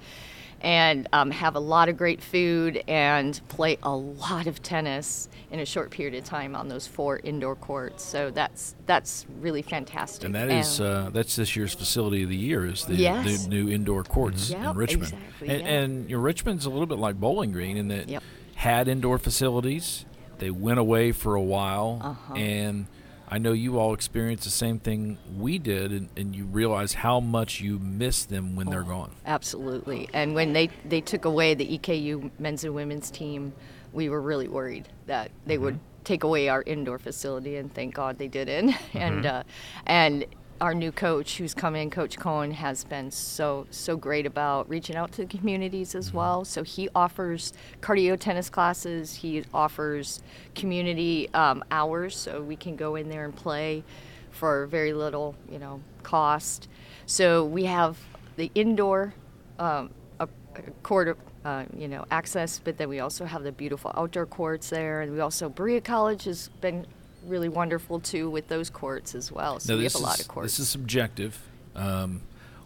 and 0.62 1.08
um, 1.14 1.32
have 1.32 1.56
a 1.56 1.60
lot 1.60 1.90
of 1.90 1.98
great 1.98 2.22
food 2.22 2.84
and 2.88 3.40
play 3.50 3.78
a 3.84 3.96
lot 3.96 4.48
of 4.48 4.62
tennis 4.62 5.28
in 5.52 5.60
a 5.60 5.66
short 5.66 5.90
period 5.90 6.14
of 6.16 6.24
time 6.24 6.56
on 6.56 6.68
those 6.68 6.88
four 6.88 7.20
indoor 7.24 7.56
courts 7.56 8.04
so 8.04 8.30
that's 8.32 8.76
that's 8.86 9.26
really 9.40 9.62
fantastic 9.62 10.26
And 10.26 10.36
that 10.36 10.50
is 10.50 10.80
uh, 10.80 11.10
that's 11.14 11.36
this 11.36 11.56
year's 11.56 11.74
facility 11.74 12.24
of 12.24 12.30
the 12.30 12.36
year 12.38 12.66
is 12.66 12.86
the, 12.86 12.96
Yes. 12.96 13.44
the 13.44 13.50
new 13.50 13.70
indoor 13.70 14.04
courts 14.04 14.50
in 14.52 14.62
Yep, 14.62 14.76
Richmond. 14.76 15.04
exactly, 15.14 15.48
and, 15.50 15.62
yeah. 15.62 15.68
and 15.68 16.10
you 16.10 16.16
know, 16.18 16.22
Richmond's 16.22 16.66
a 16.66 16.70
little 16.70 16.86
bit 16.86 17.00
like 17.00 17.20
Bowling 17.20 17.52
Green 17.52 17.78
in 17.78 17.88
that 17.90 18.08
Yep. 18.10 18.24
had 18.56 18.88
indoor 18.88 19.18
facilities. 19.18 20.06
They 20.40 20.52
went 20.52 20.80
away 20.80 21.12
for 21.12 21.36
a 21.36 21.42
while, 21.42 22.00
Uh-huh. 22.04 22.34
and 22.36 22.86
I 23.34 23.38
know 23.38 23.54
you 23.54 23.80
all 23.80 23.94
experienced 23.94 24.44
the 24.44 24.50
same 24.50 24.78
thing 24.78 25.18
we 25.38 25.58
did, 25.58 25.92
and, 25.94 26.10
and 26.18 26.36
you 26.36 26.44
realize 26.44 26.94
how 26.94 27.22
much 27.22 27.62
you 27.62 27.80
miss 27.80 28.26
them 28.26 28.58
when 28.58 28.68
Oh. 28.68 28.72
they're 28.72 28.84
gone. 28.84 29.12
Absolutely. 29.26 30.10
And 30.14 30.36
when 30.36 30.52
they, 30.52 30.70
they 30.84 31.00
took 31.00 31.24
away 31.24 31.54
the 31.54 31.78
EKU 31.78 32.30
men's 32.40 32.66
and 32.66 32.76
women's 32.76 33.10
team, 33.10 33.54
we 33.94 34.10
were 34.10 34.22
really 34.22 34.50
worried 34.50 34.90
that 35.08 35.32
they 35.46 35.58
would 35.58 35.80
take 36.04 36.24
away 36.24 36.50
our 36.50 36.62
indoor 36.64 37.00
facility, 37.00 37.56
and 37.56 37.74
thank 37.74 37.94
God 37.94 38.18
they 38.18 38.28
didn't. 38.28 38.76
and 38.94 39.26
uh, 39.26 39.44
and 39.86 40.26
our 40.62 40.76
new 40.76 40.92
coach, 40.92 41.38
who's 41.38 41.56
come 41.56 41.76
in, 41.76 41.90
Coach 41.90 42.18
Cohen, 42.20 42.52
has 42.52 42.84
been 42.84 43.10
so 43.10 43.66
so 43.72 43.98
great 43.98 44.28
about 44.28 44.70
reaching 44.70 44.96
out 44.96 45.12
to 45.14 45.26
the 45.26 45.38
communities 45.38 45.96
as 45.96 46.14
well. 46.14 46.46
So 46.46 46.62
he 46.62 46.88
offers 46.94 47.52
cardio 47.82 48.18
tennis 48.18 48.50
classes. 48.50 49.16
He 49.16 49.44
offers 49.54 50.22
community 50.54 51.30
um, 51.34 51.64
hours, 51.72 52.16
so 52.16 52.44
we 52.44 52.56
can 52.56 52.76
go 52.76 52.96
in 52.96 53.10
there 53.10 53.26
and 53.26 53.36
play 53.36 53.84
for 54.30 54.68
very 54.68 54.94
little, 54.94 55.36
you 55.52 55.58
know, 55.58 55.82
cost. 56.04 56.70
So 57.08 57.44
we 57.44 57.66
have 57.66 57.98
the 58.38 58.52
indoor 58.54 59.16
um, 59.58 59.90
a, 60.20 60.30
a 60.56 60.62
court, 60.84 61.18
uh, 61.44 61.66
you 61.76 61.88
know, 61.88 62.06
access, 62.12 62.62
but 62.64 62.78
then 62.78 62.88
we 62.88 63.00
also 63.00 63.26
have 63.26 63.44
the 63.44 63.52
beautiful 63.52 63.92
outdoor 63.96 64.28
courts 64.28 64.70
there, 64.70 65.02
and 65.02 65.12
we 65.12 65.22
also 65.22 65.50
Berea 65.50 65.82
College 65.82 66.26
has 66.26 66.50
been 66.62 66.86
really 67.26 67.50
wonderful 67.50 68.00
too 68.00 68.30
with 68.30 68.48
those 68.48 68.70
courts 68.70 69.16
as 69.16 69.32
well. 69.32 69.60
So 69.60 69.74
Now, 69.74 69.78
we 69.78 69.84
have 69.84 69.96
a 69.96 70.00
lot 70.00 70.16
is- 70.16 70.22
of 70.22 70.28
courts. 70.28 70.46
This 70.54 70.60
is 70.60 70.70
subjective. 70.70 71.40
Um, 71.76 72.22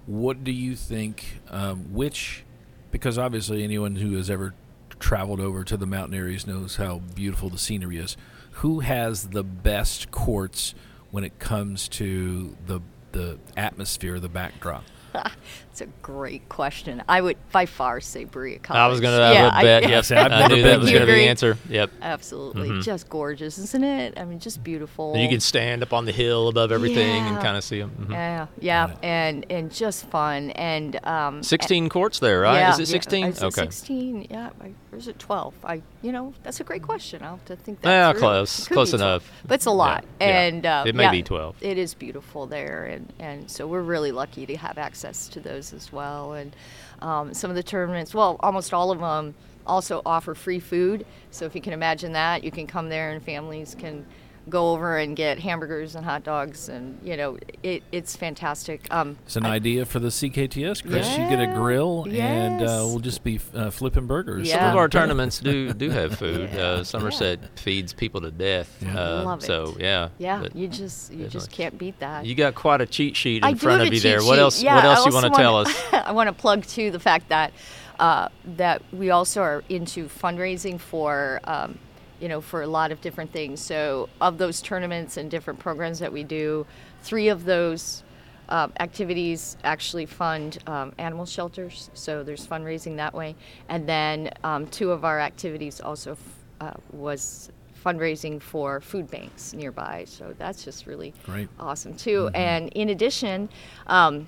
what 0.05 0.43
do 0.43 0.51
you 0.51 0.75
think? 0.75 1.39
Um, 1.49 1.93
which, 1.93 2.43
because 2.91 3.17
obviously 3.17 3.63
anyone 3.63 3.95
who 3.95 4.15
has 4.17 4.29
ever 4.29 4.53
traveled 4.99 5.39
over 5.39 5.63
to 5.63 5.75
the 5.77 5.85
mountain 5.85 6.17
areas 6.17 6.47
knows 6.47 6.77
how 6.77 6.99
beautiful 7.15 7.49
the 7.49 7.57
scenery 7.57 7.97
is. 7.97 8.15
Who 8.59 8.79
has 8.79 9.29
the 9.29 9.43
best 9.43 10.11
courts 10.11 10.73
when 11.11 11.23
it 11.23 11.39
comes 11.39 11.87
to 11.89 12.55
the 12.65 12.79
the 13.11 13.37
atmosphere, 13.57 14.19
the 14.19 14.29
backdrop? 14.29 14.83
It's 15.75 15.81
a 15.81 15.87
great 16.01 16.47
question. 16.47 17.03
I 17.09 17.19
would 17.19 17.35
by 17.51 17.65
far 17.65 17.99
say 17.99 18.23
Berea 18.23 18.59
College. 18.59 18.79
I 18.79 18.87
was 18.87 19.01
going 19.01 19.13
to 19.17 19.33
yeah, 19.33 19.49
I 19.51 19.61
bet. 19.61 19.83
I, 19.85 19.89
Yep. 19.89 20.05
I've 20.11 20.31
I 20.31 20.39
never 20.39 20.55
knew 20.55 20.63
that 20.63 20.79
was 20.79 20.87
there. 20.89 20.99
going 20.99 21.07
to 21.07 21.13
be 21.13 21.19
the 21.19 21.27
answer. 21.27 21.57
Yep. 21.67 21.91
Absolutely, 22.01 22.69
Mhm. 22.69 22.81
just 22.81 23.09
gorgeous, 23.09 23.57
isn't 23.57 23.83
it? 23.83 24.17
I 24.17 24.23
mean, 24.23 24.39
just 24.39 24.63
beautiful. 24.63 25.11
And 25.11 25.21
you 25.21 25.27
can 25.27 25.41
stand 25.41 25.83
up 25.83 25.91
on 25.91 26.05
the 26.05 26.13
hill 26.13 26.47
above 26.47 26.71
everything 26.71 27.25
and 27.25 27.41
kind 27.41 27.57
of 27.57 27.63
see 27.65 27.79
them. 27.81 28.07
Yeah, 28.09 28.47
yeah, 28.61 28.95
and 29.03 29.45
and 29.49 29.69
just 29.69 30.05
fun 30.05 30.51
and 30.51 31.05
um, 31.05 31.43
16 31.43 31.89
courts 31.89 32.19
there, 32.19 32.39
right? 32.39 32.55
Yeah, 32.57 32.71
Is 32.71 32.79
it 32.79 32.83
yeah, 32.87 32.91
16? 32.93 33.25
Is 33.25 33.37
it 33.39 33.43
okay. 33.47 33.63
16? 33.63 34.27
Yeah, 34.29 34.51
I, 34.61 34.67
or 34.93 34.97
is 34.97 35.09
it 35.09 35.19
12? 35.19 35.55
I, 35.65 35.81
you 36.01 36.13
know, 36.13 36.33
that's 36.41 36.61
a 36.61 36.63
great 36.63 36.83
question. 36.83 37.21
I'll 37.21 37.31
have 37.31 37.43
to 37.47 37.57
think 37.57 37.81
that 37.81 37.89
Yeah, 37.89 38.11
through. 38.13 38.21
close. 38.21 38.67
Close 38.69 38.93
enough. 38.93 39.29
But 39.45 39.55
it's 39.55 39.65
a 39.65 39.71
lot, 39.71 40.05
yeah. 40.21 40.27
and 40.27 40.65
uh, 40.65 40.83
It 40.87 40.95
may 40.95 41.03
yeah, 41.03 41.11
be 41.11 41.21
12. 41.21 41.57
It 41.59 41.77
is 41.77 41.93
beautiful 41.93 42.47
there, 42.47 42.85
and 42.85 43.11
and 43.19 43.51
so 43.51 43.67
we're 43.67 43.81
really 43.81 44.13
lucky 44.13 44.45
to 44.45 44.55
have 44.55 44.77
access 44.77 45.27
to 45.27 45.41
those 45.41 45.64
as 45.73 45.91
well. 45.91 46.33
And 46.33 46.55
um, 47.01 47.33
some 47.33 47.49
of 47.49 47.55
the 47.55 47.63
tournaments, 47.63 48.13
well, 48.13 48.37
almost 48.41 48.73
all 48.73 48.91
of 48.91 48.99
them 48.99 49.33
also 49.65 50.01
offer 50.05 50.35
free 50.35 50.59
food. 50.59 51.05
So 51.31 51.45
if 51.45 51.55
you 51.55 51.61
can 51.61 51.73
imagine 51.73 52.13
that, 52.13 52.43
you 52.43 52.51
can 52.51 52.67
come 52.67 52.89
there 52.89 53.11
and 53.11 53.23
families 53.23 53.75
can 53.77 54.05
go 54.49 54.73
over 54.73 54.97
and 54.97 55.15
get 55.15 55.39
hamburgers 55.39 55.95
and 55.95 56.05
hot 56.05 56.23
dogs, 56.23 56.69
and 56.69 56.99
you 57.03 57.17
know, 57.17 57.37
it, 57.63 57.83
it's 57.91 58.15
fantastic. 58.15 58.85
Um, 58.93 59.17
It's 59.25 59.35
an 59.35 59.45
I- 59.45 59.55
idea 59.55 59.85
for 59.85 59.99
the 59.99 60.09
CKTS, 60.09 60.81
Chris. 60.87 61.09
You 61.11 61.27
get 61.29 61.39
a 61.39 61.43
Yeah, 61.43 61.55
grill, 61.55 62.05
and 62.09 62.61
uh, 62.61 62.83
we'll 62.85 62.99
just 62.99 63.23
be 63.23 63.39
uh, 63.53 63.69
flipping 63.71 64.05
burgers. 64.07 64.47
Yeah. 64.47 64.59
Some 64.59 64.69
of 64.71 64.75
our 64.77 64.87
tournaments 64.89 65.39
do 65.39 65.73
do 65.73 65.89
have 65.89 66.15
food. 66.19 66.49
Yeah. 66.53 66.61
Uh, 66.61 66.83
Somerset 66.83 67.57
feeds 67.59 67.93
people 67.93 68.21
to 68.21 68.31
death. 68.31 68.75
Yeah. 68.81 68.99
Uh, 68.99 69.23
Love 69.23 69.39
it. 69.43 69.45
So 69.45 69.75
yeah. 69.79 70.09
Yeah, 70.17 70.41
but 70.41 70.55
you 70.55 70.67
just 70.67 71.11
you 71.11 71.23
just 71.27 71.49
definitely. 71.49 71.55
can't 71.55 71.77
beat 71.77 71.99
that. 71.99 72.25
You 72.25 72.35
got 72.35 72.55
quite 72.55 72.81
a 72.81 72.85
cheat 72.85 73.15
sheet 73.15 73.37
in 73.37 73.43
I 73.43 73.53
front 73.55 73.81
of 73.81 73.93
you 73.93 73.99
there. 73.99 74.19
cheat 74.19 74.27
What 74.27 74.39
else? 74.39 74.61
Yeah, 74.61 74.75
what 74.75 74.85
I 74.85 74.93
else 74.93 75.05
you 75.05 75.13
want 75.13 75.25
to 75.33 75.41
tell 75.41 75.57
us? 75.57 75.83
I 75.91 76.11
want 76.11 76.27
to 76.27 76.33
plug 76.33 76.65
too 76.65 76.91
the 76.91 76.99
fact 76.99 77.29
that 77.29 77.51
uh, 77.99 78.29
that 78.57 78.81
we 78.93 79.09
also 79.09 79.41
are 79.41 79.63
into 79.69 80.05
fundraising 80.05 80.79
for. 80.79 81.39
Um, 81.45 81.79
you 82.19 82.27
know, 82.29 82.41
for 82.41 82.61
a 82.61 82.67
lot 82.67 82.91
of 82.91 83.01
different 83.01 83.31
things. 83.31 83.61
So, 83.61 84.09
of 84.21 84.37
those 84.37 84.61
tournaments 84.61 85.17
and 85.17 85.29
different 85.29 85.59
programs 85.59 85.99
that 85.99 86.11
we 86.11 86.23
do, 86.23 86.65
three 87.01 87.27
of 87.27 87.45
those 87.45 88.03
um, 88.49 88.73
activities 88.79 89.57
actually 89.63 90.05
fund 90.05 90.59
um, 90.67 90.93
animal 90.97 91.25
shelters. 91.25 91.89
So 91.93 92.23
there's 92.23 92.45
fundraising 92.45 92.97
that 92.97 93.13
way, 93.13 93.35
and 93.69 93.87
then 93.87 94.31
um, 94.43 94.67
two 94.67 94.91
of 94.91 95.03
our 95.03 95.19
activities 95.19 95.81
also 95.81 96.11
f- 96.11 96.19
uh, 96.61 96.73
was 96.91 97.49
fundraising 97.83 98.41
for 98.41 98.81
food 98.81 99.09
banks 99.09 99.53
nearby. 99.53 100.05
So 100.07 100.33
that's 100.37 100.63
just 100.63 100.87
really 100.87 101.13
Great. 101.23 101.49
awesome 101.59 101.95
too. 101.95 102.29
And 102.33 102.69
in 102.69 102.89
addition, 102.89 103.49
um, 103.87 104.27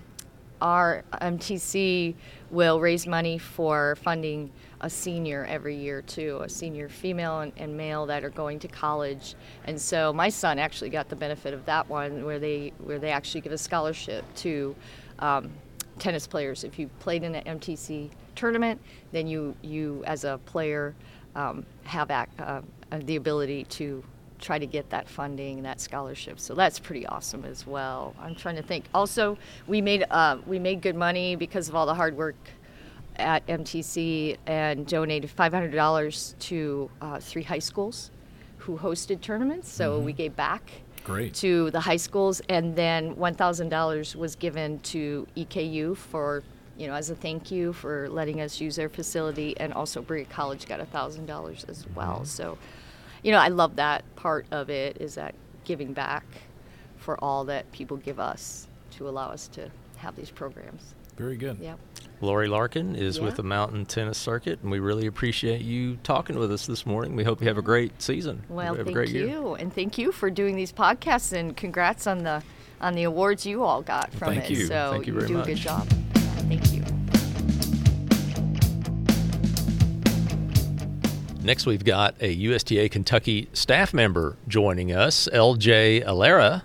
our 0.62 1.04
MTC 1.14 2.16
will 2.52 2.80
raise 2.80 3.08
money 3.08 3.38
for 3.38 3.96
funding 3.98 4.52
a 4.82 4.90
senior 4.90 5.46
every 5.46 5.76
year 5.76 6.02
too, 6.02 6.40
a 6.44 6.50
senior 6.50 6.90
female 6.90 7.40
and, 7.40 7.52
and 7.58 7.76
male 7.76 8.06
that 8.06 8.24
are 8.24 8.30
going 8.30 8.60
to 8.60 8.68
college. 8.68 9.36
And 9.66 9.80
so 9.80 10.14
my 10.14 10.30
son 10.30 10.60
actually 10.60 10.90
got 10.90 11.10
the 11.10 11.16
benefit 11.16 11.54
of 11.54 11.66
that 11.66 11.90
one, 11.90 12.26
where 12.26 12.40
they 12.40 12.74
where 12.80 13.00
they 13.00 13.12
actually 13.12 13.42
give 13.42 13.52
a 13.52 13.58
scholarship 13.58 14.24
to 14.38 14.76
um, 15.20 15.50
tennis 16.00 16.28
players. 16.28 16.64
If 16.64 16.78
you 16.78 16.88
played 17.00 17.24
in 17.24 17.36
an 17.36 17.60
MTC 17.60 18.10
tournament, 18.36 18.80
then 19.12 19.28
you 19.28 19.56
you 19.62 20.04
as 20.06 20.24
a 20.24 20.40
player 20.46 20.96
um, 21.36 21.66
have 21.84 22.12
uh, 22.12 22.62
the 22.92 23.16
ability 23.16 23.64
to 23.66 24.04
try 24.40 24.60
to 24.60 24.68
get 24.68 24.90
that 24.90 25.10
funding, 25.10 25.64
that 25.64 25.82
scholarship. 25.82 26.40
So 26.40 26.54
that's 26.54 26.80
pretty 26.80 27.06
awesome 27.08 27.46
as 27.46 27.66
well. 27.66 28.16
I'm 28.20 28.36
trying 28.36 28.56
to 28.56 28.62
think. 28.62 28.86
Also, 28.94 29.38
we 29.66 29.82
made 29.82 30.06
uh, 30.10 30.38
we 30.46 30.60
made 30.60 30.82
good 30.82 30.96
money 30.96 31.36
because 31.36 31.70
of 31.70 31.76
all 31.76 31.86
the 31.86 31.96
hard 31.96 32.16
work 32.16 32.36
at 33.18 33.46
MTC 33.48 34.38
and 34.46 34.86
donated 34.86 35.30
$500 35.36 36.40
to 36.40 36.90
uh, 37.02 37.20
three 37.20 37.44
high 37.44 37.60
schools 37.60 38.12
who 38.58 38.78
hosted 38.78 39.22
tournaments. 39.22 39.70
So 39.72 40.00
we 40.00 40.14
gave 40.14 40.36
back 40.36 40.70
Great. 41.04 41.34
to 41.36 41.72
the 41.72 41.80
high 41.80 41.98
schools, 41.98 42.42
and 42.50 42.76
then 42.76 43.16
$1,000 43.16 44.16
was 44.16 44.36
given 44.36 44.80
to 44.80 45.26
EKU 45.38 45.96
for, 45.96 46.44
you 46.78 46.88
know, 46.88 46.94
as 46.94 47.10
a 47.10 47.16
thank 47.16 47.50
you 47.50 47.72
for 47.72 48.10
letting 48.10 48.42
us 48.42 48.60
use 48.60 48.76
their 48.76 48.90
facility, 48.90 49.58
and 49.58 49.74
also 49.74 50.02
Berea 50.02 50.26
College 50.26 50.68
got 50.68 50.80
$1,000 50.80 51.70
as 51.70 51.86
well. 51.96 52.26
So, 52.26 52.58
you 53.24 53.32
know, 53.32 53.40
I 53.40 53.48
love 53.48 53.78
that 53.78 54.04
part 54.16 54.46
of 54.52 54.70
it 54.70 54.98
is 55.00 55.16
that 55.16 55.34
giving 55.64 55.94
back 55.94 56.26
for 56.98 57.24
all 57.24 57.46
that 57.46 57.72
people 57.72 57.98
give 57.98 58.20
us 58.20 58.68
to 58.92 59.08
allow 59.08 59.30
us 59.30 59.48
to 59.50 59.72
have 59.98 60.16
these 60.16 60.30
programs. 60.30 60.94
Very 61.18 61.36
good. 61.36 61.58
Yep. 61.60 61.80
Lori 62.22 62.48
Larkin 62.48 62.96
is 62.96 63.18
Yeah. 63.18 63.24
with 63.26 63.36
the 63.36 63.44
Mountain 63.44 63.86
Tennis 63.86 64.18
Circuit, 64.18 64.60
and 64.62 64.72
we 64.72 64.80
really 64.80 65.06
appreciate 65.08 65.62
you 65.62 65.98
talking 66.04 66.38
with 66.38 66.52
us 66.52 66.66
this 66.66 66.86
morning. 66.86 67.16
We 67.16 67.24
hope 67.24 67.42
you 67.42 67.48
have 67.48 67.58
a 67.58 67.62
great 67.64 68.02
season. 68.02 68.44
Well, 68.50 68.68
have 68.76 68.80
a 68.80 68.84
thank 68.86 68.96
great 68.96 69.10
you, 69.10 69.28
year. 69.28 69.56
and 69.60 69.74
thank 69.74 69.98
you 69.98 70.12
for 70.12 70.30
doing 70.30 70.56
these 70.56 70.72
podcasts, 70.72 71.34
and 71.34 71.56
congrats 71.56 72.08
on 72.08 72.24
the 72.24 72.44
on 72.80 72.94
the 72.94 73.02
awards 73.04 73.44
you 73.44 73.64
all 73.64 73.82
got 73.82 74.14
from 74.14 74.36
Thank 74.36 74.52
it. 74.52 74.58
you. 74.58 74.66
So 74.68 74.90
Thank 74.92 75.08
you 75.08 75.14
very 75.14 75.28
do 75.28 75.34
a 75.34 75.38
much. 75.40 75.48
good 75.48 75.58
job. 75.58 75.88
Thank 76.48 76.72
you. 76.74 76.84
Next, 81.44 81.66
we've 81.66 81.84
got 81.84 82.14
a 82.22 82.30
USTA 82.32 82.90
Kentucky 82.90 83.48
staff 83.54 83.94
member 83.96 84.36
joining 84.48 84.92
us, 84.92 85.28
LJ 85.34 86.04
Alera. 86.06 86.64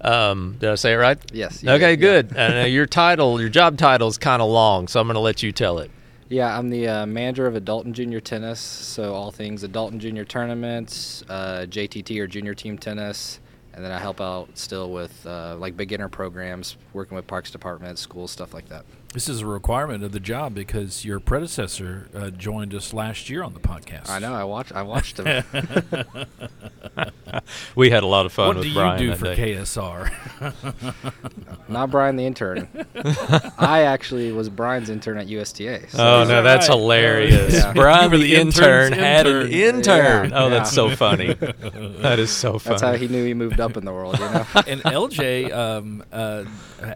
Um, 0.00 0.56
did 0.60 0.70
I 0.70 0.74
say 0.76 0.92
it 0.92 0.96
right? 0.96 1.18
Yes, 1.32 1.64
Okay, 1.66 1.96
did, 1.96 2.30
good. 2.30 2.38
uh, 2.38 2.64
your 2.66 2.86
title, 2.86 3.40
your 3.40 3.48
job 3.50 3.76
title 3.78 4.08
is 4.08 4.18
kind 4.18 4.40
of 4.40 4.48
long, 4.48 4.86
so 4.88 5.00
I'm 5.00 5.06
going 5.06 5.14
to 5.14 5.20
let 5.20 5.42
you 5.42 5.50
tell 5.52 5.78
it. 5.78 5.90
Yeah, 6.28 6.56
I'm 6.56 6.68
the 6.68 6.86
uh, 6.86 7.06
manager 7.06 7.46
of 7.46 7.56
adult 7.56 7.86
and 7.86 7.94
junior 7.94 8.20
tennis, 8.20 8.60
so 8.60 9.14
all 9.14 9.30
things 9.30 9.62
adult 9.62 9.92
and 9.92 10.00
junior 10.00 10.24
tournaments, 10.24 11.24
uh, 11.28 11.64
JTT 11.68 12.20
or 12.20 12.26
junior 12.26 12.54
team 12.54 12.76
tennis, 12.78 13.40
and 13.72 13.82
then 13.84 13.90
I 13.92 13.98
help 13.98 14.20
out 14.20 14.50
still 14.58 14.90
with 14.92 15.26
uh, 15.26 15.56
like 15.58 15.76
beginner 15.76 16.08
programs, 16.08 16.76
working 16.92 17.16
with 17.16 17.26
parks 17.26 17.50
department, 17.50 17.98
schools, 17.98 18.30
stuff 18.30 18.52
like 18.52 18.68
that. 18.68 18.84
This 19.14 19.26
is 19.28 19.40
a 19.40 19.46
requirement 19.46 20.04
of 20.04 20.12
the 20.12 20.20
job 20.20 20.54
because 20.54 21.02
your 21.04 21.18
predecessor 21.18 22.08
uh, 22.14 22.28
joined 22.30 22.74
us 22.74 22.92
last 22.92 23.30
year 23.30 23.42
on 23.42 23.54
the 23.54 23.58
podcast. 23.60 24.10
I 24.10 24.18
know. 24.18 24.34
I 24.34 24.44
watched. 24.44 24.72
I 24.72 24.82
watched 24.82 25.16
them. 25.16 25.44
We 27.76 27.90
had 27.90 28.02
a 28.02 28.06
lot 28.06 28.26
of 28.26 28.32
fun 28.32 28.48
What 28.48 28.56
with 28.56 28.64
do 28.64 28.70
you 28.70 28.96
do 28.98 29.14
for 29.14 29.34
day. 29.34 29.54
KSR? 29.54 30.10
Not 31.68 31.90
Brian 31.90 32.16
the 32.16 32.26
intern. 32.26 32.68
I 33.58 33.82
actually 33.82 34.32
was 34.32 34.48
Brian's 34.48 34.90
intern 34.90 35.18
at 35.18 35.28
USTA. 35.28 35.88
So 35.90 35.98
Oh 35.98 36.24
no, 36.24 36.42
that's 36.42 36.68
right? 36.68 36.76
hilarious! 36.78 37.54
Yeah. 37.54 37.72
Brian 37.74 38.10
You 38.12 38.18
the, 38.18 38.24
the 38.24 38.34
intern, 38.36 38.92
intern's 38.92 38.96
had 39.02 39.26
an 39.26 39.46
intern. 39.52 39.76
intern. 39.76 40.30
Yeah, 40.30 40.44
Oh, 40.44 40.50
that's 40.50 40.72
so 40.72 40.90
funny. 40.96 41.34
that 41.34 42.18
is 42.18 42.30
so 42.30 42.58
funny. 42.58 42.72
that's 42.74 42.82
how 42.82 42.94
he 42.94 43.06
knew 43.08 43.24
he 43.24 43.34
moved 43.34 43.60
up 43.60 43.76
in 43.76 43.84
the 43.84 43.92
world. 43.92 44.18
You 44.18 44.24
know. 44.24 44.46
and 44.66 44.82
LJ 44.82 45.52
um, 45.54 46.02
uh, 46.12 46.44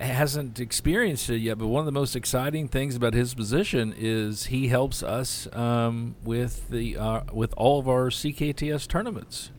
hasn't 0.00 0.58
experienced 0.58 1.30
it 1.30 1.38
yet, 1.38 1.58
but 1.58 1.68
one 1.68 1.80
of 1.80 1.86
the 1.86 1.92
most 1.92 2.01
exciting 2.16 2.68
things 2.68 2.94
about 2.96 3.14
his 3.14 3.34
position 3.34 3.94
is 3.96 4.46
he 4.46 4.68
helps 4.68 5.02
us 5.02 5.46
um, 5.54 6.14
with 6.24 6.68
the 6.68 6.96
uh, 6.96 7.20
with 7.32 7.54
all 7.56 7.78
of 7.78 7.88
our 7.88 8.10
CKTS 8.10 8.86
tournaments. 8.88 9.50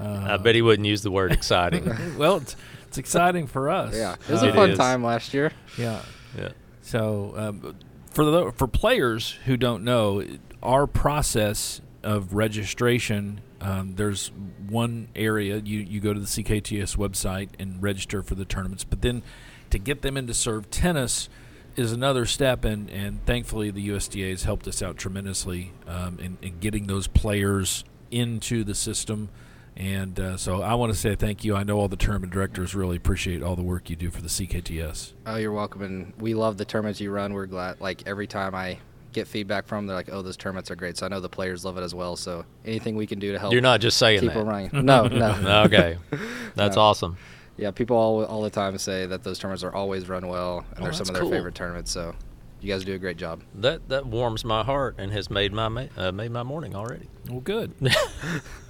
I 0.00 0.36
bet 0.38 0.54
he 0.56 0.62
wouldn't 0.62 0.86
use 0.86 1.02
the 1.02 1.10
word 1.12 1.30
exciting. 1.38 1.84
Well, 2.18 2.38
it's, 2.38 2.56
it's 2.88 2.98
exciting 2.98 3.46
for 3.46 3.70
us. 3.70 3.94
yeah, 3.96 4.14
it 4.28 4.32
was 4.32 4.42
Uh, 4.42 4.48
a 4.48 4.52
fun 4.52 4.74
time 4.74 5.04
last 5.04 5.32
year. 5.32 5.52
Yeah. 5.78 6.02
yeah. 6.36 6.48
So 6.80 7.34
um, 7.36 7.76
for 8.10 8.24
the 8.24 8.52
for 8.52 8.66
players 8.66 9.38
who 9.44 9.56
don't 9.56 9.84
know, 9.84 10.24
our 10.62 10.86
process 10.86 11.80
of 12.02 12.34
registration, 12.34 13.40
um, 13.60 13.94
there's 13.94 14.32
one 14.68 15.08
area 15.14 15.58
you 15.58 15.78
you 15.80 16.00
go 16.00 16.12
to 16.12 16.18
the 16.20 16.26
CKTS 16.26 16.96
website 16.96 17.50
and 17.60 17.80
register 17.82 18.22
for 18.22 18.34
the 18.34 18.44
tournaments, 18.44 18.82
but 18.84 19.02
then 19.02 19.22
to 19.70 19.78
get 19.78 20.02
them 20.02 20.16
into 20.16 20.34
serve 20.34 20.68
tennis 20.70 21.28
is 21.76 21.92
another 21.92 22.26
step, 22.26 22.64
and 22.64 22.88
and 22.90 23.24
thankfully 23.26 23.70
the 23.70 23.80
USTA 23.90 24.30
has 24.30 24.44
helped 24.44 24.66
us 24.68 24.82
out 24.82 24.96
tremendously 24.96 25.72
um, 25.86 26.18
in, 26.20 26.38
in 26.42 26.58
getting 26.58 26.86
those 26.86 27.06
players 27.06 27.84
into 28.10 28.64
the 28.64 28.74
system. 28.74 29.28
And 29.74 30.20
uh, 30.20 30.36
so 30.36 30.60
I 30.60 30.74
want 30.74 30.92
to 30.92 30.98
say 30.98 31.14
thank 31.14 31.44
you. 31.44 31.56
I 31.56 31.62
know 31.62 31.78
all 31.78 31.88
the 31.88 31.96
tournament 31.96 32.30
directors 32.32 32.74
really 32.74 32.96
appreciate 32.98 33.42
all 33.42 33.56
the 33.56 33.62
work 33.62 33.88
you 33.88 33.96
do 33.96 34.10
for 34.10 34.20
the 34.20 34.28
CKTS. 34.28 35.12
Oh, 35.26 35.36
you're 35.36 35.52
welcome, 35.52 35.80
and 35.82 36.12
we 36.18 36.34
love 36.34 36.58
the 36.58 36.64
tournaments 36.66 37.00
you 37.00 37.10
run. 37.10 37.32
We're 37.32 37.46
glad. 37.46 37.80
Like 37.80 38.02
every 38.06 38.26
time 38.26 38.54
I 38.54 38.78
get 39.14 39.26
feedback 39.28 39.66
from, 39.66 39.78
them, 39.78 39.86
they're 39.88 39.96
like, 39.96 40.10
"Oh, 40.12 40.20
those 40.20 40.36
tournaments 40.36 40.70
are 40.70 40.76
great." 40.76 40.98
So 40.98 41.06
I 41.06 41.08
know 41.08 41.20
the 41.20 41.28
players 41.30 41.64
love 41.64 41.78
it 41.78 41.82
as 41.82 41.94
well. 41.94 42.16
So 42.16 42.44
anything 42.66 42.96
we 42.96 43.06
can 43.06 43.18
do 43.18 43.32
to 43.32 43.38
help 43.38 43.52
You're 43.54 43.62
not 43.62 43.80
just 43.80 43.96
saying 43.96 44.20
keep 44.20 44.28
that. 44.32 44.38
them 44.38 44.46
running. 44.46 44.70
No, 44.84 45.06
no. 45.06 45.62
okay, 45.66 45.96
that's 46.54 46.76
No. 46.76 46.82
awesome. 46.82 47.16
Yeah, 47.56 47.70
people 47.70 47.96
all 47.96 48.24
all 48.24 48.42
the 48.42 48.50
time 48.50 48.76
say 48.78 49.06
that 49.06 49.22
those 49.24 49.38
tournaments 49.38 49.62
are 49.62 49.74
always 49.74 50.08
run 50.08 50.26
well, 50.26 50.64
and 50.70 50.80
Oh, 50.80 50.84
they're 50.84 50.92
some 50.92 51.08
of 51.08 51.14
their 51.14 51.22
cool. 51.22 51.30
favorite 51.30 51.54
tournaments. 51.54 51.90
So 51.90 52.14
you 52.60 52.72
guys 52.72 52.84
do 52.84 52.94
a 52.94 52.98
great 52.98 53.16
job. 53.18 53.42
That 53.54 53.88
that 53.88 54.06
warms 54.06 54.44
my 54.44 54.62
heart 54.64 54.94
and 54.98 55.12
has 55.12 55.28
made 55.30 55.52
my 55.52 55.88
uh, 55.96 56.12
made 56.12 56.30
my 56.30 56.42
morning 56.42 56.74
already. 56.74 57.08
Well, 57.28 57.40
good. 57.40 57.72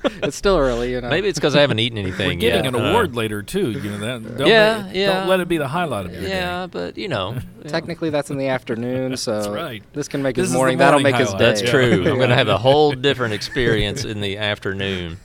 It's 0.05 0.37
still 0.37 0.59
early, 0.59 0.91
you 0.91 1.01
know. 1.01 1.09
Maybe 1.09 1.29
it's 1.29 1.39
because 1.39 1.55
I 1.55 1.61
haven't 1.61 1.79
eaten 1.79 1.97
anything 1.97 2.27
We're 2.27 2.35
getting 2.35 2.65
yet. 2.65 2.75
an 2.75 2.81
uh, 2.81 2.91
award 2.91 3.15
later 3.15 3.41
too. 3.41 3.71
You 3.71 3.91
know 3.93 3.99
that. 3.99 4.37
Don't 4.39 4.49
Yeah, 4.49 4.83
let, 4.87 4.95
yeah. 4.97 5.07
Don't 5.21 5.29
let 5.29 5.39
it 5.39 5.47
be 5.47 5.59
the 5.59 5.69
highlight 5.69 6.07
of 6.07 6.13
your 6.13 6.23
day. 6.23 6.29
Yeah, 6.31 6.67
but 6.69 6.99
you 6.99 7.07
know, 7.07 7.39
Technically, 7.69 8.11
that's 8.11 8.29
in 8.29 8.37
the 8.37 8.49
afternoon, 8.49 9.17
so 9.17 9.35
That's 9.37 9.49
right. 9.49 9.83
this 9.93 10.09
can 10.09 10.21
make 10.21 10.35
This 10.35 10.43
his 10.43 10.49
is 10.49 10.53
the 10.55 10.59
morning. 10.59 10.79
That'll 10.79 10.99
morning 10.99 11.13
make 11.13 11.21
his 11.21 11.29
day. 11.31 11.37
highlight. 11.37 11.39
That's 11.57 11.63
Yeah. 11.63 11.71
true. 11.71 12.11
I'm 12.11 12.17
going 12.17 12.31
to 12.31 12.35
have 12.35 12.49
a 12.49 12.59
whole 12.67 12.91
different 12.93 13.33
experience 13.35 14.05
in 14.05 14.21
the 14.21 14.39
afternoon. 14.39 15.19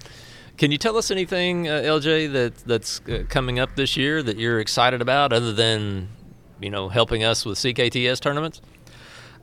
Can 0.57 0.71
you 0.71 0.79
tell 0.79 0.97
us 0.97 1.11
anything, 1.11 1.67
uh, 1.67 1.81
LJ, 1.81 2.33
that 2.33 2.55
that's 2.65 2.99
uh, 3.01 3.23
coming 3.29 3.59
up 3.59 3.75
this 3.75 3.95
year 3.95 4.23
that 4.23 4.37
you're 4.37 4.59
excited 4.59 5.01
about, 5.01 5.31
other 5.31 5.53
than 5.53 6.09
you 6.59 6.71
know 6.71 6.89
helping 6.89 7.23
us 7.23 7.45
with 7.45 7.59
CKTS 7.59 8.19
tournaments? 8.19 8.61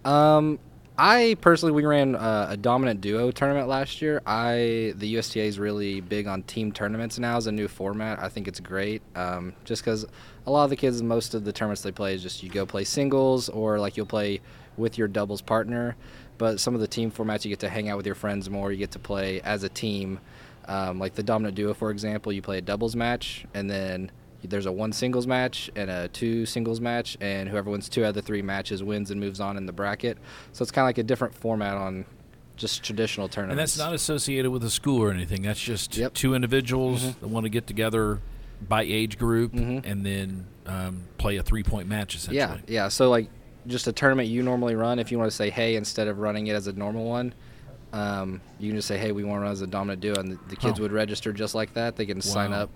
Um, 0.04 0.58
I 0.98 1.36
personally, 1.40 1.72
we 1.72 1.84
ran 1.84 2.16
uh, 2.16 2.48
a 2.50 2.56
dominant 2.56 3.00
duo 3.00 3.30
tournament 3.30 3.68
last 3.68 4.02
year. 4.02 4.22
I 4.26 4.92
the 4.96 5.16
USTA 5.16 5.40
is 5.40 5.58
really 5.58 6.00
big 6.00 6.26
on 6.26 6.42
team 6.42 6.72
tournaments 6.72 7.18
now 7.18 7.36
as 7.36 7.46
a 7.46 7.52
new 7.52 7.68
format. 7.68 8.20
I 8.20 8.28
think 8.28 8.48
it's 8.48 8.60
great. 8.60 9.00
Um, 9.14 9.54
just 9.64 9.82
because 9.82 10.06
a 10.46 10.50
lot 10.50 10.64
of 10.64 10.70
the 10.70 10.76
kids, 10.76 11.00
most 11.02 11.34
of 11.34 11.44
the 11.44 11.52
tournaments 11.52 11.82
they 11.82 11.92
play 11.92 12.14
is 12.14 12.22
just 12.22 12.42
you 12.42 12.48
go 12.48 12.66
play 12.66 12.84
singles 12.84 13.48
or 13.48 13.78
like 13.78 13.96
you'll 13.96 14.06
play 14.06 14.40
with 14.76 14.98
your 14.98 15.08
doubles 15.08 15.42
partner. 15.42 15.96
But 16.38 16.58
some 16.58 16.74
of 16.74 16.80
the 16.80 16.88
team 16.88 17.10
formats, 17.12 17.44
you 17.44 17.50
get 17.50 17.60
to 17.60 17.68
hang 17.68 17.88
out 17.88 17.96
with 17.96 18.06
your 18.06 18.16
friends 18.16 18.50
more. 18.50 18.72
You 18.72 18.78
get 18.78 18.90
to 18.92 18.98
play 18.98 19.40
as 19.42 19.62
a 19.62 19.68
team. 19.68 20.18
Um, 20.66 20.98
like 20.98 21.14
the 21.14 21.22
dominant 21.22 21.54
duo, 21.56 21.74
for 21.74 21.90
example, 21.90 22.32
you 22.32 22.42
play 22.42 22.58
a 22.58 22.62
doubles 22.62 22.96
match, 22.96 23.44
and 23.54 23.68
then 23.70 24.10
there's 24.42 24.66
a 24.66 24.72
one 24.72 24.92
singles 24.92 25.26
match 25.26 25.70
and 25.74 25.90
a 25.90 26.08
two 26.08 26.44
singles 26.46 26.80
match, 26.80 27.16
and 27.20 27.48
whoever 27.48 27.70
wins 27.70 27.88
two 27.88 28.04
out 28.04 28.08
of 28.08 28.14
the 28.14 28.22
three 28.22 28.42
matches 28.42 28.82
wins 28.82 29.10
and 29.10 29.18
moves 29.20 29.40
on 29.40 29.56
in 29.56 29.66
the 29.66 29.72
bracket. 29.72 30.18
So 30.52 30.62
it's 30.62 30.70
kind 30.70 30.84
of 30.84 30.88
like 30.88 30.98
a 30.98 31.02
different 31.02 31.34
format 31.34 31.76
on 31.76 32.04
just 32.56 32.82
traditional 32.84 33.28
tournaments. 33.28 33.52
And 33.52 33.58
that's 33.60 33.78
not 33.78 33.94
associated 33.94 34.50
with 34.50 34.62
a 34.62 34.70
school 34.70 35.02
or 35.02 35.10
anything. 35.10 35.42
That's 35.42 35.60
just 35.60 35.96
Yep. 35.96 36.14
two 36.14 36.34
individuals 36.34 37.14
that 37.16 37.28
want 37.28 37.44
to 37.44 37.50
get 37.50 37.66
together 37.66 38.20
by 38.68 38.82
age 38.82 39.18
group 39.18 39.52
Mhm. 39.52 39.84
and 39.84 40.04
then 40.06 40.46
um, 40.66 41.02
play 41.18 41.36
a 41.36 41.42
three 41.42 41.62
point 41.62 41.88
match 41.88 42.14
essentially. 42.14 42.38
Yeah, 42.38 42.56
yeah. 42.84 42.88
So 42.88 43.10
like 43.10 43.28
just 43.66 43.86
a 43.86 43.92
tournament 43.92 44.28
you 44.28 44.42
normally 44.42 44.74
run, 44.74 44.98
if 44.98 45.10
you 45.10 45.18
want 45.18 45.30
to 45.30 45.36
say 45.36 45.50
hey 45.50 45.74
instead 45.76 46.06
of 46.06 46.18
running 46.20 46.46
it 46.46 46.52
as 46.54 46.66
a 46.66 46.72
normal 46.72 47.04
one, 47.06 47.34
um, 47.94 48.40
you 48.58 48.68
can 48.70 48.76
just 48.76 48.88
say 48.88 48.98
hey 48.98 49.12
we 49.12 49.24
want 49.24 49.38
to 49.38 49.42
run 49.44 49.52
as 49.52 49.62
a 49.62 49.66
dominant 49.66 50.00
duo, 50.00 50.16
and 50.16 50.32
the, 50.32 50.38
the 50.48 50.56
kids 50.56 50.78
Oh. 50.78 50.82
would 50.82 50.92
register 50.92 51.32
just 51.32 51.54
like 51.54 51.72
that. 51.74 51.96
They 51.96 52.06
can 52.06 52.20
sign 52.20 52.52
up. 52.52 52.70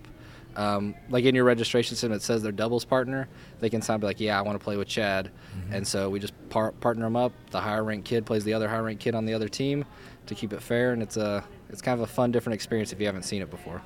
Um, 0.57 0.95
like 1.09 1.25
in 1.25 1.35
your 1.35 1.45
registration 1.45 1.91
system, 1.95 2.11
it 2.13 2.23
says 2.23 2.43
their 2.43 2.51
doubles 2.53 2.85
partner. 2.85 3.29
They 3.61 3.71
can 3.71 3.81
sign 3.81 4.01
be 4.01 4.07
like, 4.07 4.19
yeah, 4.19 4.39
I 4.39 4.43
want 4.43 4.59
to 4.59 4.65
play 4.65 4.77
with 4.77 4.89
Chad, 4.89 5.31
Mm-hmm. 5.57 5.73
and 5.75 5.87
so 5.87 6.09
we 6.11 6.19
just 6.21 6.33
par- 6.51 6.73
partner 6.73 7.05
them 7.07 7.17
up. 7.17 7.33
The 7.51 7.61
higher 7.61 7.85
ranked 7.85 8.07
kid 8.09 8.25
plays 8.27 8.45
the 8.45 8.55
other 8.55 8.69
higher 8.69 8.83
ranked 8.83 9.03
kid 9.03 9.15
on 9.15 9.25
the 9.25 9.35
other 9.35 9.49
team 9.49 9.85
to 10.27 10.35
keep 10.35 10.53
it 10.53 10.63
fair, 10.63 10.93
and 10.93 11.03
it's 11.03 11.17
a 11.17 11.45
it's 11.71 11.83
kind 11.83 12.01
of 12.01 12.09
a 12.09 12.13
fun, 12.13 12.33
different 12.33 12.55
experience 12.55 12.93
if 12.93 13.01
you 13.01 13.07
haven't 13.07 13.25
seen 13.25 13.43
it 13.43 13.51
before. 13.51 13.83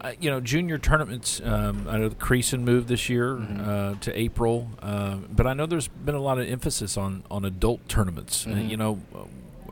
Uh, 0.00 0.12
you 0.20 0.28
know, 0.30 0.40
junior 0.40 0.78
tournaments. 0.78 1.40
Um, 1.44 1.86
I 1.88 1.96
know 1.98 2.08
the 2.08 2.16
Creason 2.16 2.60
moved 2.62 2.88
this 2.88 3.08
year 3.08 3.34
Mm-hmm. 3.36 3.60
uh, 3.70 3.94
to 4.00 4.18
April, 4.18 4.68
uh, 4.80 5.16
but 5.30 5.46
I 5.46 5.54
know 5.54 5.64
there's 5.66 5.88
been 5.88 6.14
a 6.16 6.20
lot 6.20 6.38
of 6.38 6.48
emphasis 6.48 6.96
on 6.96 7.22
on 7.30 7.44
adult 7.44 7.88
tournaments. 7.88 8.46
Uh, 8.46 8.50
Mhm. 8.50 8.70
you 8.70 8.76
know, 8.76 9.00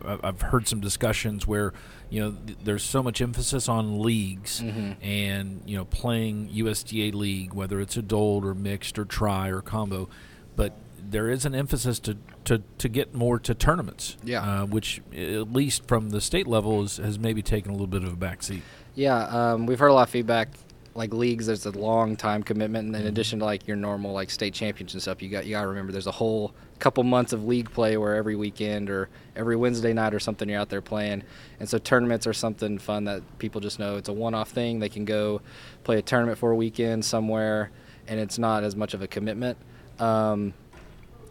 I've 0.04 0.40
heard 0.42 0.66
some 0.68 0.80
discussions 0.80 1.46
where 1.46 1.72
you 2.08 2.20
know 2.20 2.36
th- 2.46 2.58
there's 2.64 2.82
so 2.82 3.02
much 3.02 3.20
emphasis 3.20 3.68
on 3.68 4.00
leagues 4.00 4.60
Mhm. 4.60 4.96
and 5.02 5.62
you 5.66 5.76
know 5.76 5.84
playing 5.84 6.48
USTA 6.50 7.10
league, 7.12 7.52
whether 7.54 7.80
it's 7.80 7.96
adult 7.96 8.44
or 8.44 8.54
mixed 8.54 8.98
or 8.98 9.04
try 9.04 9.48
or 9.48 9.60
combo, 9.60 10.08
but 10.56 10.76
there 11.10 11.28
is 11.30 11.44
an 11.44 11.54
emphasis 11.54 11.98
to, 11.98 12.16
to, 12.44 12.62
to 12.78 12.88
get 12.88 13.14
more 13.14 13.38
to 13.40 13.52
tournaments. 13.54 14.16
Yeah. 14.22 14.42
uh, 14.62 14.66
which 14.66 15.00
at 15.12 15.52
least 15.52 15.88
from 15.88 16.10
the 16.10 16.20
state 16.20 16.46
level 16.46 16.82
is, 16.84 16.98
has 16.98 17.18
maybe 17.18 17.42
taken 17.42 17.70
a 17.70 17.74
little 17.74 17.86
bit 17.88 18.04
of 18.04 18.12
a 18.12 18.16
backseat. 18.16 18.60
Yeah, 18.94 19.16
um, 19.54 19.66
we've 19.66 19.78
heard 19.78 19.88
a 19.88 19.92
lot 19.94 20.02
of 20.02 20.10
feedback. 20.10 20.48
Like 20.94 21.12
leagues, 21.14 21.46
there's 21.46 21.66
a 21.66 21.70
long 21.70 22.16
time 22.16 22.42
commitment, 22.42 22.86
and 22.88 22.96
in 22.96 23.06
addition 23.06 23.38
to 23.38 23.44
like 23.44 23.66
your 23.66 23.76
normal 23.76 24.12
like 24.12 24.28
state 24.30 24.54
champions 24.54 24.92
and 24.92 25.00
stuff, 25.02 25.22
you 25.22 25.28
got 25.30 25.46
you 25.46 25.52
got 25.52 25.62
to 25.62 25.68
remember 25.68 25.92
there's 25.92 26.08
a 26.08 26.12
whole 26.12 26.52
couple 26.80 27.04
months 27.04 27.32
of 27.32 27.44
league 27.44 27.70
play 27.70 27.96
where 27.96 28.14
every 28.14 28.34
weekend 28.34 28.90
or 28.90 29.08
every 29.36 29.56
Wednesday 29.56 29.92
night 29.92 30.14
or 30.14 30.18
something 30.18 30.48
you're 30.48 30.58
out 30.58 30.70
there 30.70 30.80
playing, 30.80 31.22
and 31.60 31.68
so 31.68 31.78
tournaments 31.78 32.26
are 32.26 32.32
something 32.32 32.78
fun 32.78 33.04
that 33.04 33.22
people 33.38 33.60
just 33.60 33.78
know 33.78 33.96
it's 33.96 34.08
a 34.08 34.12
one-off 34.12 34.50
thing. 34.50 34.80
They 34.80 34.88
can 34.88 35.04
go 35.04 35.42
play 35.84 35.98
a 35.98 36.02
tournament 36.02 36.38
for 36.38 36.50
a 36.50 36.56
weekend 36.56 37.04
somewhere, 37.04 37.70
and 38.08 38.18
it's 38.18 38.38
not 38.38 38.64
as 38.64 38.74
much 38.74 38.94
of 38.94 39.02
a 39.02 39.06
commitment. 39.06 39.58
Um, 39.98 40.54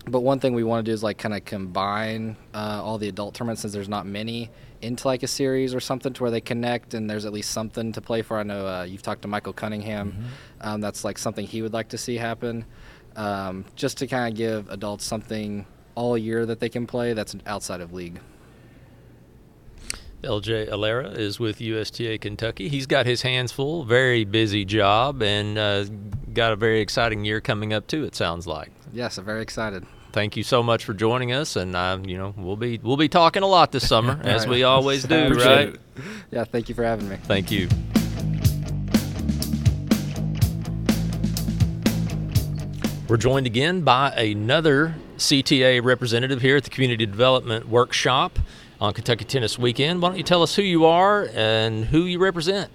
but 0.07 0.21
one 0.21 0.39
thing 0.39 0.53
we 0.53 0.63
want 0.63 0.85
to 0.85 0.89
do 0.89 0.93
is 0.93 1.03
like 1.03 1.17
kind 1.17 1.35
of 1.35 1.45
combine 1.45 2.35
uh, 2.53 2.81
all 2.83 2.97
the 2.97 3.09
adult 3.09 3.33
tournaments 3.35 3.61
since 3.61 3.73
there's 3.73 3.89
not 3.89 4.05
many 4.05 4.49
into 4.81 5.07
like 5.07 5.23
a 5.23 5.27
series 5.27 5.75
or 5.75 5.79
something 5.79 6.13
to 6.13 6.23
where 6.23 6.31
they 6.31 6.41
connect 6.41 6.93
and 6.93 7.09
there's 7.09 7.25
at 7.25 7.33
least 7.33 7.51
something 7.51 7.91
to 7.91 8.01
play 8.01 8.21
for. 8.21 8.37
I 8.37 8.43
know 8.43 8.65
uh, 8.65 8.83
you've 8.83 9.01
talked 9.01 9.23
to 9.23 9.27
Michael 9.27 9.53
Cunningham. 9.53 10.25
Um, 10.61 10.81
that's 10.81 11.03
like 11.03 11.17
something 11.17 11.45
he 11.45 11.61
would 11.61 11.73
like 11.73 11.89
to 11.89 11.97
see 11.97 12.15
happen, 12.15 12.65
um, 13.19 13.65
just 13.75 13.97
to 13.97 14.07
kind 14.07 14.31
of 14.31 14.37
give 14.37 14.69
adults 14.69 15.05
something 15.05 15.65
all 15.93 16.17
year 16.17 16.45
that 16.45 16.59
they 16.61 16.69
can 16.69 16.87
play 16.87 17.13
that's 17.13 17.35
outside 17.45 17.81
of 17.81 17.93
league. 17.93 18.19
LJ 20.23 20.69
Alera 20.69 21.15
is 21.17 21.39
with 21.39 21.61
USTA 21.61 22.17
Kentucky. 22.17 22.67
He's 22.69 22.85
got 22.85 23.05
his 23.05 23.21
hands 23.21 23.51
full, 23.51 23.83
very 23.83 24.25
busy 24.25 24.65
job, 24.65 25.21
and 25.21 25.57
uh, 25.57 25.85
got 26.33 26.51
a 26.51 26.55
very 26.55 26.81
exciting 26.81 27.23
year 27.23 27.39
coming 27.39 27.73
up 27.73 27.87
too. 27.87 28.03
It 28.05 28.15
sounds 28.15 28.47
like. 28.47 28.71
Yes, 28.91 29.17
I'm 29.17 29.25
very 29.25 29.41
excited. 29.41 29.85
Thank 30.11 30.35
you 30.35 30.43
so 30.43 30.63
much 30.63 30.83
for 30.83 30.93
joining 30.93 31.31
us, 31.31 31.55
and 31.55 31.75
uh, 31.75 31.99
you 32.03 32.17
know 32.17 32.33
we'll 32.37 32.57
be 32.57 32.79
we'll 32.81 32.97
be 32.97 33.09
talking 33.09 33.43
a 33.43 33.47
lot 33.47 33.71
this 33.71 33.87
summer 33.87 34.19
as 34.23 34.41
right. 34.41 34.49
we 34.49 34.63
always 34.63 35.03
do, 35.03 35.25
Appreciate 35.25 35.55
right? 35.55 35.67
it. 35.69 35.79
Yeah, 36.31 36.43
thank 36.45 36.67
you 36.67 36.75
for 36.75 36.83
having 36.83 37.07
me. 37.07 37.17
Thank 37.23 37.51
you. 37.51 37.69
We're 43.09 43.17
joined 43.17 43.47
again 43.47 43.81
by 43.81 44.11
another 44.11 44.93
CTA 45.17 45.83
representative 45.83 46.43
here 46.43 46.57
at 46.57 46.63
the 46.63 46.69
Community 46.69 47.07
Development 47.07 47.67
Workshop 47.67 48.37
on 48.79 48.93
Kentucky 48.93 49.25
Tennis 49.25 49.57
Weekend. 49.57 49.99
Why 49.99 50.09
don't 50.09 50.17
you 50.19 50.23
tell 50.23 50.43
us 50.43 50.55
who 50.55 50.61
you 50.61 50.85
are 50.85 51.27
and 51.33 51.85
who 51.85 52.03
you 52.03 52.19
represent? 52.19 52.69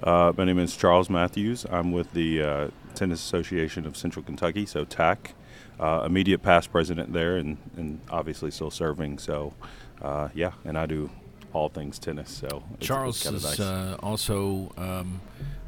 Uh, 0.00 0.32
my 0.36 0.44
name 0.44 0.60
is 0.60 0.76
Charles 0.76 1.10
Matthews. 1.10 1.66
I'm 1.68 1.90
with 1.90 2.12
the 2.12 2.40
uh, 2.40 2.68
Tennis 2.94 3.18
Association 3.18 3.84
of 3.84 3.96
Central 3.96 4.24
Kentucky, 4.24 4.64
so 4.64 4.84
TAC. 4.84 5.34
Uh, 5.80 6.04
immediate 6.06 6.40
past 6.40 6.70
president 6.70 7.12
there, 7.12 7.36
and, 7.36 7.56
and 7.76 8.00
obviously 8.10 8.52
still 8.52 8.70
serving. 8.70 9.18
So, 9.18 9.54
uh, 10.00 10.28
yeah, 10.34 10.52
and 10.64 10.78
I 10.78 10.86
do 10.86 11.10
all 11.52 11.68
things 11.68 11.98
tennis. 11.98 12.30
So 12.30 12.62
it's, 12.74 12.86
Charles 12.86 13.16
it's 13.16 13.24
kinda 13.24 13.38
is 13.38 13.44
nice. 13.44 13.60
uh, 13.60 13.96
also 14.04 14.72
um, 14.76 15.20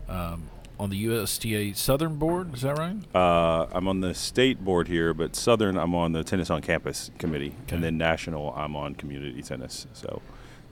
um, 0.09 0.49
on 0.81 0.89
the 0.89 0.97
USTA 0.97 1.75
Southern 1.77 2.17
Board. 2.17 2.55
Is 2.55 2.63
that 2.63 2.79
right? 2.79 2.97
Uh, 3.15 3.67
I'm 3.71 3.87
on 3.87 4.01
the 4.01 4.15
state 4.15 4.65
board 4.65 4.89
here, 4.89 5.13
but 5.13 5.37
Southern, 5.37 5.77
I'm 5.77 5.95
on 5.95 6.13
the 6.13 6.25
tennis 6.25 6.49
on 6.49 6.63
campus 6.63 7.11
committee, 7.19 7.53
Okay. 7.67 7.75
and 7.77 7.85
then 7.85 7.99
national, 7.99 8.55
I'm 8.57 8.75
on 8.75 8.95
community 8.95 9.43
tennis. 9.43 9.87
So, 9.93 10.23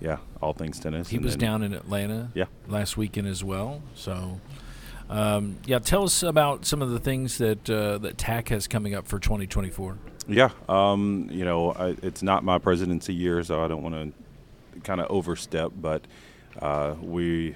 yeah, 0.00 0.16
all 0.40 0.54
things 0.54 0.80
tennis. 0.80 1.08
He 1.10 1.18
was 1.18 1.32
then- 1.36 1.40
down 1.40 1.62
in 1.62 1.74
Atlanta 1.74 2.30
Yeah. 2.34 2.46
last 2.66 2.96
weekend 2.96 3.28
as 3.28 3.44
well. 3.44 3.82
So, 3.94 4.40
um, 5.10 5.58
yeah, 5.66 5.78
tell 5.78 6.04
us 6.04 6.22
about 6.22 6.64
some 6.64 6.80
of 6.80 6.88
the 6.88 6.98
things 7.00 7.36
that 7.36 7.68
uh, 7.68 7.98
that 7.98 8.16
TAC 8.16 8.48
has 8.48 8.66
coming 8.66 8.94
up 8.94 9.06
for 9.06 9.18
2024. 9.18 9.98
Yeah, 10.26 10.50
um, 10.70 11.28
you 11.30 11.44
know, 11.44 11.72
I, 11.72 11.96
it's 12.02 12.22
not 12.22 12.44
my 12.44 12.56
presidency 12.58 13.12
year, 13.12 13.42
so 13.44 13.62
I 13.62 13.68
don't 13.68 13.82
want 13.82 13.94
to 13.94 14.80
kind 14.80 15.00
of 15.02 15.10
overstep. 15.10 15.72
But 15.78 16.06
uh, 16.62 16.94
we, 17.02 17.54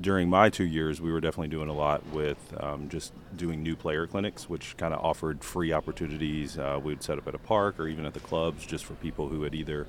during 0.00 0.28
my 0.28 0.48
two 0.50 0.64
years, 0.64 1.00
we 1.00 1.12
were 1.12 1.20
definitely 1.20 1.48
doing 1.48 1.68
a 1.68 1.74
lot 1.74 2.04
with 2.12 2.38
um, 2.60 2.88
just 2.88 3.12
doing 3.36 3.62
new 3.62 3.76
player 3.76 4.06
clinics, 4.06 4.48
which 4.48 4.76
kind 4.76 4.94
of 4.94 5.04
offered 5.04 5.44
free 5.44 5.72
opportunities. 5.72 6.58
Uh, 6.58 6.80
we'd 6.82 7.02
set 7.02 7.18
up 7.18 7.28
at 7.28 7.34
a 7.34 7.38
park 7.38 7.78
or 7.78 7.88
even 7.88 8.06
at 8.06 8.14
the 8.14 8.20
clubs, 8.20 8.64
just 8.64 8.84
for 8.84 8.94
people 8.94 9.28
who 9.28 9.42
had 9.42 9.54
either 9.54 9.86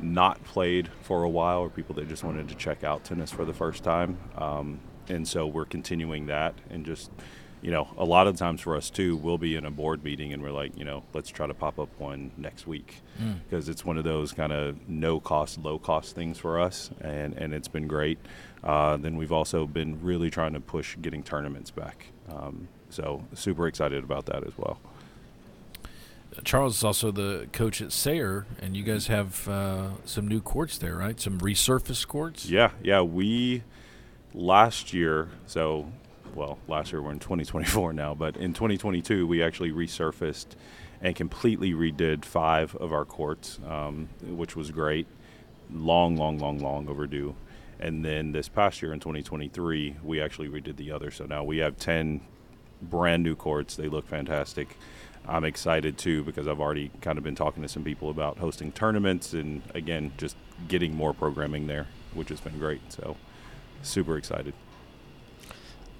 not 0.00 0.42
played 0.44 0.88
for 1.02 1.24
a 1.24 1.28
while 1.28 1.58
or 1.60 1.68
people 1.68 1.94
that 1.96 2.08
just 2.08 2.24
wanted 2.24 2.48
to 2.48 2.54
check 2.54 2.84
out 2.84 3.04
tennis 3.04 3.30
for 3.30 3.44
the 3.44 3.54
first 3.54 3.82
time. 3.84 4.16
Um, 4.36 4.80
and 5.08 5.26
so 5.26 5.46
we're 5.46 5.64
continuing 5.64 6.26
that 6.26 6.54
and 6.70 6.84
just 6.84 7.10
you 7.60 7.70
know 7.70 7.88
a 7.96 8.04
lot 8.04 8.26
of 8.26 8.36
times 8.36 8.60
for 8.60 8.76
us 8.76 8.88
too 8.90 9.16
we'll 9.16 9.38
be 9.38 9.56
in 9.56 9.64
a 9.64 9.70
board 9.70 10.04
meeting 10.04 10.32
and 10.32 10.42
we're 10.42 10.52
like 10.52 10.76
you 10.78 10.84
know 10.84 11.02
let's 11.12 11.28
try 11.28 11.46
to 11.46 11.54
pop 11.54 11.78
up 11.78 11.88
one 11.98 12.30
next 12.36 12.66
week 12.66 13.02
because 13.48 13.68
it's 13.68 13.84
one 13.84 13.98
of 13.98 14.04
those 14.04 14.32
kind 14.32 14.52
of 14.52 14.76
no 14.88 15.18
cost 15.18 15.58
low 15.58 15.78
cost 15.78 16.14
things 16.14 16.38
for 16.38 16.60
us 16.60 16.90
and 17.00 17.34
and 17.34 17.52
it's 17.52 17.66
been 17.66 17.88
great 17.88 18.18
uh, 18.64 18.96
then 18.96 19.16
we've 19.16 19.32
also 19.32 19.66
been 19.66 20.00
really 20.02 20.30
trying 20.30 20.52
to 20.52 20.60
push 20.60 20.96
getting 21.00 21.22
tournaments 21.22 21.70
back 21.70 22.06
um, 22.30 22.68
so 22.90 23.24
super 23.34 23.66
excited 23.66 24.04
about 24.04 24.26
that 24.26 24.44
as 24.46 24.52
well 24.56 24.78
Charles 26.44 26.76
is 26.76 26.84
also 26.84 27.10
the 27.10 27.48
coach 27.52 27.82
at 27.82 27.90
Sayre, 27.90 28.46
and 28.60 28.76
you 28.76 28.84
guys 28.84 29.08
have 29.08 29.48
uh, 29.48 29.88
some 30.04 30.28
new 30.28 30.40
courts 30.40 30.78
there, 30.78 30.94
right? 30.94 31.18
Some 31.18 31.40
resurfaced 31.40 32.06
courts. 32.06 32.46
Yeah, 32.46 32.70
yeah. 32.82 33.00
We 33.00 33.64
last 34.34 34.92
year, 34.92 35.28
so 35.46 35.90
well, 36.34 36.58
last 36.68 36.92
year 36.92 37.02
we're 37.02 37.12
in 37.12 37.18
2024 37.18 37.92
now, 37.92 38.14
but 38.14 38.36
in 38.36 38.52
2022 38.52 39.26
we 39.26 39.42
actually 39.42 39.72
resurfaced 39.72 40.46
and 41.00 41.14
completely 41.14 41.72
redid 41.72 42.24
five 42.24 42.74
of 42.76 42.92
our 42.92 43.04
courts, 43.04 43.58
um, 43.68 44.08
which 44.22 44.56
was 44.56 44.70
great. 44.70 45.06
Long, 45.70 46.16
long, 46.16 46.38
long, 46.38 46.58
long 46.58 46.88
overdue. 46.88 47.34
And 47.80 48.04
then 48.04 48.32
this 48.32 48.48
past 48.48 48.82
year 48.82 48.92
in 48.92 49.00
2023, 49.00 49.96
we 50.02 50.20
actually 50.20 50.48
redid 50.48 50.76
the 50.76 50.90
other. 50.90 51.10
So 51.10 51.26
now 51.26 51.44
we 51.44 51.58
have 51.58 51.76
10 51.78 52.20
brand 52.82 53.22
new 53.22 53.36
courts. 53.36 53.76
They 53.76 53.88
look 53.88 54.06
fantastic. 54.06 54.76
I'm 55.26 55.44
excited 55.44 55.98
too 55.98 56.24
because 56.24 56.48
I've 56.48 56.60
already 56.60 56.90
kind 57.00 57.18
of 57.18 57.24
been 57.24 57.34
talking 57.34 57.62
to 57.62 57.68
some 57.68 57.84
people 57.84 58.10
about 58.10 58.38
hosting 58.38 58.72
tournaments 58.72 59.34
and 59.34 59.62
again, 59.74 60.12
just 60.16 60.36
getting 60.68 60.94
more 60.94 61.12
programming 61.12 61.66
there, 61.66 61.86
which 62.14 62.30
has 62.30 62.40
been 62.40 62.58
great. 62.58 62.80
So, 62.92 63.16
super 63.82 64.16
excited. 64.16 64.54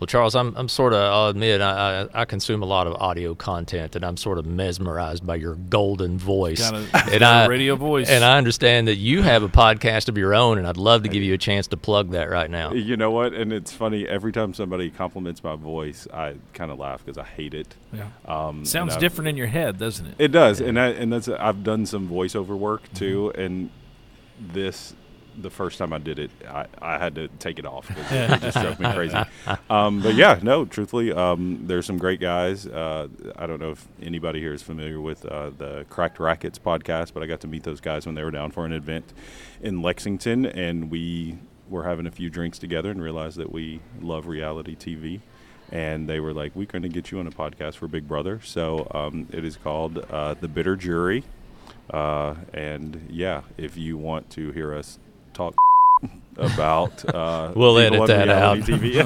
Well, 0.01 0.07
Charles, 0.07 0.37
I'm, 0.37 0.55
I'm 0.57 0.69
sort 0.69 0.93
of, 0.93 1.01
I'll 1.01 1.29
admit, 1.29 1.61
I, 1.61 2.03
I, 2.03 2.23
I 2.23 2.25
consume 2.25 2.63
a 2.63 2.67
lot 2.67 2.87
of 2.87 2.95
audio 2.95 3.35
content, 3.35 3.97
and 3.97 4.05
I'm 4.05 4.17
sort 4.17 4.39
of 4.39 4.47
mesmerized 4.47 5.27
by 5.27 5.35
your 5.35 5.57
golden 5.57 6.19
voice. 6.19 6.61
Got 6.71 6.75
a, 6.75 6.79
and 7.13 7.21
got 7.21 7.23
I, 7.23 7.45
a 7.45 7.49
radio 7.49 7.75
voice. 7.75 8.09
And 8.09 8.23
I 8.25 8.39
understand 8.39 8.87
that 8.87 8.95
you 8.97 9.23
have 9.23 9.43
a 9.43 9.49
podcast 9.49 10.09
of 10.09 10.17
your 10.17 10.35
own, 10.35 10.59
and 10.59 10.69
I'd 10.69 10.77
love 10.77 11.03
to 11.03 11.09
give 11.09 11.25
you 11.25 11.35
a 11.35 11.39
chance 11.39 11.67
to 11.69 11.77
plug 11.77 12.13
that 12.13 12.31
right 12.31 12.49
now. 12.49 12.73
You 12.73 12.97
know 12.97 13.11
what? 13.11 13.35
And 13.35 13.53
it's 13.53 13.73
funny, 13.73 14.07
every 14.07 14.31
time 14.31 14.55
somebody 14.55 14.89
compliments 14.91 15.43
my 15.43 15.57
voice, 15.57 16.07
I 16.15 16.37
kind 16.53 16.71
of 16.71 16.79
laugh 16.79 17.05
because 17.05 17.19
I 17.19 17.25
hate 17.25 17.55
it. 17.55 17.75
Yeah. 17.93 18.09
Um, 18.27 18.65
Sounds 18.65 18.97
different 18.97 19.29
in 19.29 19.37
your 19.37 19.49
head, 19.49 19.79
doesn't 19.79 20.07
it? 20.07 20.15
It 20.19 20.29
does, 20.29 20.61
and 20.61 20.79
I, 20.79 20.89
and 20.91 21.13
that's 21.13 21.29
I've 21.29 21.65
done 21.65 21.87
some 21.87 22.09
voiceover 22.09 22.57
work 22.57 22.93
too, 22.95 23.33
and 23.35 23.71
this 24.39 24.95
the 25.41 25.51
first 25.51 25.78
time 25.78 25.93
I 25.93 25.99
did 25.99 26.18
it, 26.18 26.30
I, 26.47 26.66
I 26.80 26.99
had 26.99 27.14
to 27.14 27.28
take 27.39 27.59
it 27.59 27.66
off 27.66 27.89
because 27.89 28.07
it 28.12 28.41
just 28.41 28.61
drove 28.61 28.80
me 28.80 28.93
crazy. 28.93 29.18
Um, 29.70 30.03
but 30.03 30.14
yeah, 30.14 30.39
no, 30.43 30.64
truthfully, 30.64 31.12
um, 31.12 31.64
there's 31.66 31.86
some 31.86 31.99
great 31.99 32.20
guys. 32.20 32.66
Uh, 32.66 33.09
I 33.36 33.47
don't 33.47 33.61
know 33.61 33.70
if 33.70 33.86
anybody 34.03 34.41
here 34.41 34.53
is 34.53 34.62
familiar 34.62 35.01
with 35.01 35.24
uh, 35.24 35.51
the 35.51 35.86
Cracked 35.89 36.20
Rackets 36.20 36.59
podcast, 36.59 37.12
but 37.14 37.22
I 37.22 37.26
got 37.26 37.41
to 37.41 37.49
meet 37.49 37.62
those 37.62 37.80
guys 37.80 38.07
when 38.07 38.14
they 38.14 38.22
were 38.22 38.30
down 38.30 38.51
for 38.51 38.66
an 38.66 38.72
event 38.72 39.12
in 39.61 39.82
Lexington, 39.82 40.47
and 40.47 40.91
we 40.91 41.39
were 41.68 41.84
having 41.84 42.07
a 42.07 42.11
few 42.11 42.30
drinks 42.30 42.59
together 42.59 42.91
and 42.91 43.03
realized 43.03 43.36
that 43.36 43.53
we 43.53 43.80
love 44.01 44.26
reality 44.26 44.74
TV. 44.74 45.20
And 45.70 46.09
they 46.09 46.18
were 46.18 46.32
like, 46.32 46.57
"We're 46.57 46.64
going 46.64 46.82
to 46.82 46.89
get 46.89 47.11
you 47.11 47.20
on 47.20 47.26
a 47.26 47.30
podcast 47.30 47.74
for 47.74 47.89
Big 47.89 48.09
Brother." 48.09 48.41
So 48.43 48.86
um, 48.93 49.28
it 49.30 49.45
is 49.45 49.57
called 49.57 49.99
uh, 50.11 50.34
The 50.34 50.49
Bitter 50.49 50.76
Jury. 50.76 51.24
Uh, 51.91 52.34
and 52.53 53.07
yeah, 53.11 53.43
if 53.57 53.76
you 53.76 53.97
want 53.97 54.30
to 54.30 54.51
hear 54.53 54.74
us 54.74 54.99
talk 55.39 55.55
about, 56.36 57.14
uh, 57.14 57.53
We'll 57.55 57.78
edit 57.78 58.07
that 58.09 58.28
out. 58.28 58.59
TV. 58.59 58.99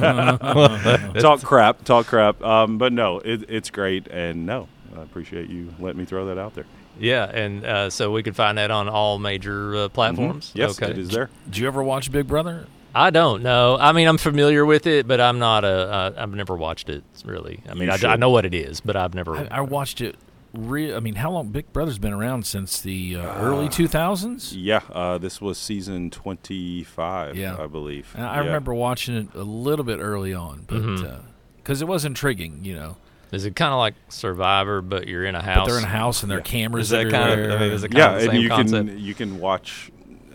talk 1.20 1.42
crap, 1.42 1.84
talk 1.84 2.06
crap. 2.06 2.42
Um, 2.42 2.78
but 2.78 2.92
no, 2.92 3.18
it, 3.20 3.44
it's 3.48 3.70
great, 3.70 4.08
and 4.08 4.46
no, 4.46 4.68
I 4.96 5.02
appreciate 5.02 5.48
you 5.48 5.74
letting 5.78 5.98
me 5.98 6.04
throw 6.06 6.26
that 6.26 6.38
out 6.38 6.54
there. 6.54 6.64
Yeah, 6.98 7.24
and 7.24 7.64
uh, 7.64 7.90
so 7.90 8.10
we 8.12 8.22
can 8.22 8.34
find 8.34 8.58
that 8.58 8.70
on 8.70 8.88
all 8.88 9.18
major 9.18 9.74
uh, 9.76 9.88
platforms. 9.88 10.50
Mhm. 10.50 10.56
Yes, 10.56 10.82
okay. 10.82 10.90
it 10.90 10.98
is 10.98 11.08
there. 11.08 11.30
Did 11.46 11.58
you 11.58 11.66
ever 11.66 11.82
watch 11.82 12.10
Big 12.12 12.26
Brother? 12.26 12.66
I 12.94 13.08
don't 13.08 13.42
know. 13.42 13.78
I 13.80 13.92
mean, 13.92 14.06
I'm 14.06 14.18
familiar 14.18 14.66
with 14.66 14.86
it, 14.86 15.08
but 15.08 15.18
I'm 15.18 15.38
not 15.38 15.64
a. 15.64 15.68
Uh, 15.68 16.12
I've 16.18 16.34
never 16.34 16.54
watched 16.54 16.90
it 16.90 17.02
really. 17.24 17.62
I 17.68 17.74
mean, 17.74 17.88
I. 17.88 17.96
I 18.04 18.16
know 18.16 18.28
what 18.28 18.44
it 18.44 18.52
is, 18.52 18.80
but 18.80 18.96
I've 18.96 19.14
never. 19.14 19.36
I, 19.36 19.48
I 19.50 19.60
watched 19.62 20.02
it. 20.02 20.16
Re- 20.54 20.94
I 20.94 21.00
mean, 21.00 21.14
how 21.14 21.30
long? 21.30 21.48
Big 21.48 21.72
Brother's 21.72 21.98
been 21.98 22.12
around 22.12 22.44
since 22.46 22.80
the 22.80 23.16
uh, 23.16 23.40
early 23.40 23.68
2000s. 23.68 24.52
Yeah, 24.54 24.80
uh, 24.92 25.16
this 25.18 25.40
was 25.40 25.56
season 25.56 26.10
25, 26.10 27.36
Yeah. 27.36 27.56
I 27.58 27.66
believe. 27.66 28.12
And 28.16 28.26
I 28.26 28.34
Yeah. 28.36 28.46
remember 28.46 28.74
watching 28.74 29.14
it 29.16 29.28
a 29.34 29.42
little 29.44 29.84
bit 29.84 29.98
early 29.98 30.34
on, 30.34 30.64
but 30.66 31.22
because 31.56 31.80
it 31.80 31.88
was 31.88 32.04
intriguing, 32.04 32.60
you 32.64 32.74
know. 32.74 32.96
Is 33.32 33.46
it 33.46 33.56
kind 33.56 33.72
of 33.72 33.78
like 33.78 33.94
Survivor, 34.10 34.82
but 34.82 35.08
you're 35.08 35.24
in 35.24 35.34
a 35.34 35.40
house? 35.40 35.66
But 35.66 35.70
they're 35.70 35.78
in 35.78 35.84
a 35.84 35.88
house 35.88 36.22
and 36.22 36.30
there 36.30 36.36
are 36.38 36.42
cameras 36.42 36.86
Is 36.86 36.90
that 36.90 37.10
kind 37.10 37.32
of? 37.32 37.38
everywhere. 37.38 37.56
I 37.56 37.60
mean, 37.60 37.70
is 37.70 37.82
it 37.82 37.88
kind 37.88 37.98
yeah, 37.98 38.06
of 38.08 38.12
the 38.20 38.20
and 38.24 38.32
same 38.32 38.42
you 38.42 38.48
concept? 38.50 38.88
can 38.90 38.98
you 38.98 39.14
can 39.14 39.38
watch. 39.40 39.90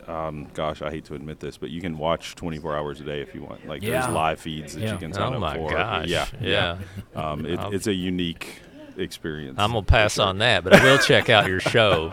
Um, 0.08 0.48
gosh, 0.56 0.82
I 0.82 0.90
hate 0.90 1.06
to 1.06 1.14
admit 1.16 1.40
this, 1.40 1.58
but 1.58 1.70
you 1.70 1.80
can 1.82 1.98
watch 2.00 2.34
24 2.36 2.76
hours 2.76 3.00
a 3.02 3.04
day 3.04 3.22
if 3.22 3.36
you 3.36 3.44
want. 3.44 3.68
Like 3.68 3.84
Yeah. 3.84 4.02
there's 4.02 4.14
live 4.14 4.40
feeds 4.40 4.74
that 4.74 4.82
Yeah. 4.82 4.94
you 4.94 4.98
can 4.98 5.14
sign 5.14 5.34
Oh 5.34 5.36
up 5.36 5.42
my 5.42 5.56
for. 5.58 5.70
gosh, 5.70 6.08
Yeah, 6.08 6.26
yeah. 6.42 6.78
Um, 7.16 7.46
it, 7.46 7.60
it's 7.74 7.86
a 7.86 7.94
unique 7.94 8.62
experience. 8.98 9.58
I'm 9.60 9.72
gonna 9.72 9.84
pass 9.84 10.16
sure. 10.16 10.26
on 10.26 10.40
that, 10.40 10.64
but 10.64 10.74
I 10.74 10.84
will 10.84 10.98
check 10.98 11.30
out 11.30 11.48
your 11.48 11.60
show. 11.60 12.12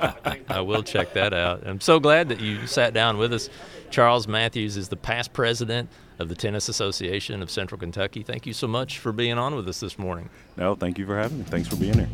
I 0.48 0.60
will 0.60 0.82
check 0.82 1.14
that 1.14 1.32
out. 1.32 1.66
I'm 1.66 1.80
so 1.80 1.98
glad 1.98 2.28
that 2.28 2.40
you 2.40 2.66
sat 2.66 2.94
down 2.94 3.18
with 3.18 3.32
us. 3.32 3.48
Charles 3.90 4.26
Matthews 4.26 4.76
is 4.76 4.88
the 4.88 4.96
past 4.96 5.32
president 5.32 5.88
of 6.18 6.28
the 6.28 6.34
Tennis 6.34 6.68
Association 6.68 7.42
of 7.42 7.50
Central 7.50 7.78
Kentucky. 7.78 8.22
Thank 8.22 8.46
you 8.46 8.52
so 8.52 8.66
much 8.66 8.98
for 8.98 9.12
being 9.12 9.38
on 9.38 9.54
with 9.54 9.68
us 9.68 9.80
this 9.80 9.98
morning. 9.98 10.30
No, 10.56 10.74
thank 10.74 10.98
you 10.98 11.06
for 11.06 11.16
having 11.16 11.38
me. 11.38 11.44
Thanks 11.44 11.68
for 11.68 11.76
being 11.76 11.94
here. 11.94 12.08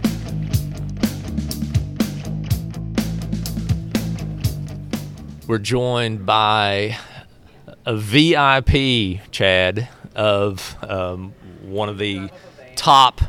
We're 5.47 5.59
joined 5.59 6.25
by 6.25 6.97
a 7.85 7.97
VIP, 7.97 9.21
Chad, 9.33 9.89
of 10.15 10.77
um, 10.83 11.35
one 11.63 11.89
of 11.89 11.99
the 11.99 12.31
top 12.77 13.21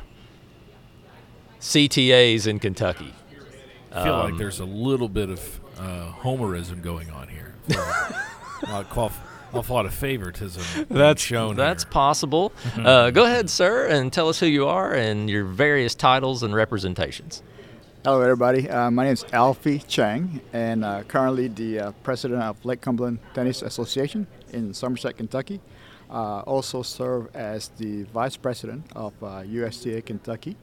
CTAs 1.61 2.47
in 2.47 2.59
Kentucky. 2.59 3.13
I 3.93 4.03
feel 4.03 4.17
like 4.17 4.31
Um, 4.33 4.37
there's 4.37 4.59
a 4.59 4.65
little 4.65 5.09
bit 5.09 5.29
of 5.29 5.59
uh, 5.77 6.11
homerism 6.21 6.81
going 6.81 7.09
on 7.11 7.27
here. 7.27 7.53
uh, 8.67 8.83
qual- 8.89 9.11
awful 9.53 9.75
lot 9.75 9.85
of 9.85 9.93
favoritism. 9.93 10.87
That's 10.89 11.21
shown. 11.21 11.55
That's 11.55 11.83
here. 11.83 11.91
possible. 11.91 12.51
uh, 12.77 13.11
go 13.11 13.25
ahead, 13.25 13.49
sir, 13.49 13.87
and 13.87 14.11
tell 14.11 14.27
us 14.29 14.39
who 14.39 14.47
you 14.47 14.65
are 14.67 14.93
and 14.93 15.29
your 15.29 15.45
various 15.45 15.93
titles 15.93 16.41
and 16.41 16.55
representations. 16.55 17.43
Hello, 18.03 18.21
everybody. 18.21 18.67
Uh, 18.67 18.89
my 18.89 19.03
name 19.03 19.13
is 19.13 19.23
Alfie 19.31 19.79
Chang, 19.87 20.41
and 20.53 20.83
uh, 20.83 21.03
currently 21.03 21.47
the 21.47 21.79
uh, 21.79 21.91
president 22.01 22.41
of 22.41 22.63
Lake 22.65 22.81
Cumberland 22.81 23.19
Tennis 23.35 23.61
Association 23.61 24.25
in 24.51 24.73
Somerset, 24.73 25.15
Kentucky. 25.17 25.59
Uh, 26.09 26.39
also 26.41 26.81
serve 26.81 27.33
as 27.35 27.69
the 27.77 28.03
vice 28.05 28.35
president 28.35 28.83
of 28.95 29.13
uh, 29.23 29.43
USTA 29.45 30.01
Kentucky, 30.01 30.57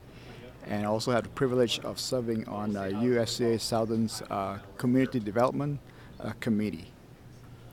and 0.69 0.87
also 0.87 1.11
have 1.13 1.25
the 1.25 1.29
privilege 1.31 1.81
of 1.81 1.99
serving 1.99 2.47
on 2.49 2.77
uh, 2.77 2.85
USTA 2.85 3.59
Southern's 3.59 4.23
uh, 4.31 4.59
Community 4.77 5.19
Development 5.21 5.81
uh, 6.21 6.33
Committee. 6.41 6.87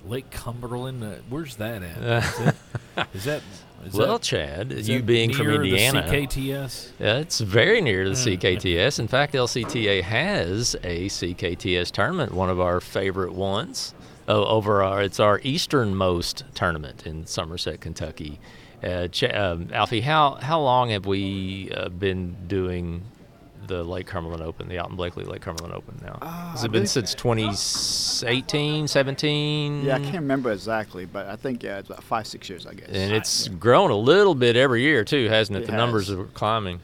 Lake 0.08 0.30
Cumberland. 0.30 1.04
Uh, 1.04 1.16
where's 1.30 1.56
that 1.56 1.82
at? 1.84 1.98
Is, 2.24 2.48
it, 2.48 2.56
is 3.14 3.24
that? 3.26 3.42
Is 3.86 3.94
well, 3.94 4.14
that, 4.14 4.22
Chad, 4.22 4.72
is 4.72 4.88
you 4.88 5.00
that 5.00 5.06
being 5.06 5.34
from 5.34 5.48
near 5.48 5.58
the 5.58 5.64
Indiana, 5.66 6.04
CKTS. 6.04 6.92
Yeah, 7.00 7.18
it's 7.18 7.40
very 7.40 7.82
near 7.82 8.04
to 8.06 8.12
the 8.12 8.16
Mm. 8.16 8.38
CKTS. 8.40 9.00
In 9.00 9.08
fact, 9.08 9.34
LCTA 9.34 10.02
has 10.02 10.76
a 10.84 11.08
CKTS 11.08 11.92
tournament, 11.92 12.34
one 12.34 12.50
of 12.50 12.60
our 12.60 12.80
favorite 12.80 13.34
ones. 13.34 13.94
Oh, 14.28 14.46
over 14.46 14.82
our, 14.82 15.04
it's 15.04 15.20
our 15.20 15.40
easternmost 15.44 16.46
tournament 16.56 17.06
in 17.06 17.28
Somerset, 17.28 17.80
Kentucky. 17.82 18.40
Uh, 18.84 19.08
Ch- 19.08 19.24
um, 19.24 19.70
Alfie, 19.74 20.02
how 20.02 20.36
how 20.36 20.60
long 20.60 20.90
have 20.90 21.06
we 21.06 21.72
uh, 21.76 21.90
been 21.90 22.36
doing 22.48 23.02
the 23.68 23.84
Lake 23.84 24.06
Cumberland 24.06 24.44
Open, 24.44 24.68
the 24.70 24.78
Alton 24.78 24.96
Blakley 24.98 25.26
Lake 25.26 25.42
Cumberland 25.42 25.74
Open 25.74 26.00
now? 26.04 26.20
Has 26.52 26.62
I 26.64 26.66
it 26.66 26.72
been 26.72 26.86
since 26.86 27.16
2018, 27.16 28.88
17? 28.88 29.84
Yeah, 29.84 29.96
I 29.96 30.00
can't 30.00 30.16
remember 30.16 30.52
exactly, 30.52 31.06
but 31.06 31.28
I 31.28 31.36
think 31.36 31.64
yeah, 31.64 31.80
it's 31.80 31.90
about 31.90 32.04
five, 32.04 32.28
six 32.28 32.48
years, 32.50 32.68
I 32.68 32.74
guess. 32.74 32.90
And 32.90 33.14
it's 33.14 33.48
grown 33.48 33.92
a 33.92 33.96
little 33.98 34.36
bit 34.36 34.56
every 34.56 34.82
year 34.82 35.04
too, 35.04 35.28
hasn't 35.30 35.58
it? 35.58 35.64
It 35.64 35.68
the 35.68 35.78
numbers 35.78 36.12
are 36.12 36.26
climbing. 36.26 36.80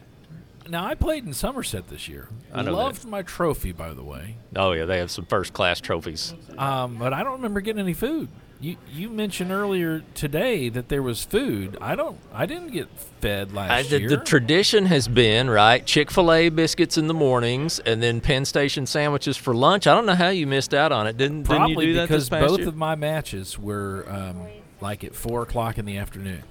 Now 0.69 0.85
I 0.85 0.95
played 0.95 1.25
in 1.25 1.33
Somerset 1.33 1.89
this 1.89 2.07
year. 2.07 2.29
I 2.53 2.61
know 2.61 2.71
that. 2.71 2.77
Loved 2.77 3.05
my 3.05 3.23
trophy, 3.23 3.73
by 3.73 3.93
the 3.93 4.03
way. 4.03 4.37
Oh 4.55 4.71
yeah, 4.71 4.85
they 4.85 4.99
have 4.99 5.11
some 5.11 5.25
first 5.25 5.53
class 5.53 5.81
trophies. 5.81 6.33
Um, 6.57 6.97
but 6.97 7.13
I 7.13 7.23
don't 7.23 7.33
remember 7.33 7.61
getting 7.61 7.81
any 7.81 7.93
food. 7.93 8.29
You 8.61 8.77
you 8.93 9.09
mentioned 9.09 9.51
earlier 9.51 10.03
today 10.13 10.69
that 10.69 10.87
there 10.87 11.01
was 11.01 11.23
food. 11.23 11.77
I 11.81 11.95
don't. 11.95 12.19
I 12.31 12.45
didn't 12.45 12.71
get 12.71 12.89
fed 13.19 13.53
last 13.53 13.71
I, 13.71 13.81
the, 13.81 13.99
year. 14.01 14.09
the 14.09 14.17
tradition 14.17 14.85
has 14.85 15.07
been 15.07 15.49
right 15.49 15.83
Chick 15.83 16.11
Fil 16.11 16.31
A 16.31 16.49
biscuits 16.49 16.95
in 16.95 17.07
the 17.07 17.13
mornings, 17.15 17.79
and 17.79 18.03
then 18.03 18.21
Penn 18.21 18.45
Station 18.45 18.85
sandwiches 18.85 19.35
for 19.35 19.55
lunch. 19.55 19.87
I 19.87 19.95
don't 19.95 20.05
know 20.05 20.13
how 20.13 20.29
you 20.29 20.45
missed 20.45 20.75
out 20.75 20.91
on 20.91 21.07
it. 21.07 21.17
Didn't 21.17 21.45
Probably 21.45 21.69
didn't 21.73 21.81
you 21.81 21.87
do 21.87 21.93
that 21.95 22.07
because 22.07 22.29
this 22.29 22.29
past 22.29 22.47
both 22.47 22.59
year? 22.59 22.67
of 22.67 22.75
my 22.77 22.93
matches 22.93 23.57
were 23.57 24.05
um, 24.07 24.45
like 24.79 25.03
at 25.03 25.15
four 25.15 25.41
o'clock 25.41 25.79
in 25.79 25.85
the 25.85 25.97
afternoon. 25.97 26.43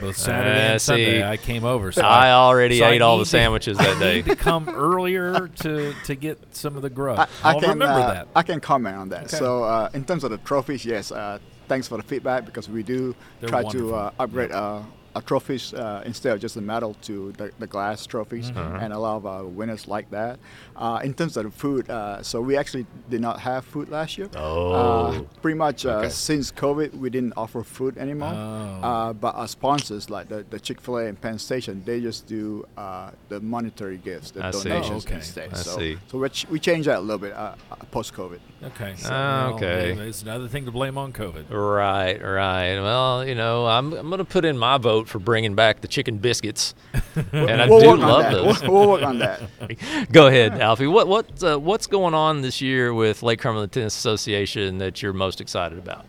Both 0.00 0.16
Saturday 0.16 0.50
Ah, 0.68 0.72
and 0.72 0.82
Sunday, 0.82 1.26
I 1.28 1.36
came 1.36 1.64
over. 1.64 1.90
So 1.92 2.02
I 2.02 2.32
already 2.32 2.78
so 2.80 2.84
I 2.86 2.90
ate 2.90 3.02
all 3.02 3.16
need 3.16 3.20
the 3.22 3.24
to- 3.24 3.30
sandwiches 3.30 3.78
that 3.78 3.96
I 3.96 3.98
day. 3.98 4.14
need 4.16 4.26
to 4.26 4.36
come 4.36 4.68
earlier 4.68 5.48
to, 5.48 5.94
to 6.04 6.14
get 6.14 6.38
some 6.54 6.76
of 6.76 6.82
the 6.82 6.90
grub. 6.90 7.18
I, 7.18 7.50
I 7.50 7.54
will 7.54 7.60
can 7.60 7.70
remember 7.70 8.00
uh, 8.00 8.12
that. 8.14 8.28
I 8.36 8.42
can 8.42 8.60
comment 8.60 8.96
on 8.96 9.08
that. 9.10 9.24
Okay. 9.24 9.36
So 9.36 9.64
uh, 9.64 9.88
in 9.94 10.04
terms 10.04 10.22
of 10.24 10.30
the 10.30 10.38
trophies, 10.38 10.84
yes, 10.84 11.10
uh, 11.12 11.38
thanks 11.68 11.88
for 11.88 11.96
the 11.96 12.02
feedback 12.02 12.44
because 12.44 12.68
we 12.68 12.82
do 12.82 13.14
They're 13.40 13.48
try 13.48 13.62
wonderful. 13.62 13.88
to 13.90 13.94
uh, 13.96 14.10
upgrade 14.18 14.52
uh, 14.52 14.82
uh, 15.16 15.20
trophies 15.30 15.72
uh, 15.74 16.02
instead 16.10 16.32
of 16.34 16.40
just 16.40 16.56
a 16.56 16.60
medal 16.60 16.92
to 17.08 17.32
the, 17.38 17.46
the 17.58 17.66
glass 17.66 18.06
trophies, 18.06 18.50
Mhm. 18.50 18.82
and 18.82 18.92
a 18.92 18.98
lot 19.06 19.16
of 19.20 19.24
uh, 19.26 19.32
winners 19.58 19.88
like 19.88 20.08
that. 20.10 20.38
Uh, 20.76 21.00
in 21.06 21.12
terms 21.14 21.36
of 21.38 21.44
the 21.44 21.50
food, 21.50 21.88
uh, 21.88 22.22
so 22.22 22.40
we 22.48 22.54
actually 22.56 22.86
did 23.08 23.20
not 23.20 23.36
have 23.40 23.64
food 23.64 23.88
last 23.88 24.18
year. 24.18 24.28
Oh. 24.36 24.72
Uh, 24.72 25.20
pretty 25.42 25.56
much 25.66 25.86
uh, 25.86 25.90
Okay. 26.00 26.08
since 26.10 26.52
COVID, 26.52 26.90
we 27.02 27.08
didn't 27.16 27.32
offer 27.36 27.62
food 27.64 27.96
anymore. 27.98 28.34
Oh. 28.34 28.88
Uh, 28.90 29.12
but 29.14 29.32
our 29.40 29.48
sponsors, 29.48 30.10
like 30.10 30.28
the, 30.28 30.44
the 30.50 30.60
Chick 30.60 30.80
Fil 30.80 30.98
A 30.98 31.06
and 31.06 31.18
Penn 31.20 31.38
Station, 31.38 31.82
they 31.86 32.00
just 32.00 32.26
do 32.26 32.64
uh, 32.76 33.10
the 33.30 33.40
monetary 33.40 33.96
gifts, 33.98 34.30
the 34.32 34.44
I 34.44 34.50
see. 34.50 34.68
donations 34.68 35.04
Oh, 35.04 35.08
okay. 35.08 35.14
instead. 35.16 35.48
I 35.52 35.56
so, 35.56 35.78
see. 35.78 35.98
so 36.10 36.18
we, 36.18 36.28
ch- 36.28 36.46
we 36.50 36.58
changed 36.60 36.88
that 36.88 36.98
a 36.98 37.04
little 37.08 37.18
bit 37.26 37.32
uh, 37.32 37.54
post 37.90 38.12
COVID. 38.14 38.40
Okay. 38.70 38.94
So, 38.96 39.08
Ah, 39.12 39.46
well, 39.46 39.54
okay. 39.56 39.92
It's 40.08 40.22
another 40.22 40.48
thing 40.48 40.64
to 40.66 40.70
blame 40.72 40.98
on 40.98 41.12
COVID. 41.12 41.44
Right, 41.50 42.20
right. 42.22 42.80
Well, 42.80 43.24
you 43.26 43.34
know, 43.34 43.66
I'm, 43.66 43.92
I'm 43.94 44.08
going 44.08 44.18
to 44.18 44.24
put 44.24 44.44
in 44.44 44.58
my 44.58 44.76
vote 44.78 45.05
for 45.06 45.18
bringing 45.18 45.54
back 45.54 45.80
the 45.80 45.88
chicken 45.88 46.18
biscuits, 46.18 46.74
and 47.32 47.62
I 47.62 47.68
we'll 47.68 47.80
do 47.80 47.96
love 47.96 48.32
those. 48.32 48.62
We'll, 48.62 48.72
we'll 48.72 48.88
work 48.90 49.02
on 49.02 49.18
that. 49.18 49.40
Go 50.12 50.26
ahead, 50.26 50.60
Alfie. 50.60 50.86
What 50.86 51.08
what 51.08 51.42
uh, 51.42 51.58
what's 51.58 51.86
going 51.86 52.14
on 52.14 52.42
this 52.42 52.60
year 52.60 52.92
with 52.92 53.22
Lake 53.22 53.40
Cumberland 53.40 53.72
Tennis 53.72 53.96
Association 53.96 54.78
that 54.78 55.02
you're 55.02 55.12
most 55.12 55.40
excited 55.40 55.78
about? 55.78 56.04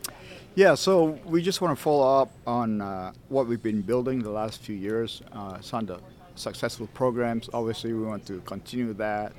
Yeah, 0.56 0.74
so 0.74 1.20
we 1.24 1.44
just 1.44 1.62
want 1.62 1.78
to 1.78 1.82
follow 1.82 2.22
up 2.22 2.32
on 2.48 2.82
uh, 2.82 3.12
what 3.30 3.48
we've 3.48 3.62
been 3.62 3.84
building 3.84 4.24
the 4.24 4.32
last 4.32 4.62
few 4.64 4.76
years. 4.76 5.22
Uh, 5.32 5.62
some 5.62 5.82
of 5.82 5.88
the 5.88 6.00
successful 6.34 6.88
programs. 6.96 7.50
Obviously, 7.54 7.94
we 7.94 8.04
want 8.04 8.26
to 8.26 8.40
continue 8.42 8.94
that. 8.94 9.34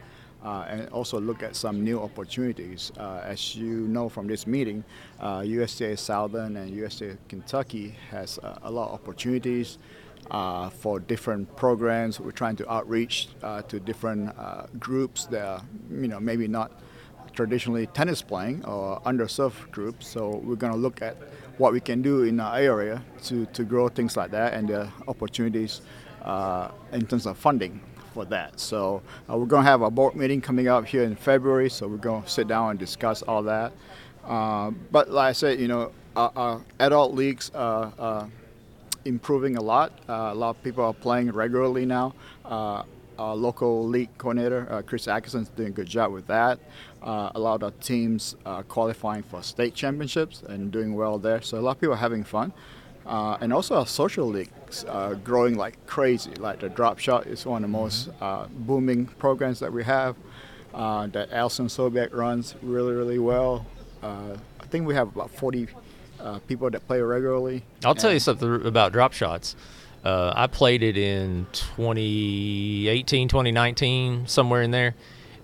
Uh, 0.45 0.64
and 0.68 0.89
also 0.91 1.20
look 1.20 1.43
at 1.43 1.57
some 1.57 1.82
new 1.82 2.01
opportunities. 2.01 2.93
Uh, 2.97 3.20
as 3.24 3.57
you 3.57 3.89
know 3.89 4.09
from 4.09 4.28
this 4.28 4.47
meeting, 4.47 4.84
uh, 5.18 5.43
USTA 5.45 5.97
Southern 5.97 6.57
and 6.57 6.70
USTA 6.70 7.18
Kentucky 7.28 7.97
has 8.11 8.39
uh, 8.39 8.57
a 8.62 8.70
lot 8.70 8.89
of 8.89 8.95
opportunities 8.95 9.78
uh, 10.30 10.70
for 10.70 11.01
different 11.01 11.55
programs. 11.57 12.20
We're 12.20 12.30
trying 12.30 12.55
to 12.57 12.72
outreach 12.72 13.30
uh, 13.43 13.62
to 13.62 13.80
different 13.80 14.32
groups 14.78 15.26
that 15.26 15.45
are, 15.45 15.62
you 15.91 16.07
know, 16.07 16.20
maybe 16.20 16.47
not 16.47 16.70
traditionally 17.32 17.86
tennis 17.89 18.22
playing 18.22 18.64
or 18.64 19.01
underserved 19.01 19.72
groups. 19.72 20.07
So 20.07 20.36
we're 20.45 20.55
going 20.55 20.72
to 20.72 20.78
look 20.78 21.03
at 21.03 21.16
what 21.57 21.72
we 21.72 21.80
can 21.80 22.01
do 22.01 22.22
in 22.22 22.39
our 22.39 22.59
area 22.59 23.03
to, 23.24 23.47
to 23.47 23.64
grow 23.64 23.89
things 23.89 24.16
like 24.16 24.30
that 24.30 24.55
and 24.55 24.68
the 24.68 24.89
opportunities 25.09 25.80
in 26.93 27.07
terms 27.07 27.26
of 27.26 27.36
funding 27.36 27.80
for 28.18 28.24
that. 28.24 28.58
So 28.58 29.00
uh, 29.30 29.36
we're 29.38 29.46
going 29.46 29.62
to 29.62 29.70
have 29.70 29.82
a 29.82 29.90
board 29.92 30.16
meeting 30.16 30.40
coming 30.40 30.66
up 30.66 30.84
here 30.84 31.04
in 31.04 31.14
February. 31.14 31.70
So 31.70 31.86
we're 31.86 31.98
going 31.98 32.24
to 32.24 32.28
sit 32.28 32.48
down 32.48 32.70
and 32.70 32.78
discuss 32.78 33.22
all 33.22 33.44
that. 33.44 33.72
Uh, 34.24 34.72
but 34.90 35.08
like 35.08 35.28
I 35.28 35.32
said, 35.32 35.60
you 35.60 35.68
know, 35.68 35.92
our, 36.16 36.32
our 36.34 36.62
adult 36.80 37.14
leagues 37.14 37.52
are, 37.54 37.92
are 37.96 38.28
improving 39.04 39.56
a 39.56 39.62
lot. 39.62 39.92
Uh, 40.08 40.30
a 40.32 40.34
lot 40.34 40.50
of 40.50 40.62
people 40.64 40.84
are 40.84 40.92
playing 40.92 41.30
regularly 41.30 41.86
now. 41.86 42.12
Uh, 42.44 42.82
our 43.20 43.36
local 43.36 43.86
league 43.86 44.10
coordinator, 44.18 44.66
uh, 44.68 44.82
Chris 44.82 45.06
Atkinson, 45.06 45.42
is 45.42 45.48
doing 45.50 45.68
a 45.68 45.72
good 45.72 45.86
job 45.86 46.10
with 46.12 46.26
that. 46.26 46.58
Uh, 47.00 47.30
a 47.36 47.38
lot 47.38 47.62
of 47.62 47.78
teams 47.78 48.34
qualifying 48.66 49.22
for 49.22 49.44
state 49.44 49.74
championships 49.74 50.42
and 50.42 50.72
doing 50.72 50.94
well 50.94 51.18
there. 51.18 51.40
So 51.40 51.56
a 51.58 51.60
lot 51.60 51.76
of 51.76 51.80
people 51.80 51.94
are 51.94 51.98
having 51.98 52.24
fun. 52.24 52.52
Uh, 53.09 53.38
and 53.40 53.54
also 53.54 53.74
our 53.76 53.86
social 53.86 54.26
leagues 54.26 54.84
are 54.84 55.14
growing 55.14 55.56
like 55.56 55.86
crazy. 55.86 56.32
Like 56.32 56.61
the 56.61 56.68
Drop 56.68 56.98
Shot 56.98 57.26
is 57.26 57.46
one 57.46 57.64
of 57.64 57.70
the 57.70 57.76
most 57.76 58.11
uh, 58.20 58.46
booming 58.50 59.06
programs 59.06 59.61
that 59.61 59.72
we 59.72 59.82
have. 59.84 60.14
Uh, 60.74 61.06
that 61.09 61.32
Alison 61.32 61.66
Sobiek 61.66 62.14
runs 62.14 62.54
really, 62.62 62.92
really 62.94 63.18
well. 63.18 63.66
Uh, 64.02 64.36
I 64.61 64.66
think 64.66 64.86
we 64.86 64.94
have 64.94 65.09
about 65.09 65.30
40 65.30 65.66
uh, 66.20 66.38
people 66.40 66.68
that 66.70 66.86
play 66.86 67.00
regularly. 67.00 67.64
I'll 67.84 67.94
tell 67.94 68.12
you 68.12 68.20
something 68.20 68.66
about 68.66 68.92
drop 68.92 69.14
shots. 69.14 69.56
Uh, 70.04 70.32
I 70.36 70.46
played 70.46 70.82
it 70.82 70.96
in 70.98 71.46
2018, 71.52 73.28
2019, 73.28 74.26
somewhere 74.26 74.62
in 74.62 74.70
there, 74.70 74.94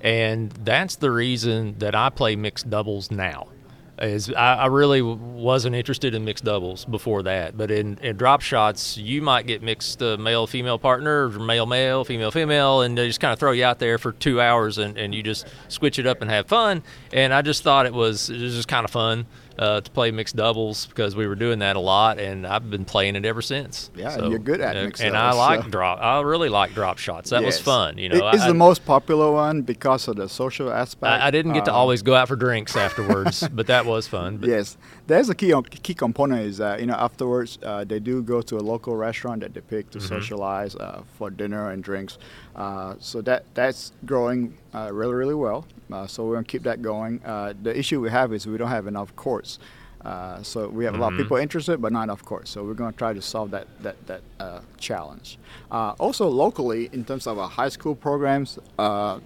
and 0.03 0.53
that's 0.53 0.97
the 0.97 1.11
reason 1.11 1.79
that 1.79 1.95
I 1.95 2.11
play 2.11 2.37
mixed 2.37 2.69
doubles 2.69 3.11
now. 3.11 3.49
Is 3.97 4.29
I, 4.33 4.55
I 4.55 4.67
really 4.67 5.03
wasn't 5.03 5.77
interested 5.77 6.15
in 6.15 6.25
mixed 6.25 6.45
doubles 6.45 6.85
before 6.85 7.23
that, 7.23 7.57
but 7.57 7.71
in, 7.71 7.97
in 7.99 8.17
drop 8.17 8.41
shots, 8.41 8.97
you 8.97 9.23
might 9.23 9.47
get 9.47 9.63
mixed 9.63 10.03
uh, 10.03 10.17
male 10.17 10.49
female 10.49 10.79
partner, 10.79 11.29
male 11.29 11.67
male, 11.67 12.05
female 12.05 12.33
female, 12.33 12.83
and 12.83 12.99
they 12.99 13.07
just 13.07 13.21
kind 13.21 13.33
of 13.33 13.39
throw 13.39 13.53
you 13.53 13.65
out 13.65 13.79
there 13.79 13.97
for 13.99 14.11
two 14.11 14.41
hours 14.41 14.79
and, 14.79 14.99
and 14.99 15.15
you 15.15 15.23
just 15.23 15.47
switch 15.69 16.01
it 16.01 16.07
up 16.07 16.23
and 16.23 16.31
have 16.31 16.47
fun. 16.47 16.83
And 17.13 17.33
I 17.33 17.43
just 17.43 17.63
thought 17.63 17.87
it 17.87 17.95
was 17.95 18.31
it 18.31 18.41
was 18.41 18.55
just 18.55 18.69
kind 18.69 18.85
of 18.85 18.91
fun 18.91 19.27
uh, 19.59 19.81
to 19.81 19.91
play 19.91 20.11
mixed 20.11 20.37
doubles 20.37 20.87
because 20.87 21.15
we 21.15 21.27
were 21.27 21.35
doing 21.35 21.61
that 21.61 21.77
a 21.77 21.81
lot, 21.81 22.19
and 22.19 22.47
I've 22.47 22.71
been 22.71 22.85
playing 22.85 23.17
it 23.17 23.25
ever 23.25 23.41
since. 23.43 23.91
Yeah, 23.95 24.15
and 24.19 24.31
you're 24.31 24.39
good 24.39 24.61
at 24.61 24.75
mixed 24.75 25.03
And 25.03 25.13
doubles, 25.15 25.37
I 25.37 25.39
like 25.55 25.63
so- 25.65 25.71
drop. 25.71 25.99
I 26.01 26.21
really 26.23 26.49
like 26.49 26.75
drop 26.75 26.99
shots. 26.99 27.31
That 27.31 27.45
was 27.45 27.61
fun. 27.61 27.99
You 27.99 28.09
know, 28.09 28.29
It- 28.29 28.35
it's 28.35 28.43
I, 28.45 28.49
the 28.49 28.55
most 28.55 28.85
popular 28.85 29.31
one 29.31 29.63
because 29.63 30.09
of 30.09 30.17
the 30.17 30.29
social 30.29 30.73
aspect. 30.73 31.11
I, 31.23 31.29
I 31.29 31.31
didn't 31.31 31.53
get 31.53 31.65
to 31.67 31.71
Um, 31.71 31.77
always 31.77 32.03
go 32.03 32.15
out 32.15 32.29
for 32.29 32.37
drinks 32.37 32.77
afterwards, 32.77 33.47
but 33.53 33.67
that 33.69 33.87
was 33.87 34.07
fun. 34.09 34.39
But 34.39 34.49
yes, 34.51 34.77
there's 35.07 35.29
a 35.29 35.35
key 35.35 35.53
key 35.83 35.95
component 35.95 36.41
is 36.43 36.57
that 36.59 36.81
you 36.81 36.87
know 36.87 36.95
afterwards 36.95 37.59
uh, 37.63 37.85
they 37.85 37.99
do 38.01 38.23
go 38.23 38.41
to 38.43 38.57
a 38.57 38.65
local 38.73 38.97
restaurant 38.97 39.41
that 39.43 39.53
they 39.55 39.61
pick 39.61 39.91
to 39.91 39.99
Mhm. 39.99 40.09
socialize 40.09 40.75
uh, 40.77 41.03
for 41.19 41.31
dinner 41.31 41.71
and 41.71 41.83
drinks. 41.85 42.19
Uh, 42.57 42.95
so 42.99 43.21
that 43.23 43.45
that's 43.55 43.93
growing 44.07 44.57
uh, 44.75 44.91
really 44.93 45.15
really 45.15 45.35
well. 45.35 45.67
Uh, 45.93 46.07
so 46.07 46.25
we're 46.25 46.35
gonna 46.35 46.45
keep 46.45 46.63
that 46.63 46.81
going. 46.83 47.21
Uh, 47.25 47.53
the 47.63 47.77
issue 47.79 48.01
we 48.01 48.11
have 48.11 48.33
is 48.33 48.47
we 48.47 48.57
don't 48.57 48.69
have 48.79 48.87
enough 48.87 49.15
courts. 49.17 49.59
Uh, 50.05 50.43
so 50.43 50.69
we 50.69 50.85
have 50.85 50.95
a 50.95 50.99
lot 50.99 51.09
of 51.09 51.15
Mhm. 51.15 51.23
people 51.23 51.37
interested, 51.39 51.81
but 51.81 51.91
not 51.91 52.03
enough 52.03 52.23
courts. 52.23 52.51
So 52.51 52.63
we're 52.63 52.75
going 52.75 52.93
to 52.93 52.99
try 52.99 53.15
to 53.15 53.23
solve 53.23 53.51
that 53.53 53.67
that 53.83 53.97
that 54.07 54.21
uh, 54.39 54.61
challenge. 54.79 55.39
Uh, 55.71 55.95
also 55.99 56.29
locally, 56.29 56.91
in 56.93 57.05
terms 57.07 57.27
of 57.27 57.39
our 57.39 57.49
high 57.49 57.71
school 57.71 57.95
programs, 57.95 58.59
uh, 58.79 59.19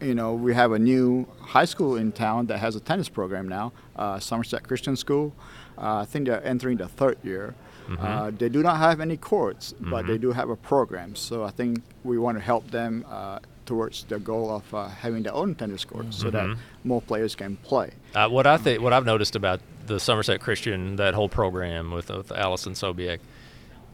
you 0.00 0.14
know, 0.14 0.34
we 0.34 0.54
have 0.54 0.72
a 0.72 0.78
new 0.78 1.26
high 1.40 1.64
school 1.64 1.96
in 1.96 2.12
town 2.12 2.46
that 2.46 2.58
has 2.58 2.76
a 2.76 2.80
tennis 2.80 3.08
program 3.08 3.48
now, 3.48 3.72
uh, 3.96 4.18
Somerset 4.18 4.62
Christian 4.66 4.96
School. 4.96 5.32
Uh, 5.78 5.96
I 5.98 6.04
think 6.04 6.26
they're 6.26 6.44
entering 6.44 6.76
the 6.78 6.88
third 6.88 7.18
year. 7.22 7.54
Mhm. 7.88 7.98
Uh, 8.02 8.30
they 8.36 8.48
do 8.48 8.62
not 8.62 8.76
have 8.76 9.00
any 9.00 9.16
courts, 9.16 9.74
but 9.80 10.06
they 10.06 10.16
Mhm. 10.18 10.20
do 10.22 10.32
have 10.32 10.48
a 10.50 10.56
program. 10.56 11.14
So 11.16 11.44
I 11.44 11.50
think 11.50 11.82
we 12.04 12.18
want 12.18 12.38
to 12.38 12.44
help 12.44 12.70
them 12.70 13.04
uh, 13.10 13.38
towards 13.66 14.04
the 14.04 14.18
goal 14.18 14.50
of 14.56 14.74
uh, 14.74 14.88
having 14.88 15.22
their 15.22 15.34
own 15.34 15.54
tennis 15.54 15.84
courts 15.84 16.16
so 16.18 16.30
that 16.30 16.46
Mhm. 16.46 16.56
more 16.84 17.02
players 17.02 17.34
can 17.34 17.56
play. 17.56 17.90
Uh, 18.14 18.28
what 18.28 18.46
I 18.46 18.56
think, 18.56 18.80
what 18.82 18.92
I've 18.92 19.04
noticed 19.06 19.34
about 19.36 19.60
the 19.86 19.98
Somerset 19.98 20.40
Christian, 20.40 20.96
that 20.96 21.14
whole 21.14 21.28
program 21.28 21.90
with, 21.90 22.10
with 22.10 22.30
Allison 22.32 22.74
Sobiek, 22.74 23.18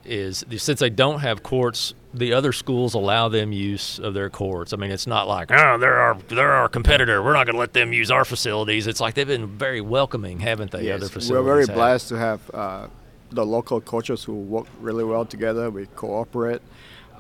is 0.07 0.45
since 0.57 0.81
they 0.81 0.91
don't 0.91 1.21
have 1.21 1.43
courts, 1.43 1.95
the 2.15 2.33
other 2.33 2.53
schools 2.53 2.95
allow 2.95 3.29
them 3.29 3.53
use 3.53 3.99
of 3.99 4.15
their 4.15 4.31
courts. 4.31 4.73
I 4.73 4.77
mean, 4.77 4.91
it's 4.91 5.07
not 5.07 5.29
like, 5.29 5.51
oh, 5.53 5.79
they're 5.79 5.99
our 5.99 6.15
they're 6.29 6.53
our 6.53 6.69
competitor. 6.69 7.23
We're 7.23 7.33
not 7.35 7.47
going 7.47 7.55
to 7.55 7.61
let 7.61 7.73
them 7.73 7.93
use 7.93 8.11
our 8.11 8.25
facilities. 8.25 8.87
It's 8.87 9.01
like 9.01 9.15
they've 9.15 9.27
been 9.27 9.47
very 9.47 9.81
welcoming, 9.81 10.41
haven't 10.41 10.71
they? 10.71 10.91
other 10.91 11.09
facilities. 11.09 11.31
we're 11.31 11.43
very 11.43 11.67
have. 11.67 11.75
blessed 11.75 12.09
to 12.09 12.19
have 12.19 12.51
uh, 12.55 12.89
the 13.31 13.45
local 13.45 13.81
coaches 13.81 14.25
who 14.25 14.35
work 14.35 14.67
really 14.81 15.05
well 15.05 15.25
together. 15.25 15.71
We 15.71 15.87
cooperate. 15.97 16.63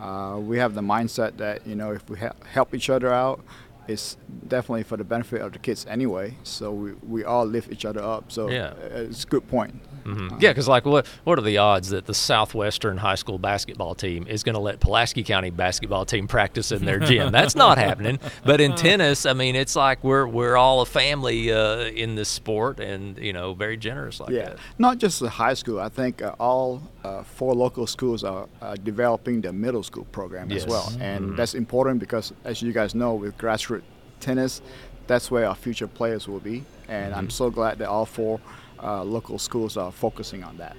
Uh, 0.00 0.38
we 0.40 0.58
have 0.58 0.74
the 0.74 0.82
mindset 0.82 1.36
that 1.38 1.66
you 1.66 1.74
know 1.74 1.92
if 1.92 2.08
we 2.08 2.18
he- 2.18 2.26
help 2.50 2.74
each 2.74 2.90
other 2.90 3.12
out, 3.12 3.40
it's 3.88 4.16
definitely 4.48 4.82
for 4.82 4.96
the 4.96 5.04
benefit 5.04 5.40
of 5.40 5.52
the 5.52 5.58
kids 5.58 5.86
anyway. 5.88 6.36
So 6.42 6.70
we, 6.70 6.92
we 7.06 7.24
all 7.24 7.44
lift 7.46 7.70
each 7.72 7.84
other 7.84 8.02
up. 8.02 8.30
So 8.30 8.50
Yeah. 8.50 8.72
it's 8.74 9.24
a 9.24 9.26
good 9.26 9.48
point. 9.48 9.80
Mhm. 10.06 10.32
Uh, 10.32 10.36
Yeah, 10.40 10.50
because 10.50 10.68
like, 10.68 10.84
what 10.84 11.06
what 11.24 11.38
are 11.38 11.42
the 11.42 11.58
odds 11.58 11.90
that 11.90 12.06
the 12.06 12.14
Southwestern 12.14 12.98
high 12.98 13.14
school 13.16 13.38
basketball 13.38 13.94
team 13.94 14.26
is 14.28 14.42
going 14.42 14.54
to 14.54 14.60
let 14.60 14.80
Pulaski 14.80 15.22
County 15.24 15.50
basketball 15.50 16.04
team 16.04 16.28
practice 16.28 16.70
in 16.72 16.84
their 16.84 16.98
gym? 16.98 17.32
That's 17.32 17.56
not 17.56 17.78
happening. 17.78 18.18
But 18.44 18.60
in 18.60 18.74
tennis, 18.76 19.26
I 19.26 19.32
mean, 19.32 19.56
it's 19.56 19.74
like 19.76 20.02
we're 20.04 20.26
we're 20.26 20.56
all 20.56 20.80
a 20.80 20.86
family 20.86 21.52
uh, 21.52 21.80
in 21.86 22.14
this 22.14 22.28
sport, 22.28 22.78
and 22.80 23.18
you 23.18 23.32
know, 23.32 23.54
very 23.54 23.76
generous 23.76 24.20
like 24.20 24.30
yeah, 24.30 24.50
that. 24.50 24.58
not 24.78 24.98
just 24.98 25.20
the 25.20 25.30
high 25.30 25.54
school. 25.54 25.80
I 25.80 25.88
think 25.88 26.22
uh, 26.22 26.34
all 26.38 26.82
uh, 27.04 27.22
four 27.22 27.54
local 27.54 27.86
schools 27.86 28.22
are 28.24 28.46
uh, 28.62 28.74
developing 28.82 29.40
the 29.40 29.52
middle 29.52 29.82
school 29.82 30.06
program 30.12 30.50
Yes. 30.50 30.62
as 30.62 30.68
well, 30.68 30.92
and 31.00 31.30
Mhm. 31.32 31.36
that's 31.36 31.54
important 31.54 32.00
because, 32.00 32.32
as 32.44 32.62
you 32.62 32.72
guys 32.72 32.94
know, 32.94 33.14
with 33.14 33.36
grassroots 33.38 33.82
tennis, 34.20 34.62
that's 35.06 35.30
where 35.30 35.46
our 35.48 35.54
future 35.54 35.86
players 35.88 36.26
will 36.28 36.40
be. 36.40 36.64
And 36.88 37.14
I'm 37.14 37.26
Mhm. 37.28 37.32
so 37.32 37.50
glad 37.50 37.78
that 37.78 37.88
all 37.88 38.06
four 38.06 38.40
uh, 38.82 39.02
local 39.04 39.38
schools 39.38 39.76
are 39.76 39.92
focusing 39.92 40.42
on 40.44 40.56
that. 40.58 40.76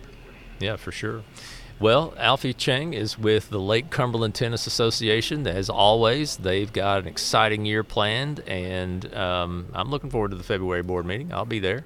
Yeah, 0.59 0.75
for 0.75 0.91
sure. 0.91 1.23
Well, 1.79 2.15
Alfie 2.17 2.53
Cheng 2.53 2.93
is 2.93 3.19
with 3.19 3.49
the 3.51 3.59
Lake 3.59 3.91
Cumberland 3.91 4.33
Tennis 4.33 4.65
Association. 4.65 5.45
As 5.45 5.69
always, 5.69 6.37
they've 6.37 6.73
got 6.73 7.01
an 7.01 7.07
exciting 7.07 7.65
year 7.65 7.83
planned, 7.83 8.39
and 8.47 9.13
um, 9.13 9.67
I'm 9.73 9.89
looking 9.91 10.09
forward 10.09 10.31
to 10.31 10.37
the 10.37 10.43
February 10.43 10.81
board 10.81 11.05
meeting. 11.05 11.31
I'll 11.31 11.45
be 11.45 11.59
there 11.59 11.85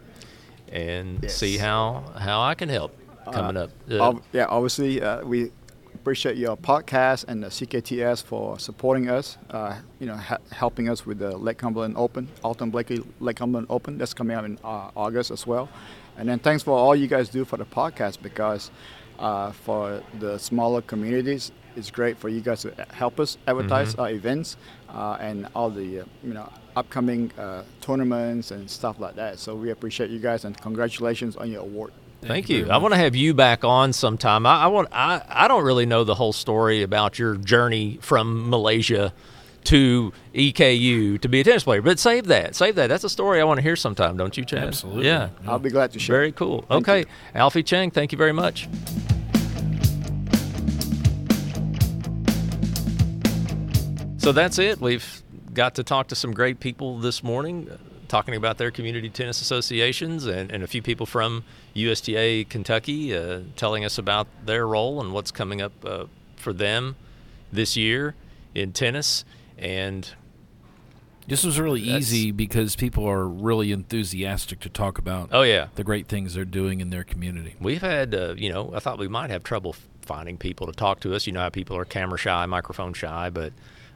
and 0.72 1.20
Yes. 1.24 1.36
see 1.36 1.58
how 1.58 2.06
how 2.18 2.42
I 2.42 2.56
can 2.56 2.70
help 2.70 2.96
coming 3.34 3.58
Uh, 3.58 3.64
up. 3.66 3.70
Uh, 3.90 4.14
yeah, 4.32 4.46
obviously, 4.48 5.02
uh, 5.02 5.26
we 5.26 5.52
appreciate 5.94 6.38
your 6.38 6.56
podcast 6.56 7.26
and 7.28 7.44
the 7.44 7.48
CKTS 7.52 8.24
for 8.24 8.58
supporting 8.60 9.10
us. 9.10 9.38
Uh, 9.50 9.76
you 10.00 10.08
know, 10.08 10.16
ha- 10.16 10.38
helping 10.52 10.88
us 10.90 11.06
with 11.06 11.20
the 11.20 11.36
Lake 11.38 11.58
Cumberland 11.58 11.96
Open, 11.98 12.30
Alton 12.46 12.72
Blakley 12.72 13.06
Lake 13.20 13.36
Cumberland 13.36 13.68
Open. 13.70 13.98
That's 13.98 14.14
coming 14.14 14.38
up 14.38 14.46
in 14.46 14.58
uh, 14.64 14.90
August 14.96 15.32
as 15.32 15.46
well. 15.46 15.68
And 16.22 16.30
then 16.30 16.38
thanks 16.38 16.62
for 16.62 16.78
all 16.78 16.96
you 16.96 17.08
guys 17.08 17.30
do 17.30 17.44
for 17.46 17.58
the 17.58 17.66
podcast 17.66 18.22
because 18.22 18.70
uh, 19.18 19.52
for 19.66 20.04
the 20.20 20.38
smaller 20.38 20.82
communities. 20.84 21.52
It's 21.76 21.90
great 21.90 22.16
for 22.18 22.30
you 22.30 22.42
guys 22.42 22.62
to 22.62 22.70
help 22.94 23.20
us 23.20 23.38
advertise 23.48 23.94
Mm-hmm. 23.94 24.02
our 24.02 24.12
events 24.12 24.56
uh, 24.94 25.18
and 25.20 25.48
all 25.56 25.72
the 25.72 26.02
uh, 26.02 26.06
you 26.22 26.34
know 26.38 26.48
upcoming 26.76 27.32
uh, 27.40 27.64
tournaments 27.82 28.52
and 28.52 28.70
stuff 28.70 29.00
like 29.00 29.16
that. 29.16 29.40
So 29.40 29.56
we 29.56 29.72
appreciate 29.72 30.12
you 30.12 30.20
guys 30.20 30.46
and 30.46 30.54
congratulations 30.62 31.36
on 31.38 31.50
your 31.50 31.62
award. 31.64 31.92
Thank, 32.22 32.50
you 32.50 32.66
you. 32.66 32.70
I 32.70 32.78
want 32.78 32.94
to 32.94 33.00
have 33.00 33.16
you 33.16 33.34
back 33.34 33.64
on 33.64 33.94
sometime. 33.94 34.46
I, 34.46 34.66
I 34.66 34.68
want. 34.68 34.90
I, 34.92 35.24
I 35.28 35.48
don't 35.48 35.64
really 35.64 35.88
know 35.88 36.04
the 36.04 36.14
whole 36.14 36.34
story 36.34 36.84
about 36.84 37.18
your 37.18 37.34
journey 37.36 37.98
from 38.00 38.48
Malaysia 38.48 39.12
to 39.66 40.14
EKU 40.34 41.20
to 41.22 41.30
be 41.30 41.42
a 41.42 41.44
tennis 41.44 41.64
player, 41.64 41.82
but 41.82 42.00
save 42.00 42.28
that. 42.28 42.56
Save 42.56 42.76
that. 42.76 42.88
That's 42.88 43.04
a 43.04 43.10
story 43.10 43.40
I 43.42 43.44
want 43.44 43.58
to 43.58 43.62
hear 43.62 43.76
sometime. 43.76 44.18
Don't 44.18 44.36
you, 44.38 44.46
Chad? 44.46 44.64
Absolutely. 44.64 45.06
Yeah. 45.06 45.30
I'll 45.46 45.60
be 45.60 45.70
glad 45.70 45.92
to 45.92 46.00
share. 46.00 46.16
Very 46.16 46.32
cool. 46.32 46.66
Thank 46.68 46.88
okay, 46.88 47.00
you. 47.02 47.06
Alfie 47.36 47.64
Chang. 47.64 47.92
Thank 47.92 48.12
you 48.12 48.18
very 48.18 48.34
much. 48.34 48.68
So 54.22 54.32
that's 54.32 54.60
it. 54.60 54.80
We've 54.80 55.24
got 55.52 55.76
to 55.76 55.84
talk 55.84 56.08
to 56.10 56.16
some 56.16 56.32
great 56.32 56.60
people 56.60 57.00
this 57.00 57.24
morning, 57.24 57.70
uh, 57.72 57.78
talking 58.08 58.36
about 58.36 58.60
their 58.60 58.70
community 58.70 59.10
tennis 59.10 59.42
associations 59.42 60.28
and, 60.28 60.52
and 60.52 60.64
a 60.64 60.68
few 60.68 60.84
people 60.84 61.08
from 61.08 61.44
USTA 61.74 62.46
Kentucky 62.46 63.16
uh, 63.16 63.40
telling 63.56 63.84
us 63.84 63.98
about 63.98 64.28
their 64.46 64.68
role 64.68 65.02
and 65.02 65.12
what's 65.12 65.32
coming 65.32 65.60
up 65.60 65.72
uh, 65.84 66.06
for 66.36 66.54
them 66.54 66.96
this 67.52 67.76
year 67.76 68.14
in 68.54 68.74
tennis. 68.74 69.26
And 69.62 70.12
This 71.28 71.44
was 71.44 71.60
really 71.60 71.82
easy 71.82 72.32
because 72.32 72.76
people 72.76 73.08
are 73.08 73.28
really 73.28 73.72
enthusiastic 73.72 74.60
to 74.62 74.70
talk 74.70 74.98
about 74.98 75.30
oh, 75.32 75.44
yeah. 75.44 75.68
the 75.76 75.84
great 75.84 76.08
things 76.08 76.34
they're 76.34 76.46
doing 76.46 76.82
in 76.82 76.90
their 76.90 77.04
community. 77.04 77.56
We've 77.60 77.82
had, 77.82 78.14
uh, 78.16 78.34
you 78.36 78.52
know, 78.52 78.74
I 78.76 78.80
thought 78.80 78.98
we 79.00 79.08
might 79.08 79.30
have 79.30 79.44
trouble 79.44 79.76
finding 80.02 80.38
people 80.38 80.68
to 80.68 80.74
talk 80.74 81.00
to 81.02 81.14
us. 81.16 81.28
You 81.28 81.34
know 81.34 81.42
how 81.42 81.50
people 81.50 81.78
are 81.78 81.86
camera 81.86 82.18
shy, 82.18 82.46
microphone 82.48 82.94
shy, 82.94 83.30
but 83.30 83.54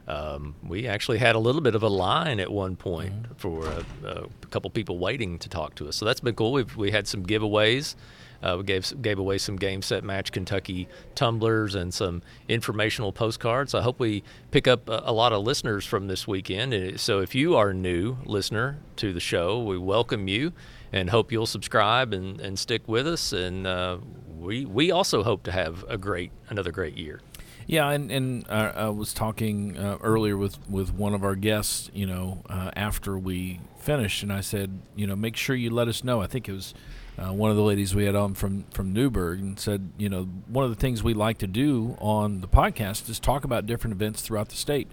um, 0.08 0.54
we 0.62 0.86
actually 0.86 1.18
had 1.18 1.34
a 1.34 1.38
little 1.40 1.60
bit 1.60 1.74
of 1.74 1.82
a 1.82 1.88
line 1.88 2.38
at 2.38 2.50
one 2.50 2.76
point 2.76 3.12
for 3.36 3.66
a, 3.66 3.84
a 4.06 4.46
couple 4.50 4.70
people 4.70 4.98
waiting 4.98 5.38
to 5.40 5.48
talk 5.48 5.74
to 5.74 5.88
us. 5.88 5.96
So 5.96 6.04
that's 6.04 6.20
been 6.20 6.36
cool. 6.36 6.52
We've, 6.52 6.76
we 6.76 6.92
had 6.92 7.08
some 7.08 7.26
giveaways. 7.26 7.96
Uh, 8.42 8.56
we 8.58 8.64
gave 8.64 9.02
gave 9.02 9.18
away 9.18 9.38
some 9.38 9.56
game 9.56 9.82
set 9.82 10.04
match 10.04 10.32
Kentucky 10.32 10.88
tumblers 11.14 11.74
and 11.74 11.92
some 11.92 12.22
informational 12.48 13.12
postcards. 13.12 13.74
I 13.74 13.82
hope 13.82 13.98
we 14.00 14.22
pick 14.50 14.66
up 14.68 14.88
a, 14.88 15.02
a 15.06 15.12
lot 15.12 15.32
of 15.32 15.42
listeners 15.42 15.84
from 15.84 16.08
this 16.08 16.26
weekend. 16.26 17.00
So 17.00 17.20
if 17.20 17.34
you 17.34 17.56
are 17.56 17.70
a 17.70 17.74
new 17.74 18.16
listener 18.24 18.78
to 18.96 19.12
the 19.12 19.20
show, 19.20 19.62
we 19.62 19.78
welcome 19.78 20.28
you 20.28 20.52
and 20.92 21.10
hope 21.10 21.32
you'll 21.32 21.46
subscribe 21.46 22.12
and, 22.12 22.40
and 22.40 22.58
stick 22.58 22.86
with 22.86 23.06
us. 23.06 23.32
And 23.32 23.66
uh, 23.66 23.98
we 24.38 24.64
we 24.64 24.90
also 24.90 25.22
hope 25.22 25.42
to 25.44 25.52
have 25.52 25.84
a 25.88 25.98
great 25.98 26.30
another 26.48 26.72
great 26.72 26.96
year. 26.96 27.20
Yeah, 27.66 27.90
and 27.90 28.10
and 28.12 28.48
uh, 28.48 28.72
I 28.76 28.88
was 28.90 29.12
talking 29.12 29.76
uh, 29.76 29.98
earlier 30.00 30.36
with 30.36 30.58
with 30.70 30.94
one 30.94 31.14
of 31.14 31.24
our 31.24 31.34
guests, 31.34 31.90
you 31.92 32.06
know, 32.06 32.42
uh, 32.48 32.70
after 32.76 33.18
we 33.18 33.60
finished, 33.78 34.22
and 34.22 34.32
I 34.32 34.40
said, 34.40 34.80
you 34.94 35.06
know, 35.06 35.16
make 35.16 35.36
sure 35.36 35.56
you 35.56 35.70
let 35.70 35.88
us 35.88 36.04
know. 36.04 36.22
I 36.22 36.28
think 36.28 36.48
it 36.48 36.52
was 36.52 36.74
uh, 37.18 37.32
one 37.32 37.50
of 37.50 37.56
the 37.56 37.62
ladies 37.62 37.94
we 37.94 38.04
had 38.04 38.14
on 38.14 38.34
from 38.34 38.64
from 38.72 38.92
Newburg, 38.92 39.38
and 39.40 39.58
said, 39.58 39.90
you 39.96 40.08
know, 40.08 40.24
one 40.48 40.64
of 40.64 40.70
the 40.70 40.76
things 40.76 41.02
we 41.02 41.14
like 41.14 41.38
to 41.38 41.46
do 41.46 41.96
on 42.00 42.40
the 42.42 42.48
podcast 42.48 43.08
is 43.08 43.18
talk 43.18 43.44
about 43.44 43.64
different 43.66 43.94
events 43.94 44.20
throughout 44.22 44.48
the 44.50 44.56
state. 44.56 44.88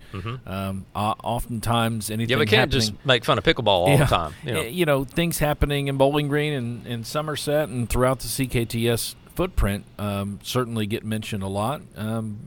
Um, 0.45 0.85
uh, 0.95 1.15
oftentimes, 1.23 2.09
anything 2.09 2.31
Yeah, 2.31 2.39
we 2.39 2.45
can't 2.45 2.71
just 2.71 2.93
make 3.05 3.25
fun 3.25 3.37
of 3.37 3.43
pickleball 3.43 3.67
all 3.67 3.89
Yeah. 3.89 3.97
the 3.97 4.05
time. 4.05 4.33
You 4.45 4.53
know. 4.53 4.61
You 4.61 4.85
know, 4.85 5.03
things 5.03 5.39
happening 5.39 5.87
in 5.87 5.97
Bowling 5.97 6.27
Green 6.29 6.53
and, 6.53 6.87
and 6.87 7.05
Somerset 7.07 7.67
and 7.69 7.89
throughout 7.89 8.19
the 8.19 8.27
CKTS 8.27 9.15
footprint 9.35 9.83
um, 9.99 10.39
certainly 10.43 10.85
get 10.85 11.03
mentioned 11.03 11.43
a 11.43 11.47
lot, 11.47 11.81
um, 11.97 12.39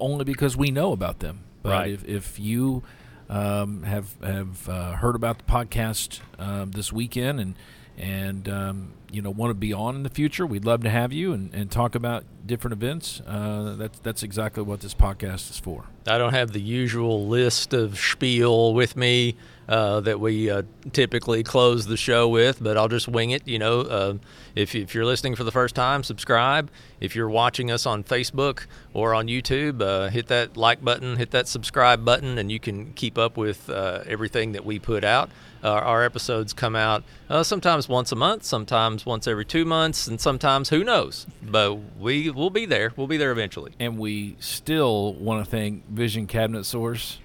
only 0.00 0.24
because 0.24 0.56
we 0.56 0.70
know 0.70 0.92
about 0.92 1.18
them. 1.18 1.40
But 1.62 1.70
Right. 1.72 1.90
if, 1.90 2.04
if 2.04 2.38
you 2.40 2.82
um, 3.28 3.82
have 3.84 4.14
have 4.22 4.68
uh, 4.68 4.92
heard 4.96 5.14
about 5.16 5.38
the 5.38 5.44
podcast 5.44 6.20
um, 6.38 6.70
this 6.72 6.92
weekend 6.92 7.40
and 7.40 7.54
and 7.98 8.48
um, 8.48 8.92
you 9.10 9.22
know 9.22 9.30
want 9.30 9.50
to 9.50 9.54
be 9.54 9.72
on 9.72 9.96
in 9.96 10.02
the 10.02 10.10
future, 10.10 10.46
we'd 10.46 10.64
love 10.64 10.82
to 10.82 10.90
have 10.90 11.12
you 11.12 11.32
and, 11.32 11.52
and 11.54 11.70
talk 11.70 11.94
about 11.94 12.24
different 12.46 12.72
events. 12.72 13.20
Uh, 13.26 13.74
that's 13.76 13.98
that's 14.00 14.22
exactly 14.22 14.62
what 14.62 14.80
this 14.80 14.94
podcast 14.94 15.50
is 15.50 15.58
for. 15.58 15.84
I 16.06 16.18
don't 16.18 16.34
have 16.34 16.52
the 16.52 16.60
usual 16.60 17.26
list 17.26 17.72
of 17.72 17.98
spiel 17.98 18.74
with 18.74 18.96
me 18.96 19.36
uh, 19.68 20.00
that 20.00 20.18
we 20.18 20.50
uh, 20.50 20.62
typically 20.92 21.42
close 21.42 21.86
the 21.86 21.96
show 21.96 22.28
with, 22.28 22.62
but 22.62 22.76
I'll 22.76 22.88
just 22.88 23.08
wing 23.08 23.30
it. 23.30 23.46
You 23.46 23.58
know, 23.58 23.80
uh, 23.82 24.14
if, 24.54 24.74
if 24.74 24.94
you're 24.94 25.04
listening 25.04 25.34
for 25.34 25.44
the 25.44 25.52
first 25.52 25.74
time, 25.74 26.02
subscribe. 26.02 26.70
If 27.00 27.14
you're 27.14 27.28
watching 27.28 27.70
us 27.70 27.86
on 27.86 28.04
Facebook 28.04 28.66
or 28.92 29.14
on 29.14 29.28
YouTube, 29.28 29.80
uh, 29.80 30.08
hit 30.08 30.26
that 30.28 30.56
like 30.56 30.84
button, 30.84 31.16
hit 31.16 31.30
that 31.30 31.48
subscribe 31.48 32.04
button, 32.04 32.38
and 32.38 32.50
you 32.50 32.58
can 32.58 32.92
keep 32.94 33.16
up 33.16 33.36
with 33.36 33.70
uh, 33.70 34.02
everything 34.06 34.52
that 34.52 34.64
we 34.64 34.78
put 34.78 35.04
out. 35.04 35.30
Uh, 35.62 35.70
our 35.70 36.02
episodes 36.02 36.52
come 36.52 36.74
out 36.74 37.04
uh, 37.30 37.42
sometimes 37.42 37.88
once 37.88 38.10
a 38.10 38.16
month, 38.16 38.44
sometimes 38.44 39.06
once 39.06 39.26
every 39.28 39.44
two 39.44 39.64
months, 39.64 40.06
and 40.08 40.20
sometimes 40.20 40.70
who 40.70 40.82
knows. 40.82 41.26
But 41.42 41.74
we 41.98 42.30
will 42.30 42.50
be 42.50 42.66
there. 42.66 42.92
We'll 42.96 43.06
be 43.06 43.16
there 43.16 43.30
eventually. 43.30 43.72
And 43.78 43.98
we 43.98 44.36
still 44.40 45.14
want 45.14 45.44
to 45.44 45.50
thank 45.50 45.86
Vision 45.88 46.26
Cabinet 46.26 46.64
Source. 46.64 47.18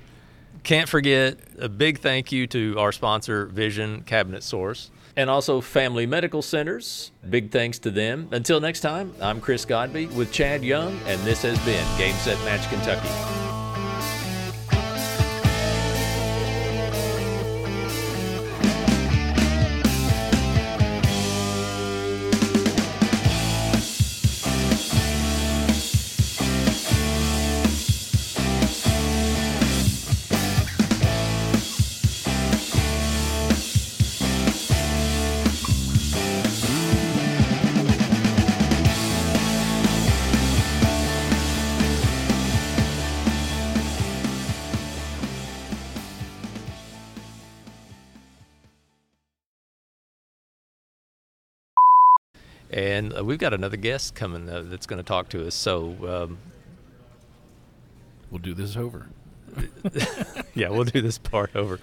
Can't 0.63 0.89
forget 0.89 1.37
a 1.59 1.69
big 1.69 1.99
thank 1.99 2.31
you 2.31 2.45
to 2.47 2.75
our 2.77 2.91
sponsor, 2.91 3.45
Vision 3.45 4.03
Cabinet 4.03 4.43
Source, 4.43 4.91
and 5.15 5.29
also 5.29 5.61
Family 5.61 6.05
Medical 6.05 6.41
Centers. 6.41 7.11
Big 7.29 7.51
thanks 7.51 7.79
to 7.79 7.91
them. 7.91 8.27
Until 8.31 8.59
next 8.59 8.81
time, 8.81 9.13
I'm 9.21 9.39
Chris 9.39 9.65
Godby 9.65 10.07
with 10.07 10.31
Chad 10.31 10.63
Young, 10.63 10.99
and 11.05 11.21
this 11.21 11.41
has 11.43 11.57
been 11.65 11.85
Game 11.97 12.15
Set 12.15 12.37
Match 12.43 12.69
Kentucky. 12.69 13.46
And 52.97 53.17
uh, 53.17 53.23
we've 53.23 53.39
got 53.39 53.53
another 53.53 53.77
guest 53.77 54.15
coming 54.15 54.49
uh, 54.49 54.63
that's 54.65 54.85
going 54.85 54.97
to 54.97 55.07
talk 55.07 55.29
to 55.29 55.45
us. 55.47 55.55
So, 55.55 56.27
um, 56.27 56.37
We'll 58.31 58.39
do 58.39 58.53
this 58.53 58.75
over. 58.75 59.07
yeah, 60.53 60.69
we'll 60.69 60.83
do 60.83 61.01
this 61.01 61.17
part 61.17 61.55
over. 61.55 61.79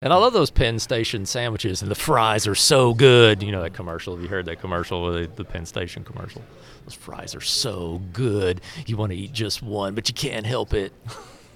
And 0.00 0.12
I 0.12 0.16
love 0.16 0.32
those 0.32 0.50
Penn 0.50 0.78
Station 0.78 1.26
sandwiches, 1.26 1.82
and 1.82 1.90
the 1.90 1.96
fries 1.96 2.46
are 2.46 2.54
so 2.54 2.94
good. 2.94 3.42
You 3.42 3.50
know 3.50 3.62
that 3.62 3.74
commercial? 3.74 4.14
Have 4.14 4.22
you 4.22 4.28
heard 4.28 4.46
that 4.46 4.60
commercial, 4.60 5.12
the, 5.12 5.28
the 5.34 5.44
Penn 5.44 5.66
Station 5.66 6.04
commercial? 6.04 6.42
Those 6.84 6.94
fries 6.94 7.34
are 7.34 7.40
so 7.40 8.00
good. 8.12 8.60
You 8.86 8.96
want 8.96 9.10
to 9.10 9.18
eat 9.18 9.32
just 9.32 9.62
one, 9.62 9.94
but 9.94 10.08
you 10.08 10.14
can't 10.14 10.46
help 10.46 10.74
it. 10.74 10.92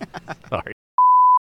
All 0.52 0.62
right. 0.64 0.76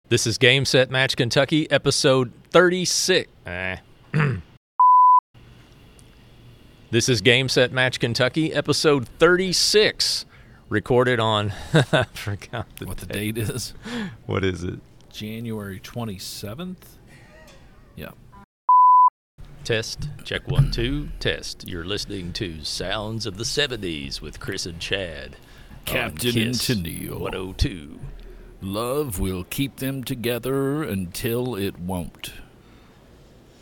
This 0.09 0.27
is 0.27 0.37
Game 0.37 0.67
Set 0.67 0.91
Match 0.91 1.17
Kentucky, 1.17 1.71
episode 1.71 2.33
36. 2.51 3.31
Eh. 3.47 3.77
this 6.93 7.09
is 7.09 7.23
Game 7.23 7.49
Set 7.49 7.73
Match 7.73 7.99
Kentucky, 7.99 8.53
episode 8.53 9.09
36. 9.19 10.27
Recorded 10.69 11.19
on, 11.19 11.51
I 11.93 12.05
forgot 12.13 12.67
the 12.77 12.85
What 12.87 12.99
the 12.99 13.07
date. 13.07 13.35
date 13.35 13.49
is? 13.49 13.73
What 14.27 14.45
is 14.45 14.63
it? 14.63 14.79
January 15.11 15.81
27th. 15.81 16.77
Yeah. 17.97 18.11
Test. 19.65 20.11
Check 20.25 20.47
one, 20.49 20.71
two. 20.71 21.09
Test. 21.19 21.67
You're 21.67 21.87
listening 21.87 22.35
to 22.35 22.63
Sounds 22.63 23.25
of 23.25 23.39
the 23.39 23.45
70s 23.45 24.21
with 24.21 24.39
Chris 24.39 24.67
and 24.67 24.79
Chad. 24.79 25.37
Captain 25.87 26.31
Tennille. 26.33 27.19
102. 27.19 27.99
Love 28.61 29.19
will 29.19 29.45
keep 29.45 29.77
them 29.77 30.05
together 30.05 30.83
until 30.83 31.57
it 31.57 31.79
won't. 31.79 32.33